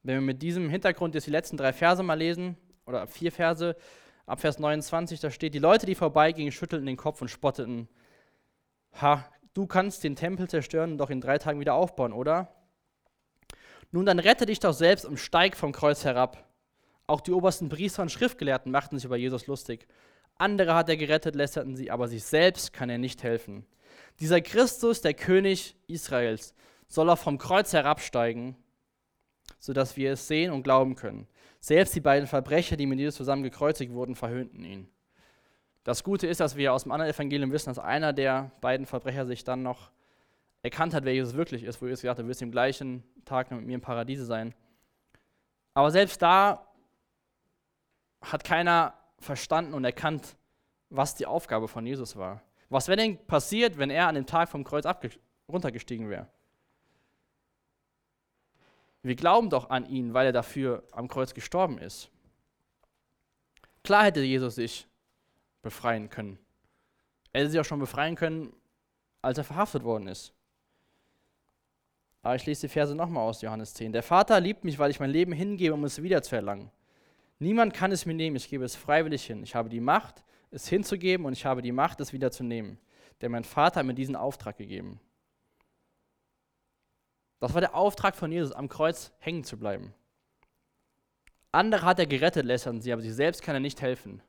Wenn 0.02 0.14
wir 0.14 0.22
mit 0.22 0.40
diesem 0.40 0.70
Hintergrund 0.70 1.14
jetzt 1.14 1.26
die 1.26 1.30
letzten 1.30 1.58
drei 1.58 1.74
Verse 1.74 2.02
mal 2.02 2.14
lesen, 2.14 2.56
oder 2.86 3.06
vier 3.06 3.30
Verse, 3.30 3.76
ab 4.24 4.40
Vers 4.40 4.58
29, 4.58 5.20
da 5.20 5.30
steht, 5.30 5.52
die 5.52 5.58
Leute, 5.58 5.84
die 5.84 5.94
vorbeigingen, 5.94 6.50
schüttelten 6.50 6.86
den 6.86 6.96
Kopf 6.96 7.20
und 7.20 7.28
spotteten. 7.28 7.88
Ha, 9.02 9.22
du 9.52 9.66
kannst 9.66 10.02
den 10.02 10.16
Tempel 10.16 10.48
zerstören 10.48 10.92
und 10.92 10.98
doch 10.98 11.10
in 11.10 11.20
drei 11.20 11.36
Tagen 11.36 11.60
wieder 11.60 11.74
aufbauen, 11.74 12.14
oder? 12.14 12.61
Nun, 13.92 14.06
dann 14.06 14.18
rette 14.18 14.46
dich 14.46 14.58
doch 14.58 14.72
selbst 14.72 15.04
und 15.04 15.18
steig 15.18 15.56
vom 15.56 15.72
Kreuz 15.72 16.04
herab. 16.04 16.48
Auch 17.06 17.20
die 17.20 17.32
obersten 17.32 17.68
Priester 17.68 18.02
und 18.02 18.10
Schriftgelehrten 18.10 18.72
machten 18.72 18.98
sich 18.98 19.04
über 19.04 19.16
Jesus 19.16 19.46
lustig. 19.46 19.86
Andere 20.36 20.74
hat 20.74 20.88
er 20.88 20.96
gerettet, 20.96 21.36
lästerten 21.36 21.76
sie, 21.76 21.90
aber 21.90 22.08
sich 22.08 22.24
selbst 22.24 22.72
kann 22.72 22.90
er 22.90 22.98
nicht 22.98 23.22
helfen. 23.22 23.64
Dieser 24.18 24.40
Christus, 24.40 25.00
der 25.00 25.14
König 25.14 25.76
Israels, 25.86 26.54
soll 26.88 27.08
auch 27.10 27.18
vom 27.18 27.38
Kreuz 27.38 27.72
herabsteigen 27.72 28.56
sodass 29.62 29.96
wir 29.96 30.12
es 30.12 30.26
sehen 30.26 30.52
und 30.52 30.64
glauben 30.64 30.96
können. 30.96 31.28
Selbst 31.60 31.94
die 31.94 32.00
beiden 32.00 32.26
Verbrecher, 32.26 32.76
die 32.76 32.86
mit 32.86 32.98
Jesus 32.98 33.14
zusammen 33.14 33.44
gekreuzigt 33.44 33.92
wurden, 33.92 34.16
verhöhnten 34.16 34.64
ihn. 34.64 34.88
Das 35.84 36.02
Gute 36.02 36.26
ist, 36.26 36.40
dass 36.40 36.56
wir 36.56 36.72
aus 36.72 36.82
dem 36.82 36.90
anderen 36.90 37.12
Evangelium 37.12 37.52
wissen, 37.52 37.70
dass 37.70 37.78
einer 37.78 38.12
der 38.12 38.50
beiden 38.60 38.86
Verbrecher 38.86 39.24
sich 39.24 39.44
dann 39.44 39.62
noch 39.62 39.92
erkannt 40.62 40.94
hat, 40.94 41.04
wer 41.04 41.14
Jesus 41.14 41.34
wirklich 41.34 41.64
ist, 41.64 41.80
wo 41.82 41.86
Jesus 41.86 42.02
gesagt 42.02 42.18
hat, 42.18 42.24
du 42.24 42.28
wirst 42.28 42.42
im 42.42 42.52
gleichen 42.52 43.02
Tag 43.24 43.50
mit 43.50 43.64
mir 43.64 43.74
im 43.74 43.80
Paradiese 43.80 44.24
sein. 44.24 44.54
Aber 45.74 45.90
selbst 45.90 46.22
da 46.22 46.66
hat 48.20 48.44
keiner 48.44 48.94
verstanden 49.18 49.74
und 49.74 49.84
erkannt, 49.84 50.36
was 50.90 51.14
die 51.14 51.26
Aufgabe 51.26 51.68
von 51.68 51.86
Jesus 51.86 52.16
war. 52.16 52.42
Was 52.68 52.88
wäre 52.88 52.96
denn 52.96 53.18
passiert, 53.26 53.78
wenn 53.78 53.90
er 53.90 54.08
an 54.08 54.14
dem 54.14 54.26
Tag 54.26 54.48
vom 54.48 54.64
Kreuz 54.64 54.84
runtergestiegen 55.48 56.08
wäre? 56.08 56.28
Wir 59.02 59.16
glauben 59.16 59.50
doch 59.50 59.70
an 59.70 59.84
ihn, 59.86 60.14
weil 60.14 60.26
er 60.26 60.32
dafür 60.32 60.84
am 60.92 61.08
Kreuz 61.08 61.34
gestorben 61.34 61.78
ist. 61.78 62.08
Klar 63.82 64.04
hätte 64.04 64.20
Jesus 64.20 64.54
sich 64.54 64.86
befreien 65.60 66.08
können. 66.08 66.38
Er 67.32 67.40
hätte 67.40 67.50
sich 67.50 67.60
auch 67.60 67.64
schon 67.64 67.80
befreien 67.80 68.14
können, 68.14 68.54
als 69.22 69.38
er 69.38 69.44
verhaftet 69.44 69.82
worden 69.82 70.06
ist. 70.06 70.32
Aber 72.22 72.36
ich 72.36 72.46
lese 72.46 72.62
die 72.62 72.72
Verse 72.72 72.94
nochmal 72.94 73.28
aus 73.28 73.42
Johannes 73.42 73.74
10. 73.74 73.92
Der 73.92 74.02
Vater 74.02 74.40
liebt 74.40 74.64
mich, 74.64 74.78
weil 74.78 74.90
ich 74.90 75.00
mein 75.00 75.10
Leben 75.10 75.32
hingebe, 75.32 75.74
um 75.74 75.84
es 75.84 76.02
wieder 76.02 76.22
zu 76.22 76.36
erlangen. 76.36 76.70
Niemand 77.40 77.74
kann 77.74 77.90
es 77.90 78.06
mir 78.06 78.14
nehmen, 78.14 78.36
ich 78.36 78.48
gebe 78.48 78.64
es 78.64 78.76
freiwillig 78.76 79.24
hin. 79.26 79.42
Ich 79.42 79.56
habe 79.56 79.68
die 79.68 79.80
Macht, 79.80 80.22
es 80.52 80.68
hinzugeben 80.68 81.26
und 81.26 81.32
ich 81.32 81.44
habe 81.44 81.60
die 81.60 81.72
Macht, 81.72 82.00
es 82.00 82.12
wieder 82.12 82.30
zu 82.30 82.44
nehmen. 82.44 82.78
Denn 83.20 83.32
mein 83.32 83.42
Vater 83.42 83.80
hat 83.80 83.86
mir 83.86 83.94
diesen 83.94 84.14
Auftrag 84.14 84.56
gegeben. 84.56 85.00
Das 87.40 87.54
war 87.54 87.60
der 87.60 87.74
Auftrag 87.74 88.14
von 88.14 88.30
Jesus, 88.30 88.52
am 88.52 88.68
Kreuz 88.68 89.10
hängen 89.18 89.42
zu 89.42 89.58
bleiben. 89.58 89.92
Andere 91.50 91.84
hat 91.84 91.98
er 91.98 92.06
gerettet, 92.06 92.46
lästern 92.46 92.80
sie, 92.80 92.92
aber 92.92 93.02
sich 93.02 93.14
selbst 93.14 93.42
kann 93.42 93.56
er 93.56 93.60
nicht 93.60 93.82
helfen. 93.82 94.22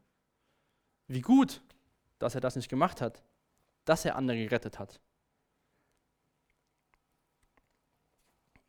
Wie 1.07 1.21
gut, 1.21 1.61
dass 2.17 2.33
er 2.33 2.41
das 2.41 2.55
nicht 2.55 2.69
gemacht 2.69 3.01
hat, 3.01 3.23
dass 3.85 4.03
er 4.03 4.15
andere 4.15 4.37
gerettet 4.37 4.79
hat. 4.79 4.99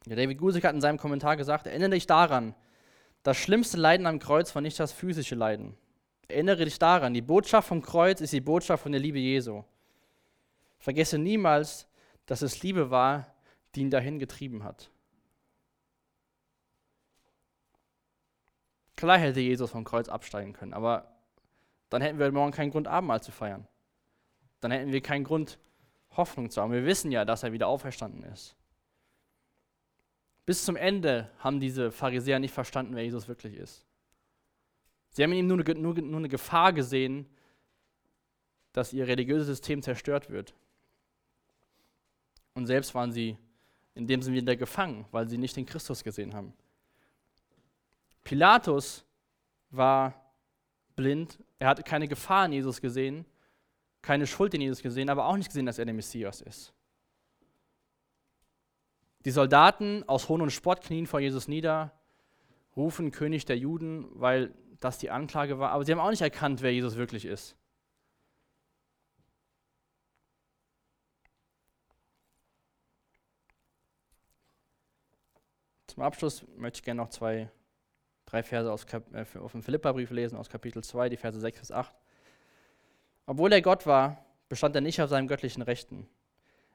Ja, 0.07 0.17
David 0.17 0.39
Gusek 0.39 0.65
hat 0.65 0.75
in 0.75 0.81
seinem 0.81 0.99
Kommentar 0.99 1.37
gesagt, 1.37 1.67
erinnere 1.67 1.91
dich 1.91 2.07
daran, 2.07 2.55
das 3.23 3.39
schlimmste 3.39 3.79
Leiden 3.79 4.07
am 4.07 4.19
Kreuz 4.19 4.55
war 4.55 4.61
nicht 4.61 4.79
das 4.79 4.93
physische 4.93 5.35
Leiden. 5.35 5.77
Erinnere 6.29 6.65
dich 6.65 6.79
daran, 6.79 7.15
die 7.15 7.23
Botschaft 7.23 7.69
vom 7.69 7.81
Kreuz 7.81 8.21
ist 8.21 8.33
die 8.33 8.41
Botschaft 8.41 8.83
von 8.83 8.93
der 8.93 9.01
Liebe 9.01 9.19
Jesu. 9.19 9.65
Vergesse 10.79 11.19
niemals, 11.19 11.87
dass 12.27 12.43
es 12.43 12.63
Liebe 12.63 12.91
war, 12.91 13.35
die 13.75 13.81
ihn 13.81 13.91
dahin 13.91 14.19
getrieben 14.19 14.63
hat. 14.63 14.91
Klar 18.97 19.19
hätte 19.19 19.41
Jesus 19.41 19.71
vom 19.71 19.85
Kreuz 19.85 20.09
absteigen 20.09 20.53
können, 20.53 20.75
aber 20.75 21.15
dann 21.89 22.03
hätten 22.03 22.19
wir 22.19 22.31
morgen 22.31 22.53
keinen 22.53 22.71
Grund, 22.71 22.89
Abendmahl 22.89 23.23
zu 23.23 23.33
feiern. 23.33 23.67
Dann 24.61 24.71
hätten 24.71 24.93
wir 24.93 25.03
keinen 25.03 25.25
Grund, 25.25 25.59
Hoffnung 26.17 26.51
zu 26.51 26.61
haben. 26.61 26.73
Wir 26.73 26.85
wissen 26.85 27.11
ja, 27.11 27.25
dass 27.25 27.43
er 27.43 27.53
wieder 27.53 27.69
auferstanden 27.69 28.23
ist. 28.25 28.57
Bis 30.47 30.65
zum 30.65 30.77
Ende 30.77 31.31
haben 31.39 31.61
diese 31.61 31.91
Pharisäer 31.91 32.39
nicht 32.39 32.53
verstanden, 32.53 32.95
wer 32.95 33.05
Jesus 33.05 33.29
wirklich 33.29 33.55
ist. 33.55 33.85
Sie 35.11 35.23
haben 35.23 35.33
in 35.33 35.39
ihm 35.39 35.47
nur 35.47 35.59
eine, 35.59 35.81
nur, 35.81 35.95
nur 35.95 36.19
eine 36.19 36.29
Gefahr 36.29 36.73
gesehen, 36.73 37.27
dass 38.73 38.93
ihr 38.93 39.07
religiöses 39.07 39.47
System 39.47 39.81
zerstört 39.81 40.29
wird. 40.29 40.55
Und 42.55 42.67
selbst 42.67 42.95
waren 42.95 43.13
sie 43.13 43.39
in 43.95 44.07
dem 44.07 44.23
Sinne 44.23 44.37
wieder 44.37 44.57
gefangen, 44.57 45.07
weil 45.13 45.29
sie 45.29 45.39
nicht 45.39 45.57
den 45.57 45.67
Christus 45.67 46.03
gesehen 46.03 46.35
haben. 46.35 46.53
Pilatus 48.25 49.05
war 49.71 50.15
blind, 50.97 51.39
er 51.59 51.69
hatte 51.69 51.83
keine 51.83 52.09
Gefahr 52.09 52.47
in 52.47 52.53
Jesus 52.53 52.81
gesehen, 52.81 53.25
keine 54.03 54.27
Schuld 54.27 54.55
in 54.55 54.61
Jesus 54.61 54.83
gesehen, 54.83 55.09
aber 55.09 55.27
auch 55.27 55.37
nicht 55.37 55.49
gesehen, 55.49 55.67
dass 55.67 55.79
er 55.79 55.85
der 55.85 55.95
Messias 55.95 56.41
ist. 56.41 56.73
Die 59.25 59.31
Soldaten 59.31 60.05
aus 60.07 60.29
Hohn 60.29 60.43
und 60.43 60.51
Spott 60.51 60.83
knien 60.83 61.07
vor 61.07 61.21
Jesus 61.21 61.49
nieder, 61.49 61.93
rufen 62.77 63.11
König 63.11 63.47
der 63.47 63.57
Juden, 63.57 64.07
weil 64.13 64.53
das 64.81 64.99
die 64.99 65.11
Anklage 65.11 65.59
war, 65.59 65.71
aber 65.71 65.85
sie 65.85 65.93
haben 65.93 66.01
auch 66.01 66.11
nicht 66.11 66.21
erkannt, 66.21 66.61
wer 66.61 66.73
Jesus 66.73 66.97
wirklich 66.97 67.25
ist. 67.25 67.57
Zum 75.87 76.03
Abschluss 76.03 76.45
möchte 76.57 76.79
ich 76.79 76.83
gerne 76.83 77.01
noch 77.01 77.09
zwei, 77.09 77.49
drei 78.27 78.43
Verse 78.43 78.71
aus, 78.71 78.85
äh, 79.13 79.39
auf 79.39 79.53
dem 79.53 79.63
Philipperbrief 79.63 80.11
lesen, 80.11 80.37
aus 80.37 80.51
Kapitel 80.51 80.83
2, 80.83 81.09
die 81.09 81.17
Verse 81.17 81.39
6 81.39 81.61
bis 81.61 81.71
8. 81.71 81.95
Obwohl 83.27 83.53
er 83.53 83.63
Gott 83.63 83.87
war, 83.87 84.25
bestand 84.49 84.75
er 84.75 84.81
nicht 84.81 85.01
auf 85.01 85.09
seinem 85.09 85.29
göttlichen 85.29 85.63
Rechten. 85.63 86.09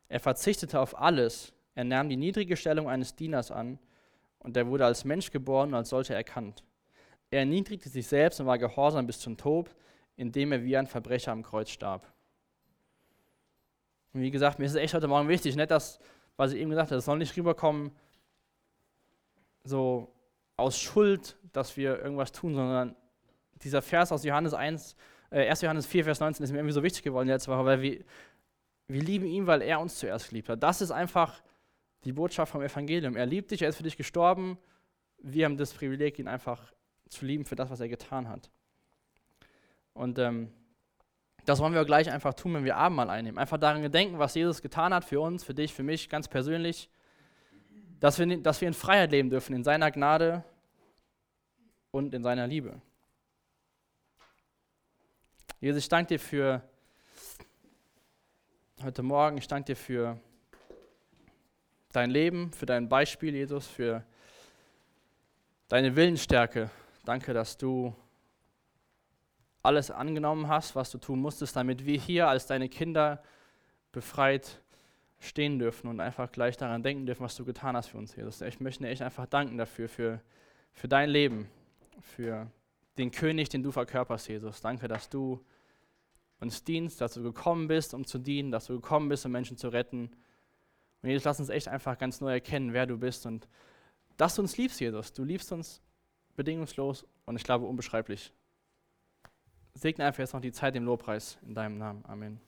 Er 0.08 0.22
verzichtete 0.22 0.80
auf 0.80 0.98
alles. 0.98 1.54
Er 1.76 1.84
nahm 1.84 2.10
die 2.10 2.18
niedrige 2.18 2.58
Stellung 2.58 2.90
eines 2.90 3.16
Dieners 3.16 3.52
an 3.52 3.80
und 4.40 4.58
er 4.58 4.68
wurde 4.68 4.86
als 4.86 5.06
Mensch 5.06 5.32
geboren 5.32 5.70
und 5.70 5.76
als 5.76 5.90
solcher 5.90 6.16
erkannt. 6.16 6.64
Er 7.32 7.40
erniedrigte 7.40 7.90
sich 7.90 8.08
selbst 8.08 8.40
und 8.40 8.48
war 8.48 8.58
gehorsam 8.58 9.06
bis 9.06 9.20
zum 9.20 9.38
Tod, 9.38 9.76
indem 10.16 10.52
er 10.52 10.64
wie 10.64 10.76
ein 10.76 10.88
Verbrecher 10.88 11.32
am 11.32 11.44
Kreuz 11.44 11.70
starb. 11.70 12.12
Und 14.14 14.22
wie 14.22 14.32
gesagt, 14.32 14.60
mir 14.60 14.66
ist 14.66 14.72
es 14.72 14.78
echt 14.78 14.94
heute 14.94 15.08
Morgen 15.08 15.28
wichtig, 15.28 15.56
nicht 15.56 15.72
das, 15.72 16.00
was 16.36 16.54
ich 16.54 16.60
eben 16.60 16.70
gesagt 16.70 16.90
habe, 16.90 16.98
es 16.98 17.06
soll 17.06 17.20
nicht 17.20 17.36
rüberkommen, 17.38 17.92
so 19.64 20.12
aus 20.58 20.80
Schuld, 20.80 21.38
dass 21.54 21.78
wir 21.78 22.00
irgendwas 22.02 22.32
tun, 22.32 22.56
sondern 22.56 22.96
dieser 23.62 23.82
Vers 23.82 24.12
aus 24.12 24.24
Johannes 24.24 24.54
1, 24.54 24.96
äh, 25.32 25.48
1. 25.48 25.62
Johannes 25.62 25.86
4, 25.86 26.04
Vers 26.06 26.20
19 26.20 26.44
ist 26.44 26.52
mir 26.52 26.58
irgendwie 26.58 26.74
so 26.74 26.84
wichtig 26.84 27.04
geworden 27.04 27.28
letzte 27.28 27.52
Woche, 27.52 27.66
weil 27.66 27.82
wir, 27.82 28.04
wir 28.88 29.02
lieben 29.02 29.26
ihn, 29.26 29.48
weil 29.48 29.62
er 29.62 29.80
uns 29.80 30.00
zuerst 30.00 30.30
geliebt 30.30 30.50
hat. 30.50 30.64
Das 30.64 30.82
ist 30.82 30.92
einfach 30.92 31.42
die 32.04 32.14
Botschaft 32.14 32.52
vom 32.52 32.62
Evangelium. 32.62 33.16
Er 33.16 33.26
liebt 33.26 33.52
dich, 33.52 33.62
er 33.62 33.70
ist 33.70 33.78
für 33.78 33.84
dich 33.84 33.98
gestorben. 33.98 34.58
Wir 35.18 35.46
haben 35.46 35.58
das 35.58 35.74
Privileg, 35.74 36.20
ihn 36.20 36.28
einfach 36.28 36.74
zu 37.10 37.26
lieben 37.26 37.46
für 37.46 37.56
das, 37.56 37.70
was 37.70 37.80
er 37.80 37.90
getan 37.90 38.30
hat. 38.30 38.50
Und 39.94 40.20
ähm, 40.20 40.52
das 41.46 41.60
wollen 41.60 41.74
wir 41.74 41.84
gleich 41.86 42.12
einfach 42.12 42.34
tun, 42.34 42.54
wenn 42.54 42.64
wir 42.64 42.78
Abendmahl 42.78 43.10
einnehmen. 43.10 43.38
Einfach 43.38 43.58
daran 43.58 43.82
gedenken, 43.82 44.20
was 44.20 44.36
Jesus 44.36 44.62
getan 44.62 44.94
hat 44.94 45.04
für 45.04 45.20
uns, 45.20 45.44
für 45.44 45.54
dich, 45.54 45.74
für 45.74 45.84
mich, 45.84 46.10
ganz 46.10 46.28
persönlich 46.28 46.90
dass 48.00 48.18
wir, 48.18 48.38
dass 48.42 48.62
wir 48.62 48.68
in 48.68 48.74
Freiheit 48.74 49.12
leben 49.12 49.30
dürfen, 49.30 49.56
in 49.56 49.64
seiner 49.64 49.92
Gnade 49.92 50.44
und 51.92 52.14
in 52.14 52.24
seiner 52.24 52.48
Liebe. 52.48 52.82
Jesus, 55.60 55.84
ich 55.84 55.90
danke 55.90 56.16
dir 56.16 56.20
für 56.20 56.62
heute 58.82 59.04
Morgen, 59.04 59.38
ich 59.38 59.48
danke 59.48 59.74
dir 59.74 59.76
für 59.76 60.20
dein 61.92 62.10
Leben, 62.10 62.52
für 62.54 62.66
dein 62.66 62.90
Beispiel, 62.90 63.36
Jesus, 63.36 63.68
für 63.68 64.04
deine 65.68 65.96
Willensstärke. 65.96 66.70
Danke, 67.06 67.34
dass 67.34 67.58
du 67.58 67.96
alles 69.64 69.92
angenommen 69.92 70.48
hast, 70.48 70.76
was 70.76 70.92
du 70.92 70.98
tun 70.98 71.20
musstest, 71.20 71.56
damit 71.56 71.86
wir 71.86 72.00
hier 72.00 72.28
als 72.28 72.46
deine 72.48 72.70
Kinder 72.70 73.22
befreit 73.92 74.62
stehen 75.20 75.60
dürfen 75.60 75.90
und 75.90 76.00
einfach 76.00 76.32
gleich 76.32 76.56
daran 76.58 76.82
denken 76.82 77.06
dürfen, 77.06 77.24
was 77.24 77.36
du 77.36 77.44
getan 77.44 77.76
hast 77.76 77.88
für 77.88 77.98
uns, 77.98 78.16
Jesus. 78.16 78.42
Ich 78.42 78.60
möchte 78.60 78.84
dir 78.84 78.90
echt 78.90 79.02
einfach 79.02 79.26
danken 79.26 79.58
dafür, 79.58 79.90
für, 79.90 80.22
für 80.72 80.88
dein 80.88 81.10
Leben, 81.10 81.50
für 82.02 82.50
den 82.98 83.12
König, 83.12 83.50
den 83.50 83.64
du 83.64 83.72
verkörperst, 83.72 84.30
Jesus. 84.30 84.62
Danke, 84.62 84.88
dass 84.88 85.10
du 85.10 85.44
uns 86.40 86.64
dienst, 86.64 87.02
dass 87.02 87.16
du 87.16 87.24
gekommen 87.24 87.68
bist, 87.68 87.94
um 87.94 88.06
zu 88.06 88.18
dienen, 88.18 88.52
dass 88.52 88.68
du 88.68 88.76
gekommen 88.76 89.10
bist, 89.10 89.26
um 89.26 89.32
Menschen 89.32 89.58
zu 89.58 89.68
retten. 89.70 90.10
Und 91.02 91.10
Jesus, 91.10 91.24
lass 91.24 91.40
uns 91.40 91.50
echt 91.50 91.68
einfach 91.68 91.98
ganz 91.98 92.22
neu 92.22 92.32
erkennen, 92.32 92.74
wer 92.74 92.86
du 92.86 92.98
bist 92.98 93.26
und 93.26 93.48
dass 94.18 94.36
du 94.36 94.42
uns 94.42 94.58
liebst, 94.58 94.80
Jesus. 94.80 95.14
Du 95.14 95.24
liebst 95.24 95.52
uns 95.52 95.82
bedingungslos 96.36 97.06
und 97.26 97.36
ich 97.36 97.44
glaube 97.44 97.66
unbeschreiblich. 97.66 98.34
Segne 99.76 100.06
einfach 100.06 100.20
jetzt 100.20 100.34
noch 100.34 100.42
die 100.42 100.52
Zeit 100.52 100.76
im 100.76 100.84
Lobpreis 100.84 101.38
in 101.42 101.56
deinem 101.56 101.78
Namen. 101.78 102.04
Amen 102.06 102.42